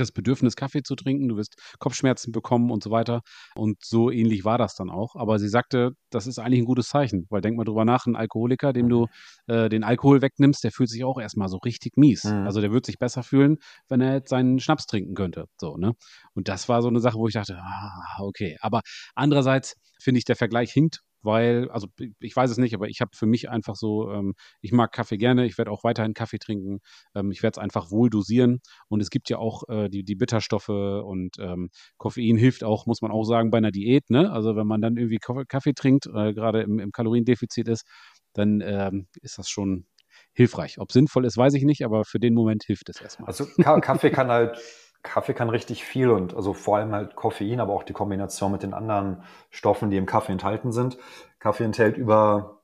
das 0.00 0.12
Bedürfnis, 0.12 0.56
Kaffee 0.56 0.82
zu 0.82 0.94
trinken, 0.94 1.28
du 1.28 1.36
wirst 1.36 1.56
Kopfschmerzen 1.78 2.32
bekommen 2.32 2.70
und 2.70 2.82
so 2.82 2.90
weiter. 2.90 3.22
Und 3.54 3.78
so 3.84 4.10
ähnlich 4.10 4.44
war 4.44 4.58
das 4.58 4.74
dann 4.74 4.90
auch. 4.90 5.16
Aber 5.16 5.38
sie 5.38 5.48
sagte, 5.48 5.92
das 6.10 6.26
ist 6.26 6.38
eigentlich 6.38 6.60
ein 6.60 6.66
gutes 6.66 6.88
Zeichen, 6.88 7.26
weil 7.30 7.40
denk 7.40 7.56
mal 7.56 7.64
drüber 7.64 7.84
nach, 7.84 8.06
ein 8.06 8.16
Alkoholiker, 8.16 8.72
dem 8.72 8.88
du 8.88 9.06
äh, 9.46 9.68
den 9.68 9.84
Alkohol 9.84 10.22
wegnimmst, 10.22 10.64
der 10.64 10.72
fühlt 10.72 10.90
sich 10.90 11.04
auch 11.04 11.20
erstmal 11.20 11.48
so 11.48 11.58
richtig 11.58 11.96
mies. 11.96 12.24
Mhm. 12.24 12.46
Also 12.46 12.60
der 12.60 12.72
wird 12.72 12.86
sich 12.86 12.98
besser 12.98 13.22
fühlen, 13.22 13.56
wenn 13.88 14.00
er 14.00 14.14
jetzt 14.14 14.30
seinen 14.30 14.60
Schnaps 14.60 14.86
trinken 14.86 15.14
könnte. 15.14 15.46
So, 15.58 15.76
ne? 15.76 15.92
Und 16.34 16.48
das 16.48 16.68
war 16.68 16.82
so 16.82 16.88
eine 16.88 17.00
Sache, 17.00 17.18
wo 17.18 17.28
ich 17.28 17.34
dachte, 17.34 17.58
ah, 17.58 18.22
okay. 18.22 18.56
Aber 18.60 18.80
andererseits 19.14 19.74
finde 20.00 20.18
ich, 20.18 20.24
der 20.24 20.36
Vergleich 20.36 20.72
hinkt 20.72 21.02
weil, 21.22 21.70
also 21.70 21.88
ich 22.20 22.34
weiß 22.34 22.50
es 22.50 22.58
nicht, 22.58 22.74
aber 22.74 22.88
ich 22.88 23.00
habe 23.00 23.10
für 23.14 23.26
mich 23.26 23.50
einfach 23.50 23.76
so, 23.76 24.10
ähm, 24.10 24.34
ich 24.60 24.72
mag 24.72 24.92
Kaffee 24.92 25.16
gerne, 25.16 25.46
ich 25.46 25.58
werde 25.58 25.70
auch 25.70 25.84
weiterhin 25.84 26.14
Kaffee 26.14 26.38
trinken, 26.38 26.80
ähm, 27.14 27.30
ich 27.30 27.42
werde 27.42 27.58
es 27.58 27.62
einfach 27.62 27.90
wohl 27.90 28.10
dosieren 28.10 28.60
und 28.88 29.00
es 29.00 29.10
gibt 29.10 29.30
ja 29.30 29.38
auch 29.38 29.68
äh, 29.68 29.88
die, 29.88 30.04
die 30.04 30.14
Bitterstoffe 30.14 30.68
und 30.68 31.36
ähm, 31.38 31.70
Koffein 31.96 32.36
hilft 32.36 32.64
auch, 32.64 32.86
muss 32.86 33.02
man 33.02 33.10
auch 33.10 33.24
sagen, 33.24 33.50
bei 33.50 33.58
einer 33.58 33.72
Diät, 33.72 34.10
ne? 34.10 34.30
Also 34.30 34.56
wenn 34.56 34.66
man 34.66 34.80
dann 34.80 34.96
irgendwie 34.96 35.18
Kaffee 35.18 35.74
trinkt, 35.74 36.06
äh, 36.06 36.32
gerade 36.34 36.62
im, 36.62 36.78
im 36.78 36.92
Kaloriendefizit 36.92 37.68
ist, 37.68 37.84
dann 38.32 38.60
ähm, 38.60 39.08
ist 39.20 39.38
das 39.38 39.48
schon 39.48 39.86
hilfreich. 40.32 40.78
Ob 40.78 40.92
sinnvoll 40.92 41.24
ist, 41.24 41.36
weiß 41.36 41.54
ich 41.54 41.64
nicht, 41.64 41.84
aber 41.84 42.04
für 42.04 42.18
den 42.18 42.34
Moment 42.34 42.64
hilft 42.64 42.88
es 42.88 43.00
erstmal. 43.00 43.28
Also 43.28 43.46
Kaffee 43.80 44.10
kann 44.10 44.28
halt 44.28 44.58
Kaffee 45.02 45.34
kann 45.34 45.48
richtig 45.48 45.84
viel 45.84 46.10
und 46.10 46.34
also 46.34 46.52
vor 46.52 46.76
allem 46.76 46.92
halt 46.92 47.16
Koffein, 47.16 47.60
aber 47.60 47.72
auch 47.72 47.84
die 47.84 47.92
Kombination 47.92 48.52
mit 48.52 48.62
den 48.62 48.74
anderen 48.74 49.22
Stoffen, 49.50 49.90
die 49.90 49.96
im 49.96 50.06
Kaffee 50.06 50.32
enthalten 50.32 50.72
sind. 50.72 50.98
Kaffee 51.38 51.64
enthält 51.64 51.96
über, 51.96 52.62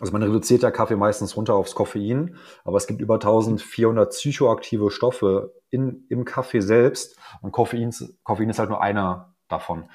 also 0.00 0.12
man 0.12 0.22
reduziert 0.22 0.62
ja 0.62 0.70
Kaffee 0.70 0.96
meistens 0.96 1.36
runter 1.36 1.54
aufs 1.54 1.74
Koffein, 1.74 2.36
aber 2.64 2.78
es 2.78 2.86
gibt 2.86 3.00
über 3.00 3.14
1400 3.14 4.10
psychoaktive 4.10 4.90
Stoffe 4.90 5.54
in, 5.70 6.06
im 6.08 6.24
Kaffee 6.24 6.60
selbst 6.60 7.18
und 7.42 7.52
Koffein, 7.52 7.94
Koffein 8.22 8.48
ist 8.50 8.58
halt 8.58 8.70
nur 8.70 8.80
einer 8.80 9.34
davon. 9.48 9.90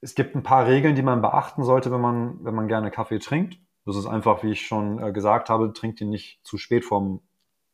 Es 0.00 0.14
gibt 0.14 0.36
ein 0.36 0.42
paar 0.42 0.66
Regeln, 0.66 0.94
die 0.94 1.02
man 1.02 1.22
beachten 1.22 1.64
sollte, 1.64 1.90
wenn 1.90 2.00
man, 2.00 2.44
wenn 2.44 2.54
man 2.54 2.68
gerne 2.68 2.90
Kaffee 2.90 3.18
trinkt. 3.18 3.58
Das 3.86 3.96
ist 3.96 4.06
einfach, 4.06 4.42
wie 4.42 4.52
ich 4.52 4.66
schon 4.66 5.02
äh, 5.02 5.12
gesagt 5.12 5.50
habe, 5.50 5.72
trinkt 5.72 6.00
ihn 6.00 6.10
nicht 6.10 6.40
zu 6.44 6.56
spät 6.56 6.84
vorm 6.84 7.20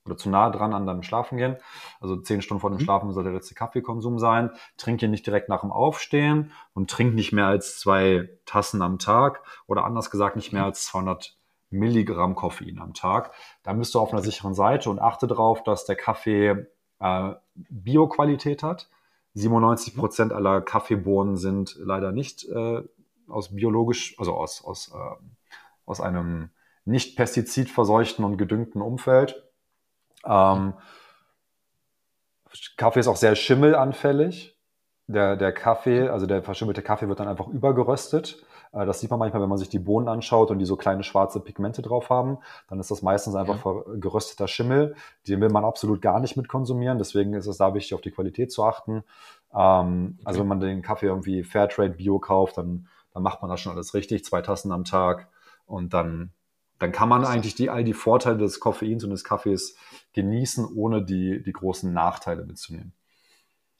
oder 0.05 0.17
zu 0.17 0.31
nah 0.31 0.51
dran 0.51 0.73
an 0.73 0.87
deinem 0.87 1.03
Schlafen 1.03 1.39
gehen. 1.39 1.57
Also 2.01 2.17
zehn 2.17 2.43
Stunden 2.43 2.61
vor 2.61 2.71
dem 2.71 2.79
mhm. 2.79 2.85
Schlafen 2.85 3.13
soll 3.13 3.25
der 3.25 3.33
letzte 3.33 3.55
Kaffeekonsum 3.55 4.19
sein. 4.19 4.51
Trink 4.77 5.03
ihn 5.03 5.11
nicht 5.11 5.27
direkt 5.27 5.49
nach 5.49 5.61
dem 5.61 5.73
Aufstehen 5.73 6.53
und 6.73 6.91
trink 6.91 7.15
nicht 7.15 7.33
mehr 7.33 7.47
als 7.47 7.79
zwei 7.79 8.29
Tassen 8.47 8.83
am 8.83 8.99
Tag 8.99 9.43
oder 9.67 9.85
anders 9.85 10.11
gesagt 10.11 10.37
nicht 10.37 10.53
mehr 10.53 10.65
als 10.65 10.85
200 10.87 11.37
Milligramm 11.71 12.35
Koffein 12.35 12.79
am 12.81 12.95
Tag. 12.95 13.33
Da 13.63 13.73
bist 13.73 13.95
du 13.95 14.01
auf 14.01 14.13
einer 14.13 14.23
sicheren 14.23 14.55
Seite 14.55 14.91
und 14.91 14.99
achte 14.99 15.27
darauf, 15.27 15.63
dass 15.63 15.85
der 15.85 15.97
Kaffee 15.97 16.67
äh, 16.99 17.33
Bioqualität 17.55 18.63
hat. 18.63 18.89
97 19.35 19.97
Prozent 19.97 20.33
aller 20.33 20.61
Kaffeebohnen 20.61 21.37
sind 21.37 21.77
leider 21.79 22.11
nicht 22.11 22.49
äh, 22.49 22.83
aus 23.29 23.55
biologisch, 23.55 24.19
also 24.19 24.35
aus, 24.35 24.65
aus 24.65 24.93
äh, 24.93 25.25
aus 25.91 26.01
einem 26.01 26.51
nicht 26.85 27.17
pestizidverseuchten 27.17 28.25
und 28.25 28.37
gedüngten 28.37 28.81
Umfeld. 28.81 29.43
Ähm, 30.25 30.75
Kaffee 32.77 33.01
ist 33.01 33.09
auch 33.09 33.17
sehr 33.17 33.37
schimmelanfällig. 33.37 34.57
Der, 35.07 35.37
der 35.37 35.53
Kaffee, 35.53 36.09
also 36.09 36.27
der 36.27 36.43
verschimmelte 36.43 36.83
Kaffee 36.83 37.09
wird 37.09 37.21
dann 37.21 37.29
einfach 37.29 37.49
übergeröstet. 37.49 38.45
Äh, 38.73 38.87
das 38.87 39.01
sieht 39.01 39.11
man 39.11 39.19
manchmal, 39.19 39.43
wenn 39.43 39.49
man 39.49 39.59
sich 39.59 39.69
die 39.69 39.79
Bohnen 39.79 40.09
anschaut 40.09 40.51
und 40.51 40.59
die 40.59 40.65
so 40.65 40.77
kleine 40.77 41.03
schwarze 41.03 41.41
Pigmente 41.41 41.83
drauf 41.83 42.11
haben. 42.11 42.39
Dann 42.69 42.81
ist 42.81 42.91
das 42.91 43.03
meistens 43.03 43.35
einfach 43.35 43.65
ja. 43.65 43.83
gerösteter 43.97 44.49
Schimmel. 44.49 44.95
Den 45.27 45.41
will 45.41 45.49
man 45.49 45.65
absolut 45.65 46.01
gar 46.03 46.21
nicht 46.21 46.37
mit 46.37 46.49
konsumieren. 46.49 46.99
Deswegen 46.99 47.35
ist 47.35 47.47
es 47.47 47.59
da 47.59 47.75
wichtig, 47.75 47.95
auf 47.95 48.01
die 48.01 48.13
Qualität 48.13 48.53
zu 48.53 48.65
achten. 48.65 49.03
Ähm, 49.55 50.17
okay. 50.19 50.23
Also 50.25 50.41
wenn 50.41 50.49
man 50.49 50.61
den 50.61 50.83
Kaffee 50.83 51.07
irgendwie 51.07 51.43
Fairtrade 51.43 51.95
Bio 51.95 52.19
kauft, 52.19 52.59
dann, 52.59 52.87
dann 53.13 53.23
macht 53.23 53.43
man 53.43 53.51
das 53.51 53.61
schon 53.61 53.73
alles 53.73 53.95
richtig. 53.95 54.25
Zwei 54.25 54.43
Tassen 54.43 54.73
am 54.73 54.85
Tag. 54.85 55.29
Und 55.67 55.93
dann, 55.95 56.33
dann 56.81 56.93
kann 56.93 57.09
man 57.09 57.25
eigentlich 57.25 57.55
die, 57.55 57.71
all 57.71 57.85
die 57.85 57.95
Vorteile 57.95 58.39
des 58.39 58.59
Koffeins 58.59 59.05
und 59.05 59.11
des 59.11 59.23
Kaffees 59.23 59.77
genießen, 60.13 60.67
ohne 60.67 61.05
die, 61.05 61.43
die 61.43 61.53
großen 61.53 61.93
Nachteile 61.93 62.45
mitzunehmen 62.45 62.95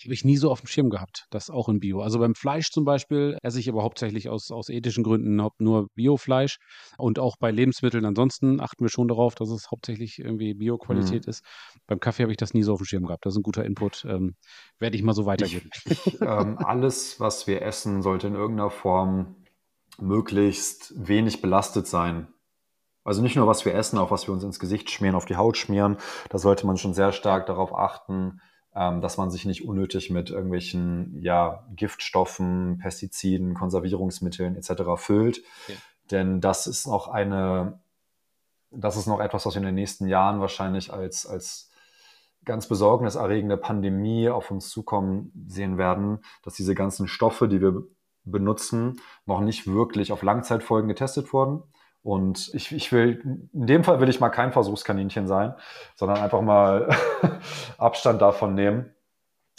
habe 0.05 0.15
ich 0.15 0.25
nie 0.25 0.37
so 0.37 0.51
auf 0.51 0.61
dem 0.61 0.67
Schirm 0.67 0.91
gehabt, 0.91 1.27
das 1.31 1.51
auch 1.51 1.69
in 1.69 1.81
Bio. 1.81 2.01
Also 2.01 2.19
beim 2.19 2.35
Fleisch 2.35 2.71
zum 2.71 2.85
Beispiel 2.85 3.39
esse 3.43 3.61
ich 3.61 3.69
aber 3.69 3.83
hauptsächlich 3.83 4.29
aus, 4.29 4.51
aus 4.51 4.69
ethischen 4.69 5.05
Gründen 5.05 5.37
nur 5.59 5.89
Biofleisch 5.95 6.59
und 6.97 7.19
auch 7.19 7.37
bei 7.39 7.51
Lebensmitteln 7.51 8.05
ansonsten 8.05 8.61
achten 8.61 8.85
wir 8.85 8.89
schon 8.89 9.09
darauf, 9.09 9.35
dass 9.35 9.51
es 9.51 9.71
hauptsächlich 9.71 10.19
irgendwie 10.19 10.55
Bio-Qualität 10.55 11.27
mhm. 11.27 11.31
ist. 11.31 11.45
Beim 11.87 12.01
Kaffee 12.01 12.23
habe 12.23 12.33
ich 12.33 12.39
das 12.39 12.55
nie 12.55 12.63
so 12.63 12.73
auf 12.73 12.81
dem 12.81 12.87
Schirm 12.87 13.07
gehabt. 13.07 13.27
Das 13.27 13.35
ist 13.35 13.39
ein 13.39 13.43
guter 13.43 13.65
Input. 13.65 14.05
Ähm, 14.09 14.35
werde 14.79 14.97
ich 14.97 15.03
mal 15.03 15.15
so 15.15 15.27
weitergeben. 15.27 15.71
Ich, 15.85 16.21
ähm, 16.21 16.59
alles, 16.65 17.21
was 17.21 17.47
wir 17.47 17.63
essen, 17.63 18.03
sollte 18.03 18.27
in 18.27 18.35
irgendeiner 18.35 18.71
Form 18.71 19.37
möglichst 19.99 20.95
wenig 20.97 21.43
belastet 21.43 21.87
sein. 21.87 22.29
Also 23.05 23.23
nicht 23.23 23.37
nur, 23.37 23.47
was 23.47 23.65
wir 23.65 23.75
essen, 23.75 23.99
auch 23.99 24.11
was 24.11 24.27
wir 24.27 24.35
uns 24.35 24.45
ins 24.45 24.59
Gesicht 24.59 24.91
schmieren, 24.91 25.17
auf 25.17 25.25
die 25.25 25.37
Haut 25.37 25.57
schmieren. 25.57 25.97
Da 26.29 26.39
sollte 26.39 26.67
man 26.67 26.77
schon 26.77 26.95
sehr 26.95 27.13
stark 27.13 27.47
darauf 27.47 27.75
achten, 27.75 28.41
ähm, 28.75 29.01
dass 29.01 29.17
man 29.17 29.31
sich 29.31 29.47
nicht 29.47 29.65
unnötig 29.67 30.11
mit 30.11 30.31
irgendwelchen 30.31 31.19
ja, 31.23 31.67
Giftstoffen, 31.75 32.79
Pestiziden, 32.79 33.55
Konservierungsmitteln 33.55 34.55
etc. 34.55 34.83
füllt. 34.97 35.39
Ja. 35.69 35.75
Denn 36.11 36.41
das 36.41 36.67
ist 36.67 36.87
noch 36.87 37.09
eine, 37.09 37.81
das 38.71 38.97
ist 38.97 39.07
noch 39.07 39.21
etwas, 39.21 39.47
was 39.47 39.55
wir 39.55 39.61
in 39.61 39.67
den 39.67 39.75
nächsten 39.75 40.07
Jahren 40.07 40.41
wahrscheinlich 40.41 40.93
als, 40.93 41.27
als 41.27 41.71
ganz 42.45 42.69
besorgniserregende 42.69 43.57
Pandemie 43.57 44.29
auf 44.29 44.51
uns 44.51 44.69
zukommen 44.71 45.33
sehen 45.47 45.79
werden, 45.79 46.21
dass 46.43 46.55
diese 46.55 46.75
ganzen 46.75 47.09
Stoffe, 47.09 47.49
die 47.49 47.61
wir 47.61 47.83
benutzen, 48.25 49.01
noch 49.27 49.41
nicht 49.41 49.67
wirklich 49.67 50.13
auf 50.13 50.23
Langzeitfolgen 50.23 50.89
getestet 50.89 51.33
wurden. 51.33 51.63
Und 52.03 52.51
ich, 52.55 52.73
ich 52.73 52.93
will, 52.93 53.49
in 53.53 53.67
dem 53.67 53.85
Fall 53.85 54.01
will 54.01 54.09
ich 54.09 54.21
mal 54.21 54.31
kein 54.31 54.53
Versuchskaninchen 54.53 55.27
sein, 55.27 55.55
sondern 55.97 56.19
einfach 56.19 56.41
mal 56.41 56.89
Abstand 57.79 58.23
davon 58.23 58.55
nehmen. 58.55 58.95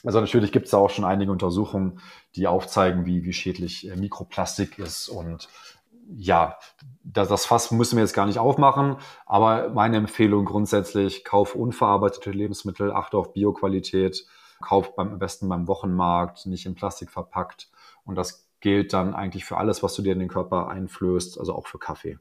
Also 0.03 0.19
natürlich 0.19 0.51
gibt 0.51 0.65
es 0.65 0.71
da 0.71 0.77
auch 0.77 0.89
schon 0.89 1.05
einige 1.05 1.31
Untersuchungen, 1.31 1.99
die 2.35 2.47
aufzeigen, 2.47 3.05
wie, 3.05 3.23
wie 3.23 3.33
schädlich 3.33 3.87
äh, 3.87 3.95
Mikroplastik 3.95 4.79
ist. 4.79 5.09
Und 5.09 5.49
ja, 6.15 6.57
das, 7.03 7.27
das 7.27 7.45
Fass 7.45 7.69
müssen 7.69 7.97
wir 7.97 8.03
jetzt 8.03 8.15
gar 8.15 8.25
nicht 8.25 8.39
aufmachen. 8.39 8.97
Aber 9.27 9.69
meine 9.69 9.97
Empfehlung 9.97 10.45
grundsätzlich, 10.45 11.23
kauf 11.23 11.53
unverarbeitete 11.53 12.31
Lebensmittel, 12.31 12.91
achte 12.91 13.17
auf 13.17 13.33
Bioqualität, 13.33 14.25
kauf 14.61 14.95
beim, 14.95 15.13
am 15.13 15.19
besten 15.19 15.47
beim 15.47 15.67
Wochenmarkt, 15.67 16.47
nicht 16.47 16.65
in 16.65 16.73
Plastik 16.73 17.11
verpackt. 17.11 17.69
Und 18.03 18.15
das 18.15 18.49
gilt 18.59 18.93
dann 18.93 19.13
eigentlich 19.13 19.45
für 19.45 19.57
alles, 19.57 19.83
was 19.83 19.93
du 19.95 20.01
dir 20.01 20.13
in 20.13 20.19
den 20.19 20.27
Körper 20.27 20.67
einflößt, 20.69 21.39
also 21.39 21.53
auch 21.53 21.67
für 21.67 21.79
Kaffee. 21.79 22.17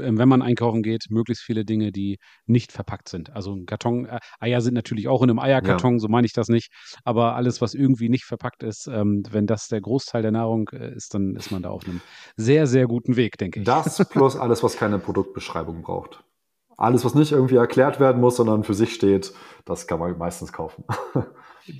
Ähm, 0.00 0.18
wenn 0.18 0.28
man 0.28 0.42
einkaufen 0.42 0.82
geht, 0.82 1.06
möglichst 1.10 1.44
viele 1.44 1.64
Dinge, 1.64 1.92
die 1.92 2.18
nicht 2.46 2.72
verpackt 2.72 3.08
sind. 3.08 3.30
Also 3.34 3.54
ein 3.54 3.66
Karton, 3.66 4.06
äh, 4.06 4.18
Eier 4.40 4.60
sind 4.60 4.74
natürlich 4.74 5.08
auch 5.08 5.22
in 5.22 5.30
einem 5.30 5.38
Eierkarton, 5.38 5.94
ja. 5.94 5.98
so 5.98 6.08
meine 6.08 6.26
ich 6.26 6.32
das 6.32 6.48
nicht. 6.48 6.72
Aber 7.04 7.34
alles, 7.34 7.60
was 7.60 7.74
irgendwie 7.74 8.08
nicht 8.08 8.24
verpackt 8.24 8.62
ist, 8.62 8.86
ähm, 8.86 9.22
wenn 9.30 9.46
das 9.46 9.68
der 9.68 9.80
Großteil 9.80 10.22
der 10.22 10.32
Nahrung 10.32 10.68
äh, 10.72 10.94
ist, 10.94 11.14
dann 11.14 11.34
ist 11.36 11.50
man 11.50 11.62
da 11.62 11.70
auf 11.70 11.84
einem 11.84 12.00
sehr, 12.36 12.66
sehr 12.66 12.86
guten 12.86 13.16
Weg, 13.16 13.38
denke 13.38 13.60
ich. 13.60 13.66
Das 13.66 14.04
plus 14.08 14.36
alles, 14.36 14.62
was 14.62 14.76
keine 14.76 14.98
Produktbeschreibung 14.98 15.82
braucht. 15.82 16.24
Alles, 16.76 17.04
was 17.04 17.14
nicht 17.14 17.32
irgendwie 17.32 17.56
erklärt 17.56 18.00
werden 18.00 18.20
muss, 18.20 18.36
sondern 18.36 18.64
für 18.64 18.74
sich 18.74 18.94
steht, 18.94 19.32
das 19.64 19.86
kann 19.86 20.00
man 20.00 20.18
meistens 20.18 20.52
kaufen. 20.52 20.84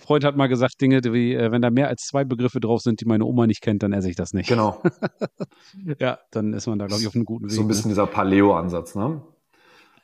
Freund 0.00 0.24
hat 0.24 0.36
mal 0.36 0.46
gesagt, 0.46 0.80
Dinge 0.80 1.00
wie, 1.04 1.34
äh, 1.34 1.50
wenn 1.50 1.62
da 1.62 1.70
mehr 1.70 1.88
als 1.88 2.02
zwei 2.02 2.24
Begriffe 2.24 2.60
drauf 2.60 2.80
sind, 2.80 3.00
die 3.00 3.04
meine 3.04 3.24
Oma 3.24 3.46
nicht 3.46 3.60
kennt, 3.60 3.82
dann 3.82 3.92
esse 3.92 4.08
ich 4.08 4.16
das 4.16 4.32
nicht. 4.32 4.48
Genau. 4.48 4.82
ja, 5.98 6.18
dann 6.30 6.52
ist 6.52 6.66
man 6.66 6.78
da, 6.78 6.86
glaube 6.86 7.02
ich, 7.02 7.08
auf 7.08 7.14
einem 7.14 7.24
guten 7.24 7.46
Weg. 7.46 7.52
So 7.52 7.62
ein 7.62 7.68
bisschen 7.68 7.88
ne? 7.88 7.94
dieser 7.94 8.06
Paleo-Ansatz, 8.06 8.94
ne? 8.94 9.22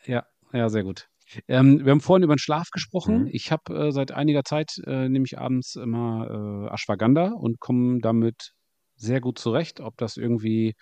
Ja, 0.05 0.25
ja, 0.53 0.69
sehr 0.69 0.85
gut. 0.85 1.09
Ähm, 1.47 1.85
wir 1.85 1.93
haben 1.93 2.01
vorhin 2.01 2.25
über 2.25 2.35
den 2.35 2.41
Schlaf 2.41 2.71
gesprochen. 2.71 3.23
Mhm. 3.23 3.29
Ich 3.33 3.53
habe 3.53 3.75
äh, 3.75 3.93
seit 3.93 4.13
einiger 4.13 4.45
Zeit, 4.45 4.81
äh, 4.87 5.09
nehme 5.09 5.25
ich 5.25 5.39
abends 5.39 5.77
immer 5.77 6.69
äh, 6.69 6.75
Ashwagandha 6.75 7.33
und 7.33 7.61
komme 7.61 8.01
damit 8.01 8.53
sehr 8.97 9.21
gut 9.21 9.39
zurecht. 9.39 9.81
Ob 9.81 9.97
das 9.97 10.17
irgendwie 10.17 10.75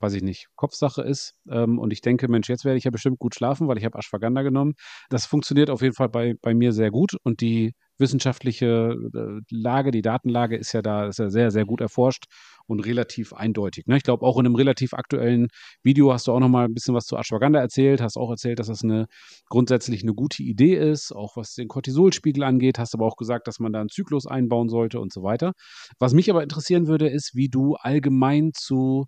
weiß 0.00 0.14
ich 0.14 0.22
nicht, 0.22 0.46
Kopfsache 0.56 1.02
ist. 1.02 1.34
Ähm, 1.50 1.78
und 1.78 1.92
ich 1.92 2.00
denke, 2.00 2.28
Mensch, 2.28 2.48
jetzt 2.48 2.64
werde 2.64 2.78
ich 2.78 2.84
ja 2.84 2.90
bestimmt 2.90 3.18
gut 3.18 3.34
schlafen, 3.34 3.68
weil 3.68 3.78
ich 3.78 3.84
habe 3.84 3.98
Ashwagandha 3.98 4.42
genommen. 4.42 4.74
Das 5.10 5.26
funktioniert 5.26 5.70
auf 5.70 5.82
jeden 5.82 5.94
Fall 5.94 6.08
bei, 6.08 6.34
bei 6.40 6.54
mir 6.54 6.72
sehr 6.72 6.90
gut. 6.90 7.16
Und 7.24 7.40
die 7.40 7.74
wissenschaftliche 7.98 8.96
äh, 9.14 9.40
Lage, 9.50 9.90
die 9.90 10.02
Datenlage 10.02 10.56
ist 10.56 10.72
ja 10.72 10.82
da 10.82 11.06
ist 11.06 11.18
ja 11.18 11.30
sehr, 11.30 11.50
sehr 11.50 11.64
gut 11.64 11.80
erforscht 11.80 12.24
und 12.66 12.80
relativ 12.80 13.32
eindeutig. 13.32 13.86
Ne? 13.86 13.96
Ich 13.96 14.02
glaube, 14.02 14.24
auch 14.24 14.38
in 14.38 14.46
einem 14.46 14.54
relativ 14.54 14.94
aktuellen 14.94 15.48
Video 15.82 16.12
hast 16.12 16.26
du 16.26 16.32
auch 16.32 16.40
noch 16.40 16.48
mal 16.48 16.66
ein 16.66 16.74
bisschen 16.74 16.94
was 16.94 17.06
zu 17.06 17.16
Ashwagandha 17.16 17.60
erzählt, 17.60 18.00
hast 18.00 18.16
auch 18.16 18.30
erzählt, 18.30 18.58
dass 18.58 18.68
das 18.68 18.84
eine 18.84 19.06
grundsätzlich 19.48 20.02
eine 20.02 20.14
gute 20.14 20.42
Idee 20.42 20.74
ist, 20.74 21.12
auch 21.12 21.36
was 21.36 21.54
den 21.54 21.68
Cortisolspiegel 21.68 22.42
angeht, 22.44 22.78
hast 22.78 22.94
aber 22.94 23.06
auch 23.06 23.16
gesagt, 23.16 23.48
dass 23.48 23.58
man 23.58 23.72
da 23.72 23.80
einen 23.80 23.88
Zyklus 23.88 24.26
einbauen 24.26 24.68
sollte 24.68 25.00
und 25.00 25.12
so 25.12 25.22
weiter. 25.22 25.52
Was 25.98 26.12
mich 26.12 26.30
aber 26.30 26.42
interessieren 26.42 26.86
würde, 26.86 27.08
ist, 27.08 27.34
wie 27.34 27.48
du 27.48 27.74
allgemein 27.74 28.52
zu 28.54 29.06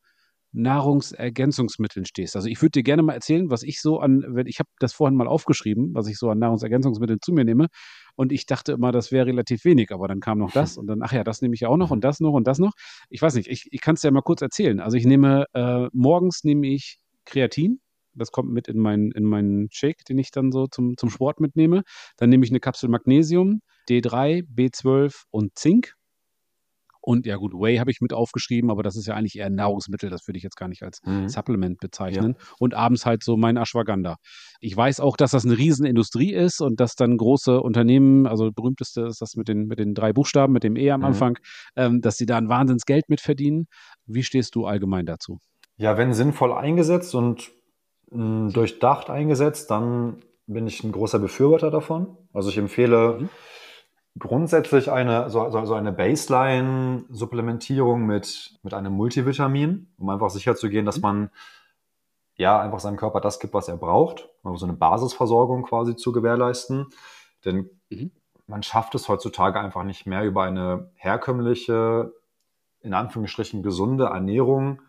Nahrungsergänzungsmitteln 0.53 2.05
stehst. 2.07 2.35
Also 2.35 2.49
ich 2.49 2.61
würde 2.61 2.73
dir 2.73 2.83
gerne 2.83 3.03
mal 3.03 3.15
erzählen, 3.15 3.51
was 3.51 3.63
ich 3.63 3.81
so 3.81 4.01
an, 4.01 4.25
ich 4.47 4.59
habe 4.59 4.69
das 4.79 4.93
vorhin 4.93 5.17
mal 5.17 5.29
aufgeschrieben, 5.29 5.95
was 5.95 6.09
ich 6.09 6.19
so 6.19 6.29
an 6.29 6.39
Nahrungsergänzungsmitteln 6.39 7.21
zu 7.23 7.33
mir 7.33 7.45
nehme. 7.45 7.69
Und 8.17 8.33
ich 8.33 8.47
dachte 8.47 8.73
immer, 8.73 8.93
das 8.93 9.13
wäre 9.13 9.27
relativ 9.27 9.65
wenig, 9.65 9.93
aber 9.93 10.09
dann 10.09 10.21
kam 10.21 10.39
noch 10.39 10.53
das 10.53 10.77
und 10.77 10.87
dann, 10.87 11.03
ach 11.03 11.13
ja, 11.13 11.25
das 11.25 11.43
nehme 11.43 11.55
ich 11.55 11.61
ja 11.61 11.69
auch 11.69 11.77
noch 11.77 11.91
und 11.91 12.05
das 12.05 12.21
noch 12.21 12.33
und 12.33 12.47
das 12.47 12.59
noch. 12.59 12.73
Ich 13.09 13.23
weiß 13.23 13.35
nicht, 13.35 13.49
ich, 13.49 13.67
ich 13.71 13.81
kann 13.81 13.95
es 13.95 14.03
dir 14.03 14.11
mal 14.11 14.23
kurz 14.23 14.43
erzählen. 14.43 14.81
Also 14.81 14.97
ich 14.97 15.05
nehme, 15.05 15.47
äh, 15.55 15.89
morgens 15.93 16.45
nehme 16.45 16.67
ich 16.69 16.99
Kreatin. 17.25 17.81
Das 18.15 18.33
kommt 18.33 18.51
mit 18.51 18.67
in 18.67 18.79
meinen, 18.79 19.13
in 19.13 19.25
meinen 19.25 19.69
Shake, 19.71 20.05
den 20.05 20.19
ich 20.19 20.33
dann 20.33 20.51
so 20.51 20.67
zum, 20.67 20.97
zum 20.97 21.11
Sport 21.11 21.41
mitnehme. 21.41 21.83
Dann 22.17 22.29
nehme 22.29 22.45
ich 22.45 22.51
eine 22.51 22.61
Kapsel 22.61 22.89
Magnesium, 22.89 23.61
D3, 23.89 24.45
B12 24.45 25.25
und 25.31 25.57
Zink 25.57 25.95
und 27.03 27.27
ja 27.27 27.37
gut, 27.37 27.55
Whey 27.55 27.79
habe 27.79 27.91
ich 27.91 28.01
mit 28.01 28.13
aufgeschrieben, 28.13 28.71
aber 28.71 28.83
das 28.83 28.97
ist 28.97 29.07
ja 29.07 29.15
eigentlich 29.15 29.39
eher 29.39 29.47
ein 29.47 29.55
Nahrungsmittel, 29.55 30.11
das 30.11 30.27
würde 30.27 30.37
ich 30.37 30.43
jetzt 30.43 30.57
gar 30.57 30.69
nicht 30.69 30.83
als 30.83 31.01
mhm. 31.05 31.29
Supplement 31.29 31.81
bezeichnen. 31.81 32.37
Ja. 32.39 32.47
Und 32.59 32.75
abends 32.75 33.07
halt 33.07 33.23
so 33.23 33.37
mein 33.37 33.57
Ashwagandha. 33.57 34.17
Ich 34.61 34.77
weiß 34.77 35.01
auch, 35.01 35.17
dass 35.17 35.31
das 35.31 35.45
eine 35.45 35.57
Riesenindustrie 35.57 36.33
ist 36.33 36.61
und 36.61 36.79
dass 36.79 36.95
dann 36.95 37.17
große 37.17 37.61
Unternehmen, 37.61 38.27
also 38.27 38.51
berühmteste 38.53 39.03
ist 39.03 39.23
das 39.23 39.35
mit 39.35 39.49
den, 39.49 39.67
mit 39.67 39.79
den 39.79 39.95
drei 39.95 40.13
Buchstaben, 40.13 40.53
mit 40.53 40.63
dem 40.63 40.77
E 40.77 40.91
am 40.91 41.01
mhm. 41.01 41.07
Anfang, 41.07 41.39
ähm, 41.77 42.01
dass 42.01 42.17
sie 42.17 42.27
da 42.27 42.37
ein 42.37 42.49
Wahnsinnsgeld 42.49 43.09
mit 43.09 43.21
verdienen. 43.21 43.67
Wie 44.07 44.23
stehst 44.23 44.55
du 44.55 44.67
allgemein 44.67 45.07
dazu? 45.07 45.39
Ja, 45.77 45.97
wenn 45.97 46.13
sinnvoll 46.13 46.53
eingesetzt 46.53 47.15
und 47.15 47.51
mh, 48.11 48.19
hm, 48.19 48.53
durchdacht 48.53 49.09
eingesetzt, 49.09 49.71
dann 49.71 50.21
bin 50.47 50.67
ich 50.67 50.85
ein 50.85 50.93
großer 50.93 51.19
Befürworter 51.19 51.71
davon. 51.71 52.19
Also 52.35 52.51
ich 52.51 52.59
empfehle 52.59 53.21
mhm 53.21 53.29
grundsätzlich 54.19 54.91
eine, 54.91 55.31
so, 55.31 55.49
so 55.51 55.75
eine 55.75 55.93
Baseline-Supplementierung 55.93 58.07
mit, 58.07 58.59
mit 58.63 58.75
einem 58.75 58.93
Multivitamin, 58.93 59.93
um 59.99 60.09
einfach 60.09 60.31
sicherzugehen, 60.31 60.87
dass 60.87 60.97
mhm. 60.97 61.03
man 61.03 61.31
ja 62.37 62.61
einfach 62.61 62.81
seinem 62.81 62.97
Körper 62.97 63.21
das 63.21 63.39
gibt, 63.39 63.55
was 63.55 63.69
er 63.69 63.77
braucht, 63.77 64.29
um 64.43 64.57
so 64.57 64.67
eine 64.67 64.75
Basisversorgung 64.75 65.63
quasi 65.63 65.95
zu 65.95 66.11
gewährleisten. 66.13 66.87
Denn 67.45 67.71
mhm. 67.91 68.11
man 68.47 68.63
schafft 68.63 68.95
es 68.95 69.09
heutzutage 69.09 69.61
einfach 69.61 69.85
nicht 69.85 70.07
mehr 70.07 70.25
über 70.25 70.45
eine 70.45 70.91
herkömmliche, 70.95 72.15
in 72.81 72.95
Anführungsstrichen 72.95 73.63
gesunde 73.63 74.07
Ernährung 74.07 74.81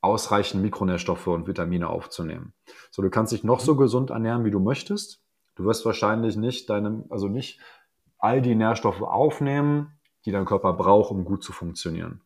ausreichend 0.00 0.62
Mikronährstoffe 0.62 1.28
und 1.28 1.46
Vitamine 1.46 1.88
aufzunehmen. 1.88 2.52
So, 2.90 3.02
du 3.02 3.10
kannst 3.10 3.32
dich 3.32 3.44
noch 3.44 3.60
so 3.60 3.74
mhm. 3.74 3.78
gesund 3.78 4.10
ernähren, 4.10 4.44
wie 4.44 4.50
du 4.50 4.60
möchtest. 4.60 5.22
Du 5.54 5.64
wirst 5.64 5.86
wahrscheinlich 5.86 6.36
nicht 6.36 6.68
deinem, 6.68 7.04
also 7.08 7.28
nicht 7.28 7.60
all 8.26 8.42
die 8.42 8.56
Nährstoffe 8.56 9.02
aufnehmen, 9.02 9.98
die 10.24 10.32
dein 10.32 10.44
Körper 10.44 10.72
braucht, 10.72 11.12
um 11.12 11.24
gut 11.24 11.44
zu 11.44 11.52
funktionieren. 11.52 12.22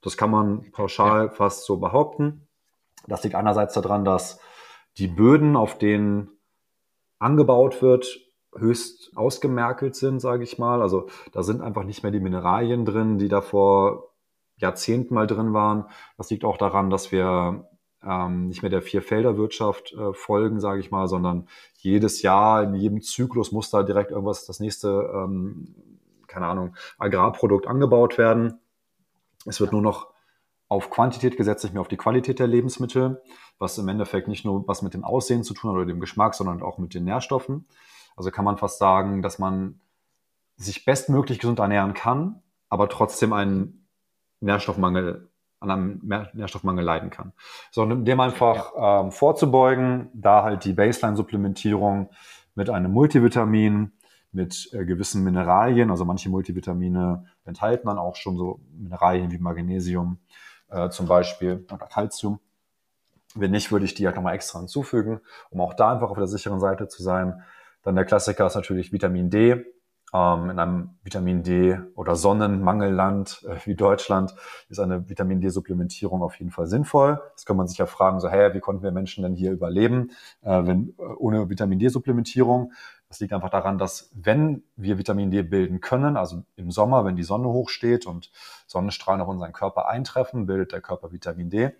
Das 0.00 0.16
kann 0.16 0.30
man 0.30 0.70
pauschal 0.72 1.26
ja. 1.26 1.30
fast 1.30 1.64
so 1.64 1.78
behaupten. 1.78 2.48
Das 3.06 3.22
liegt 3.22 3.36
einerseits 3.36 3.74
daran, 3.74 4.04
dass 4.04 4.40
die 4.96 5.06
Böden, 5.06 5.56
auf 5.56 5.78
denen 5.78 6.28
angebaut 7.20 7.80
wird, 7.82 8.20
höchst 8.56 9.16
ausgemerkelt 9.16 9.94
sind, 9.94 10.20
sage 10.20 10.42
ich 10.42 10.58
mal. 10.58 10.82
Also 10.82 11.08
da 11.32 11.42
sind 11.42 11.60
einfach 11.60 11.84
nicht 11.84 12.02
mehr 12.02 12.12
die 12.12 12.20
Mineralien 12.20 12.84
drin, 12.84 13.18
die 13.18 13.28
da 13.28 13.40
vor 13.40 14.14
Jahrzehnten 14.56 15.14
mal 15.14 15.28
drin 15.28 15.52
waren. 15.52 15.86
Das 16.16 16.30
liegt 16.30 16.44
auch 16.44 16.56
daran, 16.56 16.90
dass 16.90 17.12
wir 17.12 17.67
ähm, 18.04 18.48
nicht 18.48 18.62
mehr 18.62 18.70
der 18.70 18.82
Vierfelderwirtschaft 18.82 19.92
äh, 19.92 20.12
folgen, 20.12 20.60
sage 20.60 20.80
ich 20.80 20.90
mal, 20.90 21.08
sondern 21.08 21.48
jedes 21.78 22.22
Jahr 22.22 22.62
in 22.62 22.74
jedem 22.74 23.02
Zyklus 23.02 23.52
muss 23.52 23.70
da 23.70 23.82
direkt 23.82 24.10
irgendwas, 24.10 24.46
das 24.46 24.60
nächste, 24.60 25.10
ähm, 25.14 25.74
keine 26.26 26.46
Ahnung, 26.46 26.76
Agrarprodukt 26.98 27.66
angebaut 27.66 28.18
werden. 28.18 28.60
Es 29.46 29.60
wird 29.60 29.72
nur 29.72 29.82
noch 29.82 30.12
auf 30.68 30.90
Quantität 30.90 31.36
gesetzt, 31.36 31.64
nicht 31.64 31.72
mehr 31.72 31.80
auf 31.80 31.88
die 31.88 31.96
Qualität 31.96 32.38
der 32.38 32.46
Lebensmittel, 32.46 33.22
was 33.58 33.78
im 33.78 33.88
Endeffekt 33.88 34.28
nicht 34.28 34.44
nur 34.44 34.68
was 34.68 34.82
mit 34.82 34.94
dem 34.94 35.02
Aussehen 35.02 35.42
zu 35.42 35.54
tun 35.54 35.70
hat 35.70 35.76
oder 35.76 35.86
dem 35.86 36.00
Geschmack, 36.00 36.34
sondern 36.34 36.62
auch 36.62 36.78
mit 36.78 36.94
den 36.94 37.04
Nährstoffen. 37.04 37.66
Also 38.16 38.30
kann 38.30 38.44
man 38.44 38.58
fast 38.58 38.78
sagen, 38.78 39.22
dass 39.22 39.38
man 39.38 39.80
sich 40.56 40.84
bestmöglich 40.84 41.38
gesund 41.38 41.58
ernähren 41.58 41.94
kann, 41.94 42.42
aber 42.68 42.88
trotzdem 42.88 43.32
einen 43.32 43.88
Nährstoffmangel 44.40 45.30
an 45.60 45.70
einem 45.70 46.00
Nährstoffmangel 46.34 46.84
leiden 46.84 47.10
kann. 47.10 47.32
Sondern 47.70 48.04
dem 48.04 48.20
einfach 48.20 48.72
ja. 48.76 49.00
ähm, 49.00 49.12
vorzubeugen, 49.12 50.10
da 50.14 50.42
halt 50.42 50.64
die 50.64 50.72
Baseline-Supplementierung 50.72 52.10
mit 52.54 52.70
einem 52.70 52.92
Multivitamin, 52.92 53.92
mit 54.32 54.70
äh, 54.72 54.84
gewissen 54.84 55.24
Mineralien, 55.24 55.90
also 55.90 56.04
manche 56.04 56.28
Multivitamine 56.28 57.26
enthalten 57.44 57.88
dann 57.88 57.98
auch 57.98 58.16
schon 58.16 58.36
so 58.36 58.60
Mineralien 58.76 59.30
wie 59.30 59.38
Magnesium 59.38 60.18
äh, 60.68 60.90
zum 60.90 61.06
Beispiel 61.06 61.66
oder 61.72 61.86
Calcium. 61.86 62.40
Wenn 63.34 63.50
nicht, 63.50 63.72
würde 63.72 63.84
ich 63.84 63.94
die 63.94 64.06
halt 64.06 64.16
nochmal 64.16 64.34
extra 64.34 64.58
hinzufügen, 64.58 65.20
um 65.50 65.60
auch 65.60 65.74
da 65.74 65.92
einfach 65.92 66.10
auf 66.10 66.16
der 66.16 66.26
sicheren 66.26 66.60
Seite 66.60 66.88
zu 66.88 67.02
sein. 67.02 67.42
Dann 67.82 67.94
der 67.94 68.04
Klassiker 68.04 68.46
ist 68.46 68.54
natürlich 68.54 68.92
Vitamin 68.92 69.30
D. 69.30 69.64
Ähm, 70.14 70.50
in 70.50 70.58
einem 70.58 70.90
Vitamin 71.02 71.42
D 71.42 71.78
oder 71.94 72.16
Sonnenmangelland 72.16 73.44
äh, 73.46 73.56
wie 73.66 73.74
Deutschland 73.74 74.34
ist 74.68 74.78
eine 74.78 75.08
Vitamin 75.08 75.40
D-Supplementierung 75.40 76.22
auf 76.22 76.36
jeden 76.36 76.50
Fall 76.50 76.66
sinnvoll. 76.66 77.20
Das 77.34 77.44
kann 77.44 77.56
man 77.56 77.68
sich 77.68 77.78
ja 77.78 77.86
fragen, 77.86 78.20
so, 78.20 78.28
hey, 78.28 78.54
wie 78.54 78.60
konnten 78.60 78.82
wir 78.82 78.90
Menschen 78.90 79.22
denn 79.22 79.34
hier 79.34 79.52
überleben, 79.52 80.12
äh, 80.42 80.64
wenn 80.64 80.94
äh, 80.98 81.02
ohne 81.02 81.50
Vitamin 81.50 81.78
D-Supplementierung? 81.78 82.72
Das 83.08 83.20
liegt 83.20 83.32
einfach 83.32 83.50
daran, 83.50 83.78
dass 83.78 84.10
wenn 84.14 84.62
wir 84.76 84.98
Vitamin 84.98 85.30
D 85.30 85.42
bilden 85.42 85.80
können, 85.80 86.16
also 86.16 86.42
im 86.56 86.70
Sommer, 86.70 87.04
wenn 87.04 87.16
die 87.16 87.22
Sonne 87.22 87.48
hochsteht 87.48 88.06
und 88.06 88.30
Sonnenstrahlen 88.66 89.20
auf 89.20 89.28
unseren 89.28 89.52
Körper 89.52 89.88
eintreffen, 89.88 90.46
bildet 90.46 90.72
der 90.72 90.82
Körper 90.82 91.12
Vitamin 91.12 91.50
D 91.50 91.72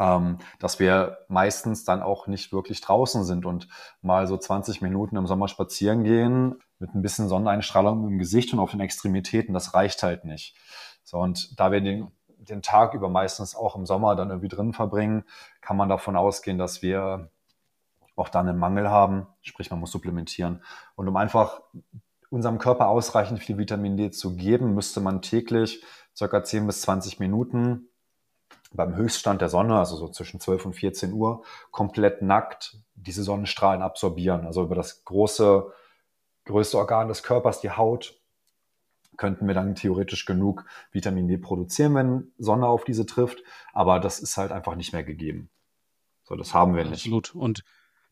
ähm, 0.00 0.38
dass 0.58 0.80
wir 0.80 1.18
meistens 1.28 1.84
dann 1.84 2.02
auch 2.02 2.26
nicht 2.26 2.52
wirklich 2.52 2.80
draußen 2.80 3.22
sind 3.22 3.44
und 3.44 3.68
mal 4.00 4.26
so 4.26 4.36
20 4.36 4.80
Minuten 4.80 5.16
im 5.16 5.26
Sommer 5.26 5.46
spazieren 5.46 6.04
gehen 6.04 6.56
mit 6.78 6.94
ein 6.94 7.02
bisschen 7.02 7.28
Sonneneinstrahlung 7.28 8.08
im 8.08 8.18
Gesicht 8.18 8.52
und 8.54 8.60
auf 8.60 8.70
den 8.70 8.80
Extremitäten, 8.80 9.52
das 9.52 9.74
reicht 9.74 10.02
halt 10.02 10.24
nicht. 10.24 10.56
So, 11.04 11.18
und 11.18 11.60
da 11.60 11.70
wir 11.70 11.82
den, 11.82 12.10
den 12.38 12.62
Tag 12.62 12.94
über 12.94 13.10
meistens 13.10 13.54
auch 13.54 13.76
im 13.76 13.84
Sommer 13.84 14.16
dann 14.16 14.30
irgendwie 14.30 14.48
drin 14.48 14.72
verbringen, 14.72 15.24
kann 15.60 15.76
man 15.76 15.90
davon 15.90 16.16
ausgehen, 16.16 16.56
dass 16.56 16.80
wir 16.80 17.30
auch 18.16 18.30
dann 18.30 18.48
einen 18.48 18.58
Mangel 18.58 18.88
haben, 18.88 19.26
sprich 19.42 19.70
man 19.70 19.80
muss 19.80 19.92
supplementieren. 19.92 20.62
Und 20.94 21.08
um 21.08 21.16
einfach 21.16 21.60
unserem 22.30 22.56
Körper 22.58 22.88
ausreichend 22.88 23.40
viel 23.40 23.58
Vitamin 23.58 23.98
D 23.98 24.10
zu 24.10 24.34
geben, 24.36 24.74
müsste 24.74 25.00
man 25.00 25.20
täglich 25.20 25.84
circa 26.16 26.42
10 26.42 26.66
bis 26.66 26.80
20 26.82 27.18
Minuten 27.18 27.89
beim 28.72 28.94
Höchststand 28.94 29.40
der 29.40 29.48
Sonne, 29.48 29.78
also 29.78 29.96
so 29.96 30.08
zwischen 30.08 30.40
12 30.40 30.66
und 30.66 30.72
14 30.74 31.12
Uhr, 31.12 31.42
komplett 31.70 32.22
nackt 32.22 32.78
diese 32.94 33.22
Sonnenstrahlen 33.22 33.82
absorbieren. 33.82 34.46
Also 34.46 34.62
über 34.62 34.74
das 34.74 35.04
große, 35.04 35.72
größte 36.44 36.78
Organ 36.78 37.08
des 37.08 37.22
Körpers, 37.22 37.60
die 37.60 37.70
Haut, 37.70 38.20
könnten 39.16 39.46
wir 39.46 39.54
dann 39.54 39.74
theoretisch 39.74 40.24
genug 40.24 40.64
Vitamin 40.92 41.28
D 41.28 41.36
produzieren, 41.36 41.94
wenn 41.94 42.32
Sonne 42.38 42.66
auf 42.66 42.84
diese 42.84 43.04
trifft. 43.04 43.42
Aber 43.72 44.00
das 44.00 44.18
ist 44.18 44.36
halt 44.36 44.50
einfach 44.50 44.76
nicht 44.76 44.92
mehr 44.92 45.04
gegeben. 45.04 45.50
So, 46.22 46.36
das 46.36 46.54
haben 46.54 46.74
wir 46.74 46.84
nicht. 46.84 47.06
Absolut. 47.06 47.34
Und 47.34 47.64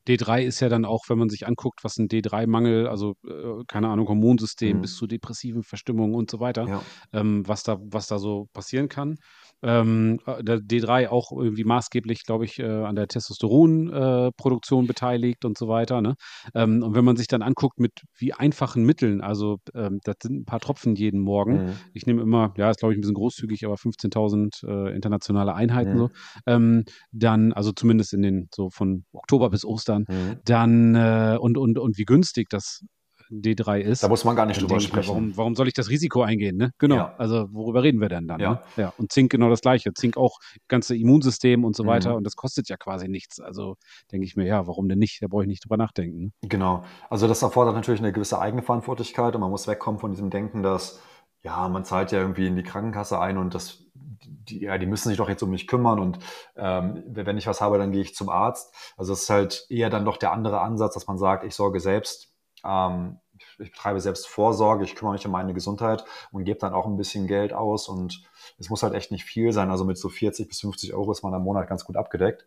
D3 0.08 0.42
ist 0.42 0.60
ja 0.60 0.68
dann 0.68 0.84
auch, 0.84 1.04
wenn 1.08 1.18
man 1.18 1.28
sich 1.28 1.46
anguckt, 1.46 1.80
was 1.84 1.98
ein 1.98 2.08
D3-Mangel, 2.08 2.86
also 2.88 3.14
äh, 3.26 3.64
keine 3.66 3.88
Ahnung, 3.88 4.08
Hormonsystem 4.08 4.78
mhm. 4.78 4.80
bis 4.82 4.96
zu 4.96 5.06
depressiven 5.06 5.62
Verstimmungen 5.62 6.14
und 6.14 6.30
so 6.30 6.40
weiter, 6.40 6.66
ja. 6.66 6.82
ähm, 7.12 7.46
was, 7.46 7.62
da, 7.62 7.78
was 7.80 8.06
da 8.06 8.18
so 8.18 8.48
passieren 8.52 8.88
kann 8.88 9.16
ähm, 9.62 10.20
äh, 10.26 10.42
der 10.42 10.58
D3 10.58 11.08
auch 11.08 11.32
irgendwie 11.32 11.64
maßgeblich, 11.64 12.24
glaube 12.24 12.44
ich, 12.44 12.58
äh, 12.58 12.64
an 12.64 12.94
der 12.94 13.08
Testosteronproduktion 13.08 14.84
äh, 14.84 14.86
beteiligt 14.86 15.44
und 15.44 15.58
so 15.58 15.68
weiter. 15.68 16.00
Ne? 16.00 16.14
Ähm, 16.54 16.82
und 16.82 16.94
wenn 16.94 17.04
man 17.04 17.16
sich 17.16 17.26
dann 17.26 17.42
anguckt, 17.42 17.80
mit 17.80 17.92
wie 18.16 18.32
einfachen 18.32 18.84
Mitteln, 18.84 19.20
also 19.20 19.58
ähm, 19.74 19.98
das 20.04 20.16
sind 20.22 20.40
ein 20.40 20.44
paar 20.44 20.60
Tropfen 20.60 20.94
jeden 20.94 21.20
Morgen. 21.20 21.66
Mhm. 21.66 21.72
Ich 21.94 22.06
nehme 22.06 22.22
immer, 22.22 22.52
ja, 22.56 22.70
ist 22.70 22.78
glaube 22.78 22.94
ich 22.94 22.98
ein 22.98 23.00
bisschen 23.00 23.14
großzügig, 23.14 23.64
aber 23.64 23.74
15.000 23.74 24.66
äh, 24.66 24.94
internationale 24.94 25.54
Einheiten 25.54 25.94
mhm. 25.94 25.98
so. 25.98 26.10
Ähm, 26.46 26.84
dann, 27.12 27.52
also 27.52 27.72
zumindest 27.72 28.14
in 28.14 28.22
den, 28.22 28.48
so 28.54 28.70
von 28.70 29.04
Oktober 29.12 29.50
bis 29.50 29.64
Ostern, 29.64 29.97
mhm. 30.08 30.36
dann 30.44 30.94
äh, 30.94 31.38
und, 31.40 31.58
und, 31.58 31.78
und 31.78 31.98
wie 31.98 32.04
günstig 32.04 32.48
das 32.48 32.82
D3 33.30 33.80
ist. 33.80 34.02
Da 34.02 34.08
muss 34.08 34.24
man 34.24 34.36
gar 34.36 34.46
nicht 34.46 34.60
drüber 34.60 34.80
sprechen. 34.80 35.08
Warum, 35.08 35.36
warum, 35.36 35.54
soll 35.54 35.68
ich 35.68 35.74
das 35.74 35.90
Risiko 35.90 36.22
eingehen? 36.22 36.56
Ne? 36.56 36.70
Genau. 36.78 36.96
Ja. 36.96 37.14
Also 37.18 37.46
worüber 37.52 37.82
reden 37.82 38.00
wir 38.00 38.08
denn 38.08 38.26
dann? 38.26 38.40
Ja. 38.40 38.50
Ne? 38.52 38.60
ja. 38.76 38.92
Und 38.96 39.12
Zink 39.12 39.30
genau 39.30 39.50
das 39.50 39.60
gleiche. 39.60 39.92
Zink 39.92 40.16
auch 40.16 40.38
ganze 40.68 40.96
Immunsystem 40.96 41.64
und 41.64 41.76
so 41.76 41.84
mhm. 41.84 41.88
weiter. 41.88 42.16
Und 42.16 42.24
das 42.24 42.36
kostet 42.36 42.68
ja 42.68 42.76
quasi 42.76 43.08
nichts. 43.08 43.40
Also 43.40 43.76
denke 44.10 44.26
ich 44.26 44.36
mir, 44.36 44.46
ja, 44.46 44.66
warum 44.66 44.88
denn 44.88 44.98
nicht? 44.98 45.22
Da 45.22 45.26
brauche 45.28 45.42
ich 45.42 45.48
nicht 45.48 45.64
drüber 45.64 45.76
nachdenken. 45.76 46.24
Ne? 46.24 46.30
Genau. 46.48 46.84
Also 47.10 47.28
das 47.28 47.42
erfordert 47.42 47.74
natürlich 47.74 48.00
eine 48.00 48.12
gewisse 48.12 48.38
Eigenverantwortlichkeit 48.38 49.34
und 49.34 49.40
man 49.40 49.50
muss 49.50 49.66
wegkommen 49.66 50.00
von 50.00 50.10
diesem 50.10 50.30
Denken, 50.30 50.62
dass 50.62 51.00
ja, 51.42 51.68
man 51.68 51.84
zahlt 51.84 52.12
ja 52.12 52.20
irgendwie 52.20 52.46
in 52.46 52.56
die 52.56 52.62
Krankenkasse 52.62 53.20
ein 53.20 53.38
und 53.38 53.54
das 53.54 53.84
die, 54.24 54.60
ja, 54.60 54.78
die 54.78 54.86
müssen 54.86 55.08
sich 55.08 55.18
doch 55.18 55.28
jetzt 55.28 55.42
um 55.42 55.50
mich 55.50 55.66
kümmern 55.66 55.98
und 56.00 56.18
ähm, 56.56 57.02
wenn 57.06 57.38
ich 57.38 57.46
was 57.46 57.60
habe, 57.60 57.78
dann 57.78 57.92
gehe 57.92 58.02
ich 58.02 58.14
zum 58.14 58.28
Arzt. 58.28 58.74
Also 58.96 59.12
es 59.12 59.22
ist 59.22 59.30
halt 59.30 59.66
eher 59.68 59.90
dann 59.90 60.04
doch 60.04 60.16
der 60.16 60.32
andere 60.32 60.60
Ansatz, 60.60 60.94
dass 60.94 61.06
man 61.06 61.18
sagt, 61.18 61.44
ich 61.44 61.54
sorge 61.54 61.80
selbst 61.80 62.32
ähm, 62.64 63.18
ich 63.58 63.70
betreibe 63.72 64.00
selbst 64.00 64.26
Vorsorge, 64.28 64.84
ich 64.84 64.94
kümmere 64.94 65.14
mich 65.14 65.26
um 65.26 65.32
meine 65.32 65.54
Gesundheit 65.54 66.04
und 66.32 66.44
gebe 66.44 66.58
dann 66.58 66.74
auch 66.74 66.86
ein 66.86 66.96
bisschen 66.96 67.26
Geld 67.26 67.52
aus 67.52 67.88
und 67.88 68.22
es 68.58 68.70
muss 68.70 68.82
halt 68.82 68.94
echt 68.94 69.10
nicht 69.10 69.24
viel 69.24 69.52
sein. 69.52 69.70
Also 69.70 69.84
mit 69.84 69.98
so 69.98 70.08
40 70.08 70.48
bis 70.48 70.60
50 70.60 70.94
Euro 70.94 71.12
ist 71.12 71.22
man 71.22 71.34
am 71.34 71.42
Monat 71.42 71.68
ganz 71.68 71.84
gut 71.84 71.96
abgedeckt 71.96 72.46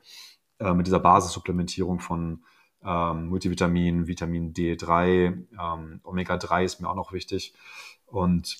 äh, 0.60 0.74
mit 0.74 0.88
dieser 0.88 1.00
Basissupplementierung 1.00 2.00
von 2.00 2.44
ähm, 2.84 3.28
Multivitamin, 3.28 4.08
Vitamin 4.08 4.54
D3, 4.54 5.48
ähm, 5.60 6.02
Omega-3 6.04 6.64
ist 6.64 6.82
mir 6.82 6.90
auch 6.90 6.96
noch 6.96 7.14
wichtig 7.14 7.54
und 8.12 8.58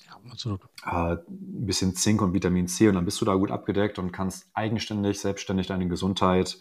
ja, 0.84 1.12
äh, 1.12 1.16
ein 1.16 1.66
bisschen 1.66 1.94
Zink 1.94 2.22
und 2.22 2.32
Vitamin 2.32 2.68
C 2.68 2.88
und 2.88 2.94
dann 2.94 3.04
bist 3.04 3.20
du 3.20 3.24
da 3.24 3.34
gut 3.34 3.50
abgedeckt 3.50 3.98
und 3.98 4.12
kannst 4.12 4.50
eigenständig, 4.54 5.20
selbstständig 5.20 5.66
deine 5.66 5.88
Gesundheit 5.88 6.58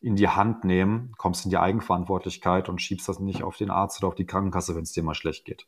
in 0.00 0.16
die 0.16 0.28
Hand 0.28 0.64
nehmen, 0.64 1.12
kommst 1.18 1.44
in 1.44 1.50
die 1.50 1.58
Eigenverantwortlichkeit 1.58 2.68
und 2.68 2.80
schiebst 2.80 3.08
das 3.08 3.20
nicht 3.20 3.42
auf 3.42 3.56
den 3.56 3.70
Arzt 3.70 3.98
oder 4.00 4.08
auf 4.08 4.14
die 4.14 4.26
Krankenkasse, 4.26 4.74
wenn 4.74 4.84
es 4.84 4.92
dir 4.92 5.02
mal 5.02 5.14
schlecht 5.14 5.44
geht. 5.44 5.66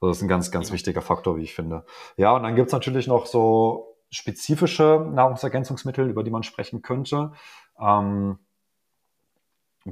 Also 0.00 0.10
das 0.10 0.18
ist 0.18 0.22
ein 0.22 0.28
ganz, 0.28 0.50
ganz 0.50 0.72
wichtiger 0.72 1.02
Faktor, 1.02 1.36
wie 1.36 1.42
ich 1.42 1.54
finde. 1.54 1.84
Ja, 2.16 2.32
und 2.32 2.44
dann 2.44 2.54
gibt's 2.54 2.72
natürlich 2.72 3.06
noch 3.06 3.26
so 3.26 3.96
spezifische 4.10 5.06
Nahrungsergänzungsmittel, 5.12 6.08
über 6.08 6.22
die 6.22 6.30
man 6.30 6.44
sprechen 6.44 6.82
könnte. 6.82 7.32
Ähm, 7.78 8.38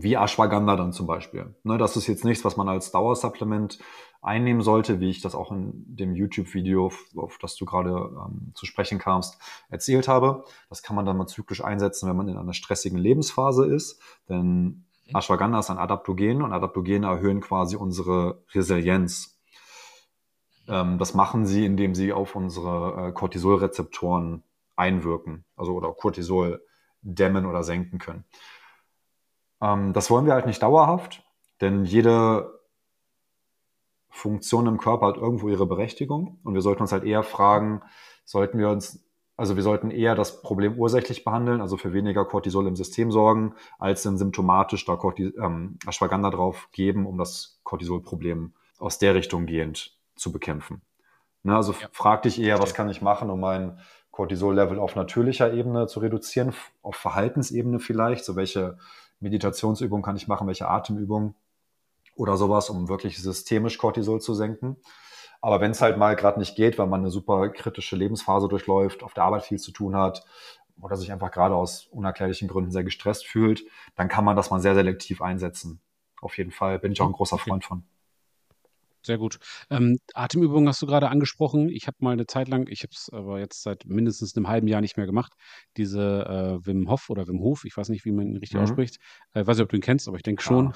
wie 0.03 0.17
Ashwagandha 0.17 0.77
dann 0.77 0.93
zum 0.93 1.07
Beispiel. 1.07 1.55
Ne, 1.65 1.79
das 1.79 1.97
ist 1.97 2.07
jetzt 2.07 2.25
nichts, 2.25 2.45
was 2.45 2.57
man 2.57 2.69
als 2.69 2.91
Dauersupplement 2.91 3.79
einnehmen 4.23 4.63
sollte, 4.63 5.01
wie 5.01 5.11
ich 5.11 5.21
das 5.21 5.35
auch 5.35 5.53
in 5.53 5.73
dem 5.87 6.15
YouTube-Video, 6.15 6.93
auf 7.17 7.39
das 7.41 7.57
du 7.57 7.65
gerade 7.65 7.91
ähm, 7.91 8.53
zu 8.55 8.67
sprechen 8.67 8.99
kamst, 8.99 9.39
erzählt 9.69 10.09
habe. 10.09 10.45
Das 10.69 10.83
kann 10.83 10.97
man 10.97 11.07
dann 11.07 11.17
mal 11.17 11.27
zyklisch 11.27 11.65
einsetzen, 11.65 12.09
wenn 12.09 12.17
man 12.17 12.29
in 12.29 12.37
einer 12.37 12.53
stressigen 12.53 12.99
Lebensphase 12.99 13.67
ist, 13.67 14.01
denn 14.29 14.85
mhm. 15.09 15.15
Ashwagandha 15.15 15.61
ist 15.61 15.71
ein 15.71 15.79
Adaptogen 15.79 16.43
und 16.43 16.53
Adaptogene 16.53 17.07
erhöhen 17.07 17.41
quasi 17.41 17.77
unsere 17.77 18.43
Resilienz. 18.53 19.39
Ähm, 20.69 20.99
das 20.99 21.15
machen 21.15 21.47
sie, 21.47 21.65
indem 21.65 21.95
sie 21.95 22.13
auf 22.13 22.35
unsere 22.35 23.09
äh, 23.09 23.13
Cortisolrezeptoren 23.13 24.43
einwirken, 24.75 25.45
also 25.57 25.73
oder 25.73 25.93
Cortisol 25.93 26.63
dämmen 27.03 27.47
oder 27.47 27.63
senken 27.63 27.99
können. 27.99 28.25
Ähm, 29.61 29.93
das 29.93 30.11
wollen 30.11 30.27
wir 30.27 30.35
halt 30.35 30.47
nicht 30.47 30.63
dauerhaft, 30.63 31.23
denn 31.61 31.85
jede 31.85 32.61
Funktion 34.11 34.67
im 34.67 34.79
Körper 34.79 35.07
hat 35.07 35.17
irgendwo 35.17 35.49
ihre 35.49 35.67
Berechtigung 35.67 36.39
und 36.43 36.55
wir 36.55 36.63
sollten 36.63 36.83
uns 36.83 36.93
halt 36.93 37.05
eher 37.05 37.23
fragen, 37.23 37.83
sollten 38.25 38.59
wir 38.59 38.71
uns, 38.71 39.05
also 39.37 39.57
wir 39.57 39.63
sollten 39.63 39.91
eher 39.91 40.15
das 40.15 40.41
Problem 40.41 40.79
ursächlich 40.79 41.23
behandeln, 41.23 41.61
also 41.61 41.77
für 41.77 41.93
weniger 41.93 42.25
Cortisol 42.25 42.67
im 42.67 42.77
System 42.77 43.13
sorgen, 43.13 43.55
als 43.79 44.03
dann 44.03 44.17
symptomatisch 44.17 44.87
da 44.87 44.97
Cortis 44.97 45.35
ähm, 45.39 45.79
Ashwagandha 45.87 46.31
drauf 46.31 46.69
geben, 46.73 47.07
um 47.07 47.19
das 47.19 47.61
Cortisolproblem 47.63 48.55
aus 48.79 48.99
der 48.99 49.15
Richtung 49.15 49.45
gehend 49.45 49.97
zu 50.17 50.33
bekämpfen. 50.33 50.81
Ne, 51.43 51.55
also 51.55 51.73
ja. 51.73 51.89
frag 51.93 52.23
dich 52.23 52.41
eher, 52.41 52.61
was 52.61 52.75
kann 52.75 52.89
ich 52.89 53.03
machen, 53.03 53.31
um 53.31 53.41
mein 53.41 53.79
Cortisol-Level 54.11 54.79
auf 54.79 54.97
natürlicher 54.97 55.53
Ebene 55.53 55.87
zu 55.87 56.01
reduzieren, 56.01 56.55
auf 56.83 56.97
Verhaltensebene 56.97 57.79
vielleicht, 57.81 58.25
so 58.25 58.35
welche 58.35 58.79
Meditationsübungen 59.21 60.03
kann 60.03 60.17
ich 60.17 60.29
machen, 60.29 60.47
welche 60.47 60.69
Atemübungen 60.69 61.35
oder 62.15 62.37
sowas, 62.37 62.71
um 62.71 62.89
wirklich 62.89 63.21
systemisch 63.23 63.79
Cortisol 63.79 64.21
zu 64.21 64.35
senken. 64.35 64.77
Aber 65.41 65.61
wenn 65.61 65.71
es 65.71 65.83
halt 65.83 65.99
mal 65.99 66.17
gerade 66.17 66.39
nicht 66.39 66.57
geht, 66.57 66.79
weil 66.79 66.87
man 66.87 67.01
eine 67.01 67.11
super 67.11 67.49
kritische 67.51 67.97
Lebensphase 67.97 68.49
durchläuft, 68.49 69.03
auf 69.03 69.15
der 69.15 69.25
Arbeit 69.25 69.45
viel 69.45 69.59
zu 69.59 69.71
tun 69.71 69.97
hat, 69.97 70.25
oder 70.81 70.97
sich 70.97 71.13
einfach 71.13 71.31
gerade 71.31 71.55
aus 71.55 71.87
unerklärlichen 71.87 72.49
Gründen 72.49 72.71
sehr 72.71 72.85
gestresst 72.85 73.27
fühlt, 73.27 73.65
dann 73.95 74.09
kann 74.09 74.25
man 74.25 74.37
das 74.37 74.51
mal 74.51 74.61
sehr 74.61 74.75
selektiv 74.75 75.23
einsetzen. 75.23 75.81
Auf 76.21 76.37
jeden 76.39 76.51
Fall 76.51 76.79
bin 76.79 76.93
ich 76.93 77.01
auch 77.01 77.07
ein 77.07 77.13
großer 77.13 77.39
Freund 77.39 77.65
von. 77.65 77.85
Sehr 79.07 79.19
gut. 79.19 79.39
Ähm, 79.71 79.99
Atemübungen 80.15 80.69
hast 80.69 80.83
du 80.83 80.87
gerade 80.87 81.09
angesprochen. 81.09 81.69
Ich 81.69 81.87
habe 81.87 81.97
mal 82.01 82.11
eine 82.11 82.27
Zeit 82.27 82.49
lang, 82.49 82.67
ich 82.67 82.83
habe 82.83 82.91
es 82.93 83.09
aber 83.13 83.39
jetzt 83.39 83.63
seit 83.63 83.87
mindestens 83.87 84.37
einem 84.37 84.49
halben 84.49 84.67
Jahr 84.67 84.81
nicht 84.81 84.97
mehr 84.97 85.07
gemacht, 85.07 85.33
diese 85.77 86.59
äh, 86.61 86.67
Wim 86.67 86.91
Hof 86.91 87.09
oder 87.09 87.29
Wim 87.29 87.39
Hof, 87.39 87.65
ich 87.65 87.77
weiß 87.77 87.89
nicht, 87.91 88.05
wie 88.05 88.11
man 88.11 88.27
ihn 88.27 88.37
richtig 88.37 88.57
mhm. 88.57 88.65
ausspricht. 88.65 88.99
Äh, 89.33 89.47
weiß 89.47 89.59
nicht, 89.59 89.63
ob 89.63 89.69
du 89.69 89.77
ihn 89.77 89.83
kennst, 89.83 90.09
aber 90.09 90.17
ich 90.17 90.25
denke 90.25 90.43
schon. 90.43 90.73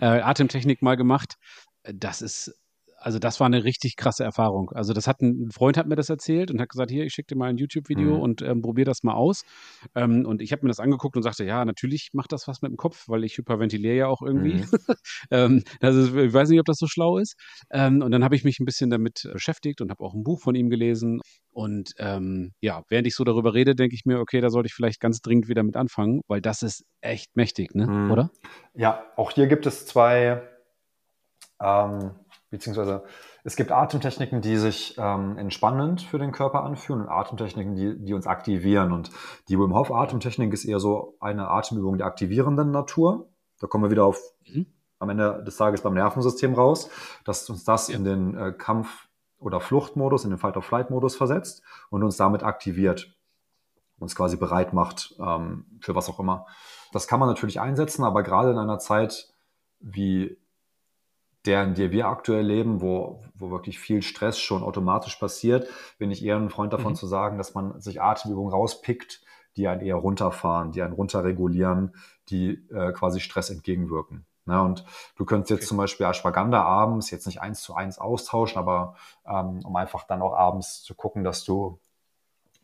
Ah. 0.00 0.16
äh, 0.16 0.20
Atemtechnik 0.22 0.80
mal 0.80 0.96
gemacht. 0.96 1.34
Äh, 1.82 1.92
das 1.94 2.22
ist 2.22 2.58
also 2.98 3.18
das 3.18 3.40
war 3.40 3.46
eine 3.46 3.64
richtig 3.64 3.96
krasse 3.96 4.24
Erfahrung. 4.24 4.70
Also 4.70 4.92
das 4.92 5.06
hat 5.06 5.20
ein, 5.20 5.50
Freund 5.50 5.76
hat 5.76 5.86
mir 5.86 5.96
das 5.96 6.08
erzählt 6.10 6.50
und 6.50 6.60
hat 6.60 6.68
gesagt, 6.68 6.90
hier, 6.90 7.04
ich 7.04 7.12
schicke 7.12 7.34
dir 7.34 7.38
mal 7.38 7.48
ein 7.48 7.56
YouTube-Video 7.56 8.16
mhm. 8.16 8.20
und 8.20 8.42
ähm, 8.42 8.62
probier 8.62 8.84
das 8.84 9.02
mal 9.02 9.14
aus. 9.14 9.44
Ähm, 9.94 10.24
und 10.26 10.42
ich 10.42 10.52
habe 10.52 10.62
mir 10.62 10.68
das 10.68 10.80
angeguckt 10.80 11.16
und 11.16 11.22
sagte, 11.22 11.44
ja, 11.44 11.64
natürlich 11.64 12.10
macht 12.12 12.32
das 12.32 12.48
was 12.48 12.62
mit 12.62 12.70
dem 12.70 12.76
Kopf, 12.76 13.04
weil 13.08 13.24
ich 13.24 13.36
hyperventiliere 13.36 13.96
ja 13.96 14.06
auch 14.06 14.22
irgendwie. 14.22 14.54
Mhm. 14.54 14.66
ähm, 15.30 15.62
ist, 15.80 16.14
ich 16.14 16.32
weiß 16.32 16.48
nicht, 16.48 16.60
ob 16.60 16.66
das 16.66 16.78
so 16.78 16.86
schlau 16.86 17.18
ist. 17.18 17.36
Ähm, 17.70 18.02
und 18.02 18.10
dann 18.10 18.24
habe 18.24 18.34
ich 18.34 18.44
mich 18.44 18.58
ein 18.60 18.64
bisschen 18.64 18.90
damit 18.90 19.28
beschäftigt 19.32 19.80
und 19.80 19.90
habe 19.90 20.02
auch 20.02 20.14
ein 20.14 20.24
Buch 20.24 20.40
von 20.40 20.54
ihm 20.54 20.70
gelesen. 20.70 21.20
Und 21.52 21.92
ähm, 21.98 22.52
ja, 22.60 22.82
während 22.88 23.06
ich 23.06 23.14
so 23.14 23.24
darüber 23.24 23.54
rede, 23.54 23.74
denke 23.74 23.94
ich 23.94 24.04
mir, 24.04 24.20
okay, 24.20 24.40
da 24.40 24.50
sollte 24.50 24.66
ich 24.66 24.74
vielleicht 24.74 25.00
ganz 25.00 25.20
dringend 25.20 25.48
wieder 25.48 25.62
mit 25.62 25.76
anfangen, 25.76 26.22
weil 26.28 26.40
das 26.40 26.62
ist 26.62 26.84
echt 27.00 27.36
mächtig, 27.36 27.74
ne? 27.74 27.86
Mhm. 27.86 28.10
oder? 28.10 28.30
Ja, 28.74 29.04
auch 29.16 29.30
hier 29.30 29.46
gibt 29.46 29.66
es 29.66 29.86
zwei 29.86 30.42
ähm, 31.62 32.14
beziehungsweise 32.50 33.04
es 33.44 33.56
gibt 33.56 33.72
Atemtechniken, 33.72 34.40
die 34.40 34.56
sich 34.56 34.96
ähm, 34.98 35.36
entspannend 35.36 36.02
für 36.02 36.18
den 36.18 36.32
Körper 36.32 36.62
anfühlen 36.64 37.02
und 37.02 37.08
Atemtechniken, 37.08 37.74
die, 37.74 37.98
die 37.98 38.14
uns 38.14 38.26
aktivieren. 38.26 38.92
Und 38.92 39.10
die 39.48 39.58
Wim 39.58 39.74
Hof 39.74 39.90
Atemtechnik 39.90 40.52
ist 40.52 40.64
eher 40.64 40.80
so 40.80 41.16
eine 41.20 41.48
Atemübung 41.48 41.98
der 41.98 42.06
aktivierenden 42.06 42.70
Natur. 42.70 43.28
Da 43.60 43.66
kommen 43.66 43.84
wir 43.84 43.90
wieder 43.90 44.04
auf 44.04 44.20
mhm. 44.46 44.66
am 44.98 45.10
Ende 45.10 45.42
des 45.44 45.56
Tages 45.56 45.82
beim 45.82 45.94
Nervensystem 45.94 46.54
raus, 46.54 46.90
dass 47.24 47.48
uns 47.50 47.64
das 47.64 47.88
in 47.88 48.04
den 48.04 48.36
äh, 48.36 48.52
Kampf- 48.52 49.08
oder 49.38 49.60
Fluchtmodus, 49.60 50.24
in 50.24 50.30
den 50.30 50.38
Fight-of-Flight-Modus 50.38 51.16
versetzt 51.16 51.62
und 51.90 52.02
uns 52.02 52.16
damit 52.16 52.42
aktiviert, 52.42 53.14
uns 53.98 54.14
quasi 54.14 54.36
bereit 54.36 54.72
macht 54.72 55.14
ähm, 55.18 55.66
für 55.80 55.94
was 55.94 56.08
auch 56.08 56.20
immer. 56.20 56.46
Das 56.92 57.06
kann 57.06 57.20
man 57.20 57.28
natürlich 57.28 57.60
einsetzen, 57.60 58.04
aber 58.04 58.22
gerade 58.22 58.50
in 58.50 58.58
einer 58.58 58.78
Zeit 58.78 59.28
wie 59.80 60.38
der, 61.46 61.64
in 61.64 61.74
der 61.74 61.90
wir 61.90 62.08
aktuell 62.08 62.44
leben, 62.44 62.80
wo, 62.80 63.22
wo 63.34 63.50
wirklich 63.50 63.78
viel 63.78 64.02
Stress 64.02 64.38
schon 64.38 64.62
automatisch 64.62 65.16
passiert, 65.16 65.68
bin 65.98 66.10
ich 66.10 66.24
eher 66.24 66.36
ein 66.36 66.50
Freund 66.50 66.72
davon 66.72 66.92
mhm. 66.92 66.96
zu 66.96 67.06
sagen, 67.06 67.38
dass 67.38 67.54
man 67.54 67.80
sich 67.80 68.02
Atemübungen 68.02 68.52
rauspickt, 68.52 69.22
die 69.56 69.68
einen 69.68 69.80
eher 69.80 69.96
runterfahren, 69.96 70.72
die 70.72 70.82
einen 70.82 70.92
runterregulieren, 70.92 71.94
die 72.28 72.66
äh, 72.70 72.92
quasi 72.92 73.20
Stress 73.20 73.50
entgegenwirken. 73.50 74.26
Ne? 74.44 74.62
Und 74.62 74.84
du 75.16 75.24
könntest 75.24 75.50
jetzt 75.50 75.60
okay. 75.60 75.68
zum 75.68 75.76
Beispiel 75.78 76.06
Ashwagandha 76.06 76.62
abends 76.62 77.10
jetzt 77.10 77.26
nicht 77.26 77.40
eins 77.40 77.62
zu 77.62 77.74
eins 77.74 77.98
austauschen, 77.98 78.58
aber 78.58 78.96
ähm, 79.26 79.60
um 79.64 79.76
einfach 79.76 80.04
dann 80.04 80.22
auch 80.22 80.34
abends 80.34 80.82
zu 80.82 80.94
gucken, 80.94 81.24
dass 81.24 81.44
du 81.44 81.78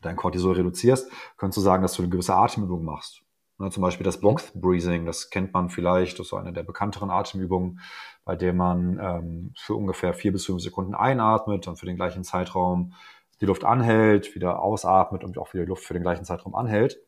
dein 0.01 0.17
Cortisol 0.17 0.55
reduzierst, 0.55 1.11
könntest 1.37 1.59
du 1.59 1.63
sagen, 1.63 1.83
dass 1.83 1.95
du 1.95 2.03
eine 2.03 2.11
gewisse 2.11 2.35
Atemübung 2.35 2.85
machst. 2.85 3.23
Ne, 3.59 3.71
zum 3.71 3.83
Beispiel 3.83 4.05
das 4.05 4.21
Box 4.21 4.51
Breathing, 4.55 5.07
das 5.07 5.31
kennt 5.31 5.53
man 5.53 5.69
vielleicht, 5.69 6.19
das 6.19 6.27
ist 6.27 6.31
so 6.31 6.37
eine 6.37 6.53
der 6.53 6.65
bekannteren 6.65 7.11
Atemübungen, 7.11 7.81
bei 8.25 8.37
der 8.37 8.53
man 8.53 8.99
ähm, 9.01 9.55
für 9.57 9.75
ungefähr 9.75 10.15
vier 10.15 10.33
bis 10.33 10.47
fünf 10.47 10.63
Sekunden 10.63 10.95
einatmet 10.95 11.67
und 11.67 11.77
für 11.77 11.87
den 11.87 11.97
gleichen 11.97 12.25
Zeitraum 12.25 12.95
die 13.41 13.47
Luft 13.47 13.65
anhält, 13.65 14.35
wieder 14.35 14.63
ausatmet 14.63 15.25
und 15.25 15.37
auch 15.39 15.53
wieder 15.53 15.65
die 15.65 15.69
Luft 15.69 15.85
für 15.85 15.95
den 15.95 16.03
gleichen 16.03 16.25
Zeitraum 16.25 16.55
anhält. 16.55 16.99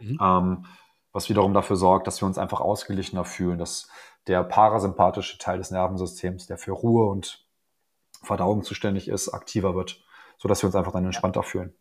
Mhm. 0.00 0.18
Ähm, 0.20 0.66
was 1.12 1.28
wiederum 1.28 1.54
dafür 1.54 1.76
sorgt, 1.76 2.06
dass 2.06 2.20
wir 2.20 2.26
uns 2.26 2.38
einfach 2.38 2.60
ausgeglichener 2.60 3.24
fühlen, 3.24 3.58
dass 3.58 3.88
der 4.26 4.42
parasympathische 4.42 5.38
Teil 5.38 5.58
des 5.58 5.70
Nervensystems, 5.70 6.46
der 6.46 6.58
für 6.58 6.72
Ruhe 6.72 7.06
und 7.06 7.46
Verdauung 8.22 8.64
zuständig 8.64 9.08
ist, 9.08 9.28
aktiver 9.28 9.74
wird, 9.74 10.04
sodass 10.38 10.62
wir 10.62 10.66
uns 10.66 10.74
einfach 10.74 10.92
dann 10.92 11.04
entspannter 11.04 11.42
fühlen 11.42 11.74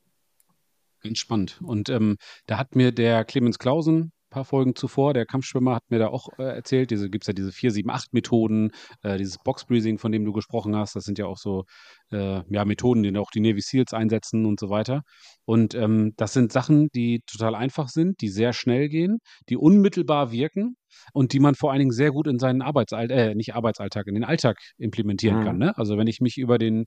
entspannt. 1.06 1.60
Und 1.64 1.90
ähm, 1.90 2.18
da 2.48 2.58
hat 2.58 2.76
mir 2.76 2.92
der 2.92 3.24
Clemens 3.26 3.60
Klausen 3.60 4.12
paar 4.36 4.46
Folgen 4.46 4.76
zuvor, 4.76 5.14
der 5.14 5.26
Kampfschwimmer, 5.26 5.76
hat 5.76 5.84
mir 5.90 5.98
da 5.98 6.08
auch 6.10 6.28
äh, 6.38 6.44
erzählt, 6.44 6.92
diese 6.92 7.10
gibt 7.10 7.24
es 7.24 7.28
ja 7.28 7.34
diese 7.34 7.52
4-7-8-Methoden, 7.52 8.72
äh, 9.02 9.18
dieses 9.18 9.38
Box-Breathing, 9.38 9.98
von 9.98 10.12
dem 10.12 10.26
du 10.26 10.34
gesprochen 10.34 10.76
hast, 10.76 10.96
das 10.96 11.06
sind 11.06 11.18
ja 11.18 11.26
auch 11.26 11.38
so 11.38 11.64
äh, 12.12 12.42
ja, 12.50 12.66
Methoden, 12.66 13.02
die 13.02 13.18
auch 13.18 13.32
die 13.32 13.40
Navy 13.40 13.62
SEALs 13.62 13.94
einsetzen 13.94 14.46
und 14.46 14.60
so 14.60 14.70
weiter. 14.70 15.04
Und 15.46 15.74
ähm, 15.74 16.14
das 16.18 16.34
sind 16.34 16.52
Sachen, 16.52 16.90
die 16.94 17.22
total 17.26 17.56
einfach 17.56 17.88
sind, 17.88 18.20
die 18.20 18.28
sehr 18.28 18.52
schnell 18.52 18.90
gehen, 18.90 19.20
die 19.48 19.56
unmittelbar 19.56 20.32
wirken 20.32 20.76
und 21.14 21.32
die 21.32 21.40
man 21.40 21.56
vor 21.56 21.72
allen 21.72 21.80
Dingen 21.80 21.92
sehr 21.92 22.12
gut 22.12 22.28
in 22.28 22.38
seinen 22.38 22.62
Arbeitsalltag, 22.62 23.18
äh, 23.18 23.36
nicht 23.36 23.56
Arbeitsalltag, 23.56 24.08
in 24.08 24.16
den 24.16 24.26
Alltag 24.26 24.58
implementieren 24.78 25.40
mhm. 25.40 25.46
kann. 25.46 25.58
Ne? 25.58 25.78
Also 25.78 25.98
wenn 25.98 26.08
ich 26.08 26.20
mich 26.20 26.38
über 26.38 26.58
den 26.58 26.86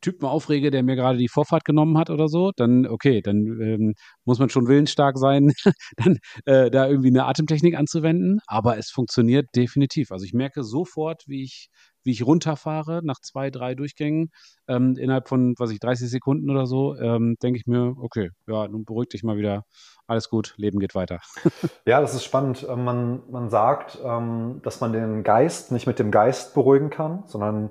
Typen 0.00 0.26
aufrege, 0.26 0.70
der 0.70 0.82
mir 0.82 0.96
gerade 0.96 1.18
die 1.18 1.28
Vorfahrt 1.28 1.64
genommen 1.64 1.98
hat 1.98 2.10
oder 2.10 2.28
so, 2.28 2.52
dann 2.56 2.86
okay, 2.86 3.20
dann 3.22 3.36
ähm, 3.60 3.94
muss 4.24 4.38
man 4.38 4.50
schon 4.50 4.68
willensstark 4.68 5.18
sein, 5.18 5.52
dann 5.96 6.18
äh, 6.44 6.70
da 6.70 6.88
irgendwie 6.88 7.08
eine 7.08 7.26
Atemtechnik 7.26 7.76
anzuwenden. 7.76 8.40
Aber 8.46 8.78
es 8.78 8.90
funktioniert 8.90 9.46
definitiv. 9.54 10.10
Also 10.10 10.24
ich 10.24 10.32
merke 10.34 10.64
sofort, 10.64 11.24
wie 11.26 11.42
ich 11.42 11.68
wie 12.08 12.12
ich 12.12 12.26
runterfahre 12.26 13.02
nach 13.04 13.20
zwei, 13.20 13.50
drei 13.50 13.74
Durchgängen 13.74 14.30
ähm, 14.66 14.96
innerhalb 14.96 15.28
von, 15.28 15.54
was 15.58 15.70
ich, 15.70 15.78
30 15.78 16.08
Sekunden 16.08 16.48
oder 16.50 16.64
so, 16.64 16.96
ähm, 16.96 17.36
denke 17.42 17.58
ich 17.58 17.66
mir, 17.66 17.94
okay, 17.98 18.30
ja, 18.46 18.66
nun 18.66 18.86
beruhig 18.86 19.10
dich 19.10 19.22
mal 19.22 19.36
wieder, 19.36 19.64
alles 20.06 20.30
gut, 20.30 20.54
Leben 20.56 20.78
geht 20.78 20.94
weiter. 20.94 21.18
ja, 21.86 22.00
das 22.00 22.14
ist 22.14 22.24
spannend. 22.24 22.66
Ähm, 22.66 22.84
man, 22.84 23.30
man 23.30 23.50
sagt, 23.50 23.98
ähm, 24.02 24.60
dass 24.62 24.80
man 24.80 24.94
den 24.94 25.22
Geist 25.22 25.70
nicht 25.70 25.86
mit 25.86 25.98
dem 25.98 26.10
Geist 26.10 26.54
beruhigen 26.54 26.88
kann, 26.88 27.24
sondern 27.26 27.70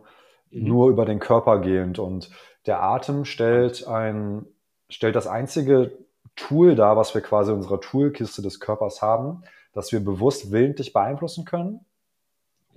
mhm. 0.52 0.68
nur 0.68 0.89
über 0.89 1.06
den 1.06 1.20
Körper 1.20 1.60
gehend. 1.60 2.00
Und 2.00 2.30
der 2.66 2.82
Atem 2.84 3.26
stellt 3.26 3.88
ein, 3.88 4.45
stellt 4.89 5.16
das 5.16 5.28
einzige 5.28 5.98
Tool 6.36 6.76
dar, 6.76 6.98
was 6.98 7.14
wir 7.16 7.22
quasi 7.22 7.52
in 7.52 7.58
unserer 7.58 7.82
Toolkiste 7.82 8.41
des 8.41 8.60
Körpers 8.60 9.02
haben, 9.02 9.43
das 9.74 9.91
wir 9.91 10.04
bewusst 10.04 10.52
willentlich 10.52 10.93
beeinflussen 10.93 11.45
können 11.45 11.86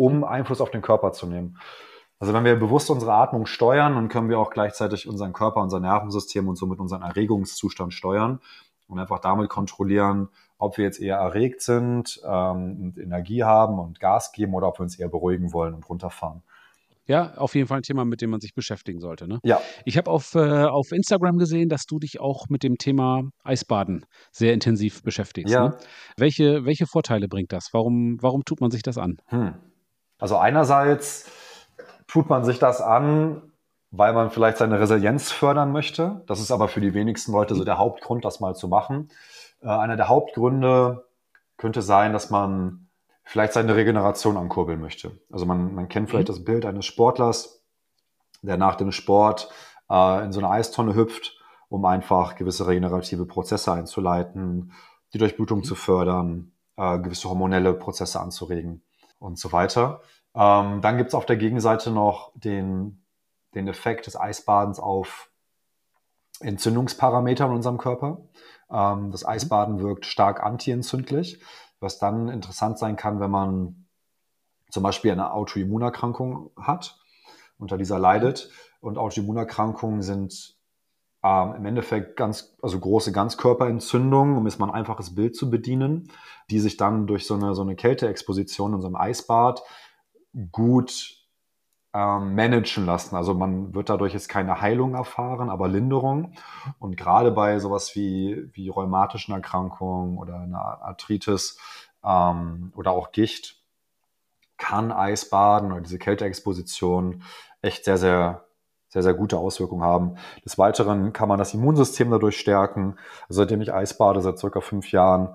um 0.00 0.24
Einfluss 0.24 0.62
auf 0.62 0.70
den 0.70 0.80
Körper 0.80 1.12
zu 1.12 1.26
nehmen. 1.26 1.58
Also 2.18 2.32
wenn 2.32 2.44
wir 2.44 2.58
bewusst 2.58 2.88
unsere 2.88 3.12
Atmung 3.12 3.44
steuern, 3.44 3.96
dann 3.96 4.08
können 4.08 4.30
wir 4.30 4.38
auch 4.38 4.48
gleichzeitig 4.48 5.06
unseren 5.06 5.34
Körper, 5.34 5.60
unser 5.60 5.78
Nervensystem 5.78 6.48
und 6.48 6.56
somit 6.56 6.80
unseren 6.80 7.02
Erregungszustand 7.02 7.92
steuern 7.92 8.40
und 8.88 8.98
einfach 8.98 9.18
damit 9.18 9.50
kontrollieren, 9.50 10.30
ob 10.56 10.78
wir 10.78 10.86
jetzt 10.86 11.00
eher 11.00 11.18
erregt 11.18 11.60
sind 11.60 12.18
ähm, 12.24 12.78
und 12.80 12.98
Energie 12.98 13.44
haben 13.44 13.78
und 13.78 14.00
Gas 14.00 14.32
geben 14.32 14.54
oder 14.54 14.68
ob 14.68 14.78
wir 14.78 14.84
uns 14.84 14.98
eher 14.98 15.08
beruhigen 15.08 15.52
wollen 15.52 15.74
und 15.74 15.86
runterfahren. 15.86 16.42
Ja, 17.10 17.32
auf 17.38 17.56
jeden 17.56 17.66
Fall 17.66 17.78
ein 17.78 17.82
Thema, 17.82 18.04
mit 18.04 18.20
dem 18.20 18.30
man 18.30 18.38
sich 18.38 18.54
beschäftigen 18.54 19.00
sollte. 19.00 19.26
Ne? 19.26 19.40
Ja. 19.42 19.60
Ich 19.84 19.98
habe 19.98 20.08
auf, 20.08 20.36
äh, 20.36 20.62
auf 20.66 20.92
Instagram 20.92 21.38
gesehen, 21.38 21.68
dass 21.68 21.84
du 21.84 21.98
dich 21.98 22.20
auch 22.20 22.46
mit 22.48 22.62
dem 22.62 22.76
Thema 22.78 23.22
Eisbaden 23.42 24.06
sehr 24.30 24.54
intensiv 24.54 25.02
beschäftigst. 25.02 25.52
Ja. 25.52 25.70
Ne? 25.70 25.76
Welche, 26.16 26.64
welche 26.64 26.86
Vorteile 26.86 27.26
bringt 27.26 27.50
das? 27.50 27.70
Warum, 27.72 28.18
warum 28.20 28.44
tut 28.44 28.60
man 28.60 28.70
sich 28.70 28.82
das 28.82 28.96
an? 28.96 29.16
Hm. 29.26 29.54
Also 30.20 30.36
einerseits 30.36 31.28
tut 32.06 32.28
man 32.28 32.44
sich 32.44 32.60
das 32.60 32.80
an, 32.80 33.42
weil 33.90 34.12
man 34.12 34.30
vielleicht 34.30 34.58
seine 34.58 34.78
Resilienz 34.78 35.32
fördern 35.32 35.72
möchte. 35.72 36.22
Das 36.28 36.38
ist 36.38 36.52
aber 36.52 36.68
für 36.68 36.80
die 36.80 36.94
wenigsten 36.94 37.32
Leute 37.32 37.56
so 37.56 37.64
der 37.64 37.78
Hauptgrund, 37.78 38.24
das 38.24 38.38
mal 38.38 38.54
zu 38.54 38.68
machen. 38.68 39.08
Äh, 39.62 39.66
einer 39.66 39.96
der 39.96 40.06
Hauptgründe 40.06 41.06
könnte 41.56 41.82
sein, 41.82 42.12
dass 42.12 42.30
man 42.30 42.86
vielleicht 43.24 43.52
seine 43.52 43.76
Regeneration 43.76 44.36
ankurbeln 44.36 44.80
möchte. 44.80 45.20
Also 45.30 45.46
man, 45.46 45.74
man 45.74 45.88
kennt 45.88 46.10
vielleicht 46.10 46.28
mhm. 46.28 46.32
das 46.32 46.44
Bild 46.44 46.66
eines 46.66 46.86
Sportlers, 46.86 47.64
der 48.42 48.56
nach 48.56 48.76
dem 48.76 48.92
Sport 48.92 49.50
äh, 49.90 50.24
in 50.24 50.32
so 50.32 50.40
eine 50.40 50.50
Eistonne 50.50 50.94
hüpft, 50.94 51.38
um 51.68 51.84
einfach 51.84 52.36
gewisse 52.36 52.66
regenerative 52.66 53.26
Prozesse 53.26 53.72
einzuleiten, 53.72 54.72
die 55.12 55.18
Durchblutung 55.18 55.58
mhm. 55.58 55.64
zu 55.64 55.74
fördern, 55.74 56.52
äh, 56.76 56.98
gewisse 56.98 57.28
hormonelle 57.28 57.74
Prozesse 57.74 58.20
anzuregen 58.20 58.82
und 59.18 59.38
so 59.38 59.52
weiter. 59.52 60.00
Ähm, 60.34 60.80
dann 60.80 60.96
gibt 60.96 61.08
es 61.08 61.14
auf 61.14 61.26
der 61.26 61.36
Gegenseite 61.36 61.90
noch 61.90 62.32
den, 62.34 63.04
den 63.54 63.68
Effekt 63.68 64.06
des 64.06 64.18
Eisbadens 64.18 64.78
auf 64.78 65.30
Entzündungsparameter 66.40 67.46
in 67.46 67.52
unserem 67.52 67.78
Körper. 67.78 68.22
Ähm, 68.70 69.10
das 69.10 69.22
mhm. 69.22 69.28
Eisbaden 69.28 69.80
wirkt 69.80 70.06
stark 70.06 70.42
antientzündlich, 70.42 71.42
was 71.80 71.98
dann 71.98 72.28
interessant 72.28 72.78
sein 72.78 72.96
kann, 72.96 73.20
wenn 73.20 73.30
man 73.30 73.86
zum 74.70 74.82
Beispiel 74.82 75.10
eine 75.10 75.32
Autoimmunerkrankung 75.32 76.50
hat, 76.56 77.00
unter 77.58 77.76
dieser 77.76 77.98
leidet. 77.98 78.50
Und 78.80 78.98
Autoimmunerkrankungen 78.98 80.02
sind 80.02 80.56
ähm, 81.22 81.54
im 81.54 81.66
Endeffekt 81.66 82.16
ganz, 82.16 82.56
also 82.62 82.78
große 82.78 83.12
Ganzkörperentzündungen, 83.12 84.36
um 84.36 84.46
jetzt 84.46 84.58
mal 84.58 84.68
ein 84.68 84.74
einfaches 84.74 85.14
Bild 85.14 85.36
zu 85.36 85.50
bedienen, 85.50 86.12
die 86.50 86.60
sich 86.60 86.76
dann 86.76 87.06
durch 87.06 87.26
so 87.26 87.34
eine, 87.34 87.54
so 87.54 87.62
eine 87.62 87.76
Kälteexposition 87.76 88.74
in 88.74 88.80
so 88.80 88.86
einem 88.86 88.96
Eisbad 88.96 89.62
gut 90.52 91.19
ähm, 91.92 92.34
managen 92.34 92.86
lassen. 92.86 93.16
Also 93.16 93.34
man 93.34 93.74
wird 93.74 93.88
dadurch 93.88 94.12
jetzt 94.12 94.28
keine 94.28 94.60
Heilung 94.60 94.94
erfahren, 94.94 95.50
aber 95.50 95.68
Linderung. 95.68 96.34
Und 96.78 96.96
gerade 96.96 97.30
bei 97.30 97.58
sowas 97.58 97.94
wie, 97.96 98.48
wie 98.52 98.68
rheumatischen 98.68 99.34
Erkrankungen 99.34 100.18
oder 100.18 100.40
einer 100.40 100.82
Arthritis 100.82 101.58
ähm, 102.04 102.72
oder 102.76 102.92
auch 102.92 103.12
Gicht 103.12 103.56
kann 104.56 104.92
Eisbaden 104.92 105.72
oder 105.72 105.80
diese 105.80 105.98
Kälteexposition 105.98 107.22
echt 107.62 107.84
sehr, 107.84 107.96
sehr, 107.98 108.44
sehr, 108.88 109.02
sehr 109.02 109.14
gute 109.14 109.38
Auswirkungen 109.38 109.82
haben. 109.82 110.16
Des 110.44 110.58
Weiteren 110.58 111.12
kann 111.12 111.28
man 111.28 111.38
das 111.38 111.54
Immunsystem 111.54 112.10
dadurch 112.10 112.38
stärken. 112.38 112.96
Also 113.22 113.40
seitdem 113.40 113.62
ich 113.62 113.72
Eisbade, 113.72 114.20
seit 114.20 114.38
circa 114.38 114.60
fünf 114.60 114.92
Jahren, 114.92 115.34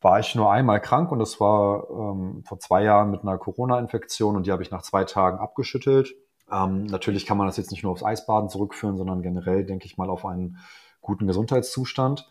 war 0.00 0.20
ich 0.20 0.34
nur 0.34 0.50
einmal 0.52 0.80
krank 0.80 1.10
und 1.10 1.18
das 1.18 1.40
war 1.40 1.88
ähm, 1.90 2.42
vor 2.46 2.58
zwei 2.60 2.84
Jahren 2.84 3.10
mit 3.10 3.22
einer 3.22 3.38
Corona-Infektion 3.38 4.36
und 4.36 4.46
die 4.46 4.52
habe 4.52 4.62
ich 4.62 4.70
nach 4.70 4.82
zwei 4.82 5.04
Tagen 5.04 5.38
abgeschüttelt. 5.38 6.14
Ähm, 6.50 6.84
natürlich 6.84 7.26
kann 7.26 7.36
man 7.36 7.46
das 7.46 7.56
jetzt 7.56 7.70
nicht 7.70 7.82
nur 7.82 7.92
aufs 7.92 8.04
Eisbaden 8.04 8.48
zurückführen, 8.48 8.96
sondern 8.96 9.22
generell, 9.22 9.64
denke 9.66 9.86
ich 9.86 9.96
mal, 9.98 10.08
auf 10.08 10.24
einen 10.24 10.58
guten 11.00 11.26
Gesundheitszustand, 11.26 12.28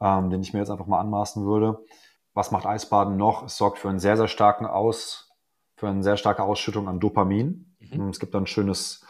ähm, 0.00 0.30
den 0.30 0.42
ich 0.42 0.52
mir 0.52 0.60
jetzt 0.60 0.70
einfach 0.70 0.86
mal 0.86 1.00
anmaßen 1.00 1.44
würde. 1.44 1.78
Was 2.34 2.50
macht 2.50 2.66
Eisbaden 2.66 3.16
noch? 3.16 3.44
Es 3.44 3.56
sorgt 3.56 3.78
für 3.78 3.88
einen 3.88 3.98
sehr, 3.98 4.16
sehr 4.16 4.28
starken 4.28 4.66
Aus, 4.66 5.30
für 5.76 5.88
eine 5.88 6.02
sehr 6.02 6.16
starke 6.18 6.42
Ausschüttung 6.42 6.86
an 6.88 7.00
Dopamin. 7.00 7.76
Mhm. 7.80 8.08
Es 8.08 8.20
gibt 8.20 8.34
dann 8.34 8.44
ein 8.44 8.46
schönes, 8.46 9.04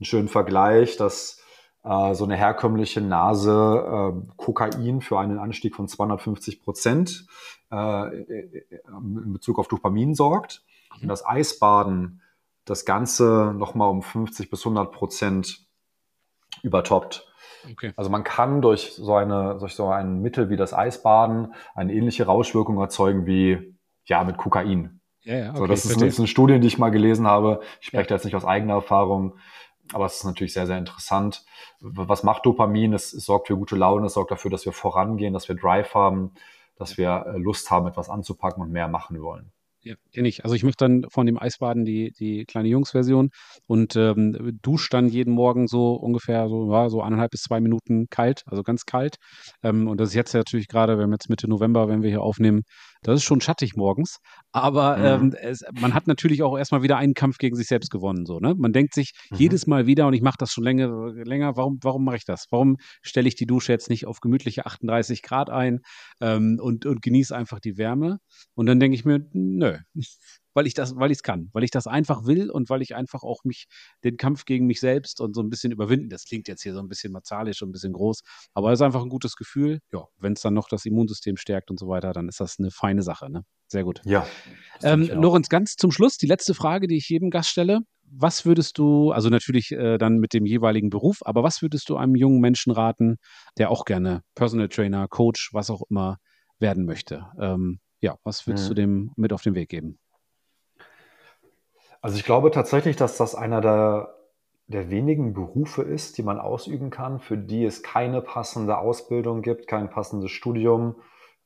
einen 0.00 0.06
schönen 0.06 0.28
Vergleich, 0.28 0.96
dass 0.96 1.41
äh, 1.84 2.14
so 2.14 2.24
eine 2.24 2.36
herkömmliche 2.36 3.00
Nase 3.00 4.12
äh, 4.14 4.34
Kokain 4.36 5.00
für 5.00 5.18
einen 5.18 5.38
Anstieg 5.38 5.74
von 5.74 5.88
250 5.88 6.62
Prozent 6.62 7.26
äh, 7.70 8.18
in 8.18 9.32
Bezug 9.32 9.58
auf 9.58 9.68
Dopamin 9.68 10.14
sorgt. 10.14 10.62
Und 11.00 11.08
das 11.08 11.26
Eisbaden 11.26 12.20
das 12.64 12.84
Ganze 12.84 13.54
nochmal 13.56 13.90
um 13.90 14.02
50 14.02 14.50
bis 14.50 14.60
100 14.60 14.92
Prozent 14.92 15.66
übertoppt. 16.62 17.26
Okay. 17.70 17.92
Also 17.96 18.10
man 18.10 18.24
kann 18.24 18.60
durch 18.62 18.94
so, 18.94 19.14
eine, 19.14 19.56
durch 19.58 19.74
so 19.74 19.88
ein 19.88 20.20
Mittel 20.20 20.50
wie 20.50 20.56
das 20.56 20.74
Eisbaden 20.74 21.54
eine 21.74 21.92
ähnliche 21.92 22.26
Rauschwirkung 22.26 22.78
erzeugen 22.78 23.26
wie 23.26 23.76
ja 24.04 24.24
mit 24.24 24.36
Kokain. 24.36 25.00
Ja, 25.22 25.36
ja, 25.36 25.50
okay, 25.50 25.58
so, 25.58 25.66
das, 25.66 25.84
ist, 25.84 26.02
das 26.02 26.16
sind 26.16 26.28
Studien, 26.28 26.60
die 26.60 26.66
ich 26.66 26.78
mal 26.78 26.90
gelesen 26.90 27.26
habe. 27.26 27.60
Ich 27.80 27.88
spreche 27.88 28.10
ja. 28.10 28.16
jetzt 28.16 28.24
nicht 28.24 28.34
aus 28.34 28.44
eigener 28.44 28.74
Erfahrung. 28.74 29.34
Aber 29.92 30.06
es 30.06 30.16
ist 30.16 30.24
natürlich 30.24 30.52
sehr, 30.52 30.66
sehr 30.66 30.78
interessant. 30.78 31.44
Was 31.80 32.22
macht 32.22 32.46
Dopamin? 32.46 32.92
Es, 32.92 33.12
es, 33.12 33.24
sorgt 33.24 33.48
für 33.48 33.56
gute 33.56 33.76
Laune, 33.76 34.06
es 34.06 34.14
sorgt 34.14 34.30
dafür, 34.30 34.50
dass 34.50 34.64
wir 34.64 34.72
vorangehen, 34.72 35.32
dass 35.34 35.48
wir 35.48 35.56
Drive 35.56 35.94
haben, 35.94 36.32
dass 36.76 36.96
wir 36.96 37.26
äh, 37.26 37.38
Lust 37.38 37.70
haben, 37.70 37.86
etwas 37.86 38.08
anzupacken 38.08 38.62
und 38.62 38.72
mehr 38.72 38.88
machen 38.88 39.20
wollen. 39.20 39.52
Ja, 39.84 39.96
kenne 40.14 40.28
ich. 40.28 40.44
Also 40.44 40.54
ich 40.54 40.62
möchte 40.62 40.84
dann 40.84 41.06
von 41.10 41.26
dem 41.26 41.36
Eisbaden 41.36 41.84
die, 41.84 42.12
die 42.12 42.44
kleine 42.44 42.68
Jungs-Version 42.68 43.30
und 43.66 43.96
ähm, 43.96 44.56
dusch 44.62 44.88
dann 44.90 45.08
jeden 45.08 45.34
Morgen 45.34 45.66
so 45.66 45.94
ungefähr 45.94 46.48
so, 46.48 46.72
ja, 46.72 46.88
so 46.88 47.02
eineinhalb 47.02 47.32
bis 47.32 47.42
zwei 47.42 47.60
Minuten 47.60 48.06
kalt, 48.08 48.42
also 48.46 48.62
ganz 48.62 48.84
kalt. 48.84 49.16
Ähm, 49.64 49.88
und 49.88 49.98
das 49.98 50.10
ist 50.10 50.14
jetzt 50.14 50.34
natürlich 50.34 50.68
gerade, 50.68 50.98
wenn 50.98 51.08
wir 51.08 51.14
jetzt 51.14 51.28
Mitte 51.30 51.48
November, 51.48 51.88
wenn 51.88 52.02
wir 52.02 52.10
hier 52.10 52.22
aufnehmen, 52.22 52.62
das 53.02 53.16
ist 53.16 53.24
schon 53.24 53.40
schattig 53.40 53.76
morgens. 53.76 54.18
Aber 54.52 54.96
mhm. 54.96 55.34
ähm, 55.34 55.36
es, 55.40 55.64
man 55.80 55.94
hat 55.94 56.06
natürlich 56.06 56.42
auch 56.42 56.56
erstmal 56.56 56.82
wieder 56.82 56.96
einen 56.96 57.14
Kampf 57.14 57.38
gegen 57.38 57.56
sich 57.56 57.66
selbst 57.66 57.90
gewonnen. 57.90 58.26
So, 58.26 58.38
ne? 58.38 58.54
Man 58.56 58.72
denkt 58.72 58.94
sich 58.94 59.12
mhm. 59.30 59.36
jedes 59.38 59.66
Mal 59.66 59.86
wieder, 59.86 60.06
und 60.06 60.14
ich 60.14 60.22
mache 60.22 60.36
das 60.38 60.52
schon 60.52 60.64
länger, 60.64 60.88
länger 61.24 61.56
warum, 61.56 61.78
warum 61.82 62.04
mache 62.04 62.16
ich 62.16 62.24
das? 62.24 62.46
Warum 62.50 62.76
stelle 63.02 63.28
ich 63.28 63.34
die 63.34 63.46
Dusche 63.46 63.72
jetzt 63.72 63.90
nicht 63.90 64.06
auf 64.06 64.20
gemütliche 64.20 64.66
38 64.66 65.22
Grad 65.22 65.50
ein 65.50 65.80
ähm, 66.20 66.58
und, 66.60 66.86
und 66.86 67.02
genieße 67.02 67.34
einfach 67.36 67.60
die 67.60 67.76
Wärme? 67.76 68.18
Und 68.54 68.66
dann 68.66 68.80
denke 68.80 68.94
ich 68.94 69.04
mir, 69.04 69.26
nö, 69.32 69.78
weil 70.54 70.66
ich 70.66 70.74
das, 70.74 70.96
weil 70.96 71.10
ich 71.10 71.18
es 71.18 71.22
kann, 71.22 71.50
weil 71.52 71.64
ich 71.64 71.70
das 71.70 71.86
einfach 71.86 72.26
will 72.26 72.50
und 72.50 72.70
weil 72.70 72.82
ich 72.82 72.94
einfach 72.94 73.22
auch 73.22 73.44
mich 73.44 73.66
den 74.04 74.16
Kampf 74.16 74.44
gegen 74.44 74.66
mich 74.66 74.80
selbst 74.80 75.20
und 75.20 75.34
so 75.34 75.42
ein 75.42 75.50
bisschen 75.50 75.72
überwinden. 75.72 76.08
Das 76.08 76.24
klingt 76.24 76.48
jetzt 76.48 76.62
hier 76.62 76.74
so 76.74 76.80
ein 76.80 76.88
bisschen 76.88 77.12
martialisch 77.12 77.62
und 77.62 77.70
ein 77.70 77.72
bisschen 77.72 77.92
groß, 77.92 78.22
aber 78.54 78.72
es 78.72 78.78
ist 78.78 78.82
einfach 78.82 79.02
ein 79.02 79.08
gutes 79.08 79.36
Gefühl. 79.36 79.80
Ja, 79.92 80.04
wenn 80.18 80.34
es 80.34 80.40
dann 80.40 80.54
noch 80.54 80.68
das 80.68 80.84
Immunsystem 80.84 81.36
stärkt 81.36 81.70
und 81.70 81.78
so 81.78 81.88
weiter, 81.88 82.12
dann 82.12 82.28
ist 82.28 82.40
das 82.40 82.56
eine 82.58 82.70
feine 82.70 83.02
Sache. 83.02 83.30
Ne? 83.30 83.44
Sehr 83.68 83.84
gut. 83.84 84.02
Ja. 84.04 84.26
Ähm, 84.82 85.08
Lorenz, 85.14 85.48
ganz 85.48 85.76
zum 85.76 85.90
Schluss 85.90 86.18
die 86.18 86.26
letzte 86.26 86.54
Frage, 86.54 86.88
die 86.88 86.96
ich 86.96 87.08
jedem 87.08 87.30
Gast 87.30 87.48
stelle. 87.48 87.80
Was 88.14 88.44
würdest 88.44 88.76
du, 88.76 89.10
also 89.10 89.30
natürlich 89.30 89.72
äh, 89.72 89.96
dann 89.96 90.18
mit 90.18 90.34
dem 90.34 90.44
jeweiligen 90.44 90.90
Beruf, 90.90 91.20
aber 91.22 91.42
was 91.42 91.62
würdest 91.62 91.88
du 91.88 91.96
einem 91.96 92.14
jungen 92.14 92.40
Menschen 92.40 92.70
raten, 92.70 93.16
der 93.56 93.70
auch 93.70 93.86
gerne 93.86 94.22
Personal 94.34 94.68
Trainer, 94.68 95.08
Coach, 95.08 95.48
was 95.54 95.70
auch 95.70 95.82
immer 95.88 96.18
werden 96.58 96.84
möchte? 96.84 97.24
Ähm, 97.40 97.80
ja, 98.02 98.16
was 98.22 98.46
würdest 98.46 98.64
hm. 98.64 98.68
du 98.68 98.74
dem 98.74 99.10
mit 99.16 99.32
auf 99.32 99.40
den 99.40 99.54
Weg 99.54 99.70
geben? 99.70 99.98
Also 102.02 102.16
ich 102.16 102.24
glaube 102.24 102.50
tatsächlich, 102.50 102.96
dass 102.96 103.16
das 103.16 103.36
einer 103.36 103.60
der, 103.60 104.16
der 104.66 104.90
wenigen 104.90 105.34
Berufe 105.34 105.82
ist, 105.82 106.18
die 106.18 106.24
man 106.24 106.38
ausüben 106.40 106.90
kann, 106.90 107.20
für 107.20 107.38
die 107.38 107.64
es 107.64 107.84
keine 107.84 108.20
passende 108.20 108.76
Ausbildung 108.76 109.40
gibt, 109.40 109.68
kein 109.68 109.88
passendes 109.88 110.32
Studium, 110.32 110.96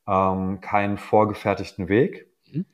ähm, 0.08 0.62
keinen 0.62 0.96
vorgefertigten 0.96 1.88
Weg. 1.88 2.32
Mhm. 2.50 2.64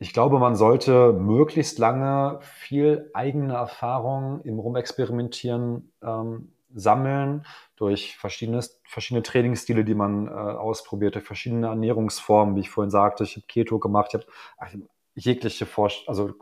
Ich 0.00 0.12
glaube, 0.12 0.40
man 0.40 0.56
sollte 0.56 1.12
möglichst 1.12 1.78
lange 1.78 2.40
viel 2.42 3.08
eigene 3.14 3.54
Erfahrung 3.54 4.40
im 4.42 4.58
Rumexperimentieren 4.58 5.92
ähm, 6.02 6.52
sammeln, 6.74 7.46
durch 7.76 8.16
verschiedene, 8.16 8.64
verschiedene 8.84 9.22
Trainingsstile, 9.22 9.84
die 9.84 9.94
man 9.94 10.26
äh, 10.26 10.30
ausprobiert, 10.30 11.14
durch 11.14 11.24
verschiedene 11.24 11.68
Ernährungsformen, 11.68 12.56
wie 12.56 12.60
ich 12.60 12.70
vorhin 12.70 12.90
sagte. 12.90 13.22
Ich 13.22 13.36
habe 13.36 13.46
Keto 13.46 13.78
gemacht, 13.78 14.08
ich 14.12 14.24
habe 14.58 14.88
jegliche 15.14 15.66
Forsch 15.66 16.02
also 16.08 16.34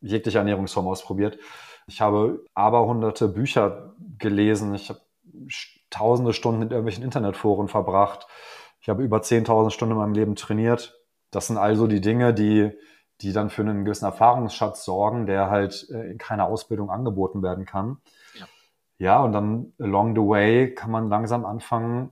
jegliche 0.00 0.38
Ernährungsform 0.38 0.86
ausprobiert. 0.86 1.38
Ich 1.86 2.00
habe 2.00 2.44
aber 2.54 2.84
hunderte 2.86 3.28
Bücher 3.28 3.94
gelesen. 4.18 4.74
Ich 4.74 4.88
habe 4.88 5.00
tausende 5.90 6.32
Stunden 6.32 6.62
in 6.62 6.70
irgendwelchen 6.70 7.04
Internetforen 7.04 7.68
verbracht. 7.68 8.26
Ich 8.80 8.88
habe 8.88 9.02
über 9.02 9.18
10.000 9.18 9.70
Stunden 9.70 9.92
in 9.92 9.98
meinem 9.98 10.14
Leben 10.14 10.36
trainiert. 10.36 11.00
Das 11.30 11.46
sind 11.46 11.58
also 11.58 11.86
die 11.86 12.00
Dinge, 12.00 12.34
die, 12.34 12.72
die 13.20 13.32
dann 13.32 13.50
für 13.50 13.62
einen 13.62 13.84
gewissen 13.84 14.04
Erfahrungsschatz 14.04 14.84
sorgen, 14.84 15.26
der 15.26 15.50
halt 15.50 15.88
äh, 15.90 16.10
in 16.10 16.18
keiner 16.18 16.46
Ausbildung 16.46 16.90
angeboten 16.90 17.42
werden 17.42 17.66
kann. 17.66 17.98
Ja. 18.38 18.46
ja, 18.98 19.22
und 19.22 19.32
dann 19.32 19.72
along 19.78 20.14
the 20.14 20.20
way 20.20 20.74
kann 20.74 20.90
man 20.90 21.08
langsam 21.08 21.44
anfangen, 21.44 22.10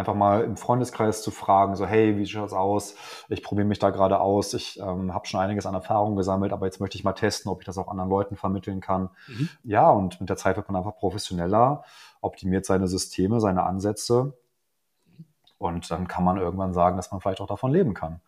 einfach 0.00 0.14
mal 0.14 0.42
im 0.42 0.56
Freundeskreis 0.56 1.22
zu 1.22 1.30
fragen, 1.30 1.76
so 1.76 1.86
hey, 1.86 2.16
wie 2.18 2.26
schaut's 2.26 2.52
aus? 2.52 2.96
Ich 3.28 3.42
probiere 3.42 3.66
mich 3.66 3.78
da 3.78 3.90
gerade 3.90 4.20
aus. 4.20 4.52
Ich 4.54 4.80
ähm, 4.80 5.14
habe 5.14 5.26
schon 5.26 5.40
einiges 5.40 5.66
an 5.66 5.74
Erfahrung 5.74 6.16
gesammelt, 6.16 6.52
aber 6.52 6.66
jetzt 6.66 6.80
möchte 6.80 6.98
ich 6.98 7.04
mal 7.04 7.12
testen, 7.12 7.50
ob 7.50 7.60
ich 7.60 7.66
das 7.66 7.78
auch 7.78 7.88
anderen 7.88 8.10
Leuten 8.10 8.36
vermitteln 8.36 8.80
kann. 8.80 9.10
Mhm. 9.28 9.48
Ja, 9.62 9.90
und 9.90 10.20
mit 10.20 10.28
der 10.28 10.36
Zeit 10.36 10.56
wird 10.56 10.68
man 10.68 10.76
einfach 10.76 10.96
professioneller, 10.96 11.84
optimiert 12.20 12.66
seine 12.66 12.88
Systeme, 12.88 13.40
seine 13.40 13.62
Ansätze 13.62 14.34
und 15.60 15.90
dann 15.90 16.08
kann 16.08 16.24
man 16.24 16.38
irgendwann 16.38 16.72
sagen, 16.72 16.96
dass 16.96 17.10
man 17.12 17.20
vielleicht 17.20 17.42
auch 17.42 17.46
davon 17.46 17.70
leben 17.70 17.92
kann. 17.92 18.22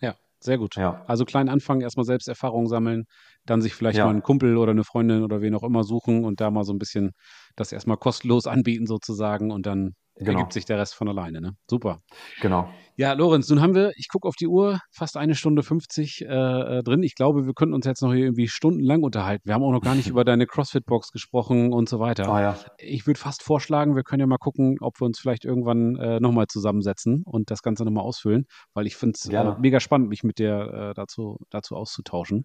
Ja, 0.00 0.14
sehr 0.40 0.56
gut. 0.56 0.76
Ja. 0.76 1.04
Also 1.06 1.26
klein 1.26 1.50
anfangen, 1.50 1.82
erstmal 1.82 2.06
selbst 2.06 2.28
Erfahrung 2.28 2.66
sammeln, 2.66 3.04
dann 3.44 3.60
sich 3.60 3.74
vielleicht 3.74 3.98
ja. 3.98 4.04
mal 4.04 4.10
einen 4.10 4.22
Kumpel 4.22 4.56
oder 4.56 4.70
eine 4.70 4.82
Freundin 4.82 5.22
oder 5.22 5.42
wen 5.42 5.54
auch 5.54 5.62
immer 5.62 5.84
suchen 5.84 6.24
und 6.24 6.40
da 6.40 6.50
mal 6.50 6.64
so 6.64 6.72
ein 6.72 6.78
bisschen 6.78 7.12
das 7.56 7.72
erstmal 7.72 7.98
kostenlos 7.98 8.46
anbieten 8.46 8.86
sozusagen 8.86 9.50
und 9.50 9.66
dann 9.66 9.94
genau. 10.16 10.38
ergibt 10.38 10.52
sich 10.52 10.64
der 10.64 10.78
Rest 10.78 10.94
von 10.94 11.08
alleine. 11.08 11.40
Ne? 11.40 11.56
Super. 11.68 12.00
Genau. 12.40 12.68
Ja, 12.98 13.12
Lorenz, 13.12 13.50
nun 13.50 13.60
haben 13.60 13.74
wir, 13.74 13.92
ich 13.96 14.08
gucke 14.08 14.26
auf 14.26 14.36
die 14.36 14.46
Uhr, 14.46 14.80
fast 14.90 15.18
eine 15.18 15.34
Stunde 15.34 15.62
50 15.62 16.22
äh, 16.22 16.24
äh, 16.24 16.82
drin. 16.82 17.02
Ich 17.02 17.14
glaube, 17.14 17.44
wir 17.44 17.52
könnten 17.52 17.74
uns 17.74 17.84
jetzt 17.84 18.00
noch 18.00 18.14
hier 18.14 18.24
irgendwie 18.24 18.48
stundenlang 18.48 19.02
unterhalten. 19.02 19.42
Wir 19.44 19.52
haben 19.52 19.62
auch 19.62 19.70
noch 19.70 19.82
gar 19.82 19.94
nicht 19.94 20.08
über 20.08 20.24
deine 20.24 20.46
CrossFit-Box 20.46 21.12
gesprochen 21.12 21.74
und 21.74 21.90
so 21.90 22.00
weiter. 22.00 22.26
Ah, 22.28 22.40
ja. 22.40 22.58
Ich 22.78 23.06
würde 23.06 23.20
fast 23.20 23.42
vorschlagen, 23.42 23.96
wir 23.96 24.02
können 24.02 24.20
ja 24.20 24.26
mal 24.26 24.38
gucken, 24.38 24.78
ob 24.80 24.98
wir 24.98 25.04
uns 25.04 25.18
vielleicht 25.18 25.44
irgendwann 25.44 25.96
äh, 25.96 26.20
nochmal 26.20 26.46
zusammensetzen 26.46 27.22
und 27.26 27.50
das 27.50 27.60
Ganze 27.60 27.84
nochmal 27.84 28.04
ausfüllen, 28.04 28.46
weil 28.72 28.86
ich 28.86 28.96
finde 28.96 29.18
es 29.22 29.28
äh, 29.28 29.54
mega 29.58 29.78
spannend, 29.78 30.08
mich 30.08 30.22
mit 30.22 30.38
dir 30.38 30.54
äh, 30.72 30.94
dazu, 30.94 31.36
dazu 31.50 31.76
auszutauschen. 31.76 32.44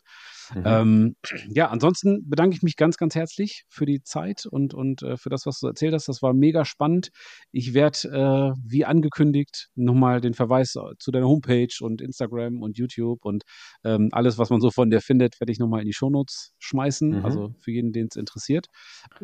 Mhm. 0.53 0.63
Ähm, 0.65 1.15
ja, 1.47 1.69
ansonsten 1.69 2.27
bedanke 2.27 2.57
ich 2.57 2.61
mich 2.61 2.75
ganz, 2.75 2.97
ganz 2.97 3.15
herzlich 3.15 3.63
für 3.69 3.85
die 3.85 4.03
Zeit 4.03 4.45
und, 4.45 4.73
und 4.73 5.01
äh, 5.01 5.15
für 5.15 5.29
das, 5.29 5.45
was 5.45 5.59
du 5.59 5.67
erzählt 5.67 5.93
hast. 5.93 6.09
Das 6.09 6.21
war 6.21 6.33
mega 6.33 6.65
spannend. 6.65 7.11
Ich 7.53 7.60
werde, 7.73 8.07
äh, 8.09 8.59
wie 8.65 8.85
angekündigt, 8.85 9.69
nochmal 9.75 10.21
den 10.21 10.33
Verweis 10.33 10.75
zu 10.99 11.11
deiner 11.11 11.27
Homepage 11.27 11.73
und 11.81 12.01
Instagram 12.01 12.61
und 12.61 12.77
YouTube 12.77 13.23
und 13.23 13.43
ähm, 13.83 14.09
alles, 14.11 14.37
was 14.37 14.49
man 14.49 14.59
so 14.59 14.71
von 14.71 14.89
dir 14.89 15.01
findet, 15.01 15.39
werde 15.39 15.51
ich 15.51 15.59
nochmal 15.59 15.81
in 15.81 15.87
die 15.87 15.93
Shownotes 15.93 16.53
schmeißen. 16.59 17.19
Mhm. 17.19 17.25
Also 17.25 17.53
für 17.59 17.71
jeden, 17.71 17.91
den 17.91 18.07
es 18.09 18.15
interessiert. 18.15 18.67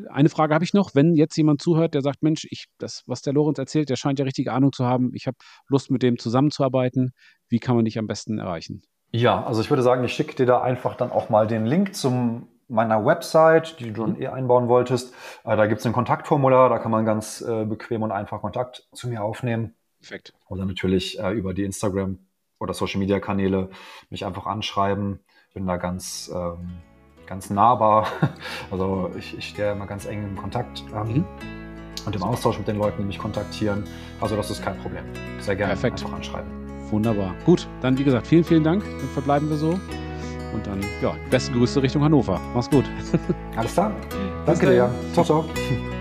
Eine 0.10 0.30
Frage 0.30 0.54
habe 0.54 0.64
ich 0.64 0.74
noch, 0.74 0.96
wenn 0.96 1.16
jetzt 1.16 1.36
jemand 1.38 1.62
zuhört, 1.62 1.94
der 1.94 2.02
sagt, 2.02 2.24
Mensch, 2.24 2.46
ich, 2.50 2.66
das, 2.78 3.04
was 3.08 3.22
der 3.22 3.34
Lorenz 3.34 3.58
erzählt, 3.58 3.90
der 3.90 3.96
scheint 3.96 4.20
ja 4.20 4.26
richtige 4.26 4.52
Ahnung 4.52 4.72
zu 4.72 4.86
haben. 4.86 5.12
Ich 5.14 5.28
habe 5.28 5.38
Lust, 5.68 5.92
mit 5.92 6.04
dem 6.04 6.18
zusammenzuarbeiten. 6.18 7.12
Wie 7.50 7.60
kann 7.60 7.76
man 7.76 7.86
dich 7.86 7.98
am 7.98 8.08
besten 8.08 8.40
erreichen? 8.40 8.82
Ja, 9.12 9.44
also 9.46 9.62
ich 9.62 9.70
würde 9.70 9.84
sagen, 9.84 10.04
ich 10.04 10.14
schicke 10.14 10.36
dir 10.36 10.46
da 10.46 10.62
einfach 10.62 10.96
dann 10.96 11.12
auch 11.12 11.30
mal 11.30 11.48
den 11.48 11.66
Link 11.66 11.96
zum 11.96 12.48
meiner 12.68 13.06
Website, 13.06 13.80
die 13.80 13.92
du 13.92 14.02
dann 14.02 14.16
mhm. 14.16 14.22
eh 14.22 14.28
einbauen 14.28 14.68
wolltest. 14.68 15.14
Äh, 15.44 15.56
da 15.56 15.68
gibt 15.68 15.80
es 15.80 15.86
ein 15.86 15.94
Kontaktformular, 15.94 16.70
da 16.70 16.80
kann 16.80 16.92
man 16.92 17.06
ganz 17.06 17.42
äh, 17.42 17.66
bequem 17.66 18.04
und 18.04 18.12
einfach 18.12 18.42
Kontakt 18.42 18.88
zu 18.94 19.08
mir 19.08 19.24
aufnehmen. 19.24 19.74
Perfekt. 20.00 20.34
Oder 20.48 20.66
natürlich 20.66 21.20
äh, 21.20 21.32
über 21.32 21.54
die 21.54 21.64
Instagram 21.64 22.20
oder 22.60 22.74
Social 22.74 23.00
Media 23.00 23.20
Kanäle 23.20 23.70
mich 24.10 24.26
einfach 24.26 24.46
anschreiben. 24.46 25.20
Bin 25.54 25.66
da 25.66 25.78
ganz, 25.78 26.32
ähm, 26.34 26.78
ganz 27.26 27.50
nahbar. 27.50 28.08
Also 28.72 29.12
ich, 29.18 29.38
ich 29.38 29.50
stehe 29.50 29.72
immer 29.72 29.88
ganz 29.88 30.06
eng 30.06 30.24
im 30.24 30.36
Kontakt 30.36 30.84
ähm, 30.94 31.08
mhm. 31.08 31.26
und 32.06 32.16
im 32.16 32.24
Austausch 32.24 32.58
mit 32.58 32.68
den 32.68 32.78
Leuten, 32.78 32.98
die 33.00 33.06
mich 33.06 33.18
kontaktieren. 33.18 33.86
Also 34.20 34.36
das 34.36 34.52
ist 34.52 34.62
kein 34.62 34.78
Problem. 34.80 35.06
Sehr 35.40 35.56
gerne 35.56 35.74
Perfekt. 35.74 36.04
einfach 36.04 36.14
anschreiben. 36.14 36.52
Wunderbar. 36.92 37.34
Gut, 37.46 37.68
dann 37.82 37.98
wie 37.98 38.04
gesagt, 38.04 38.28
vielen, 38.28 38.44
vielen 38.44 38.64
Dank. 38.64 38.84
Dann 38.84 39.10
verbleiben 39.10 39.50
wir 39.50 39.58
so. 39.58 39.80
Und 40.58 40.66
dann, 40.66 40.80
ja, 41.04 41.16
besten 41.30 41.54
Grüße 41.54 41.82
Richtung 41.84 42.04
Hannover. 42.04 42.42
Mach's 42.56 42.70
gut. 42.70 42.86
Alles 43.56 43.74
klar. 43.74 43.92
Danke 44.46 44.66
dir. 44.66 44.90
Ciao, 45.14 45.24
ciao. 45.24 45.46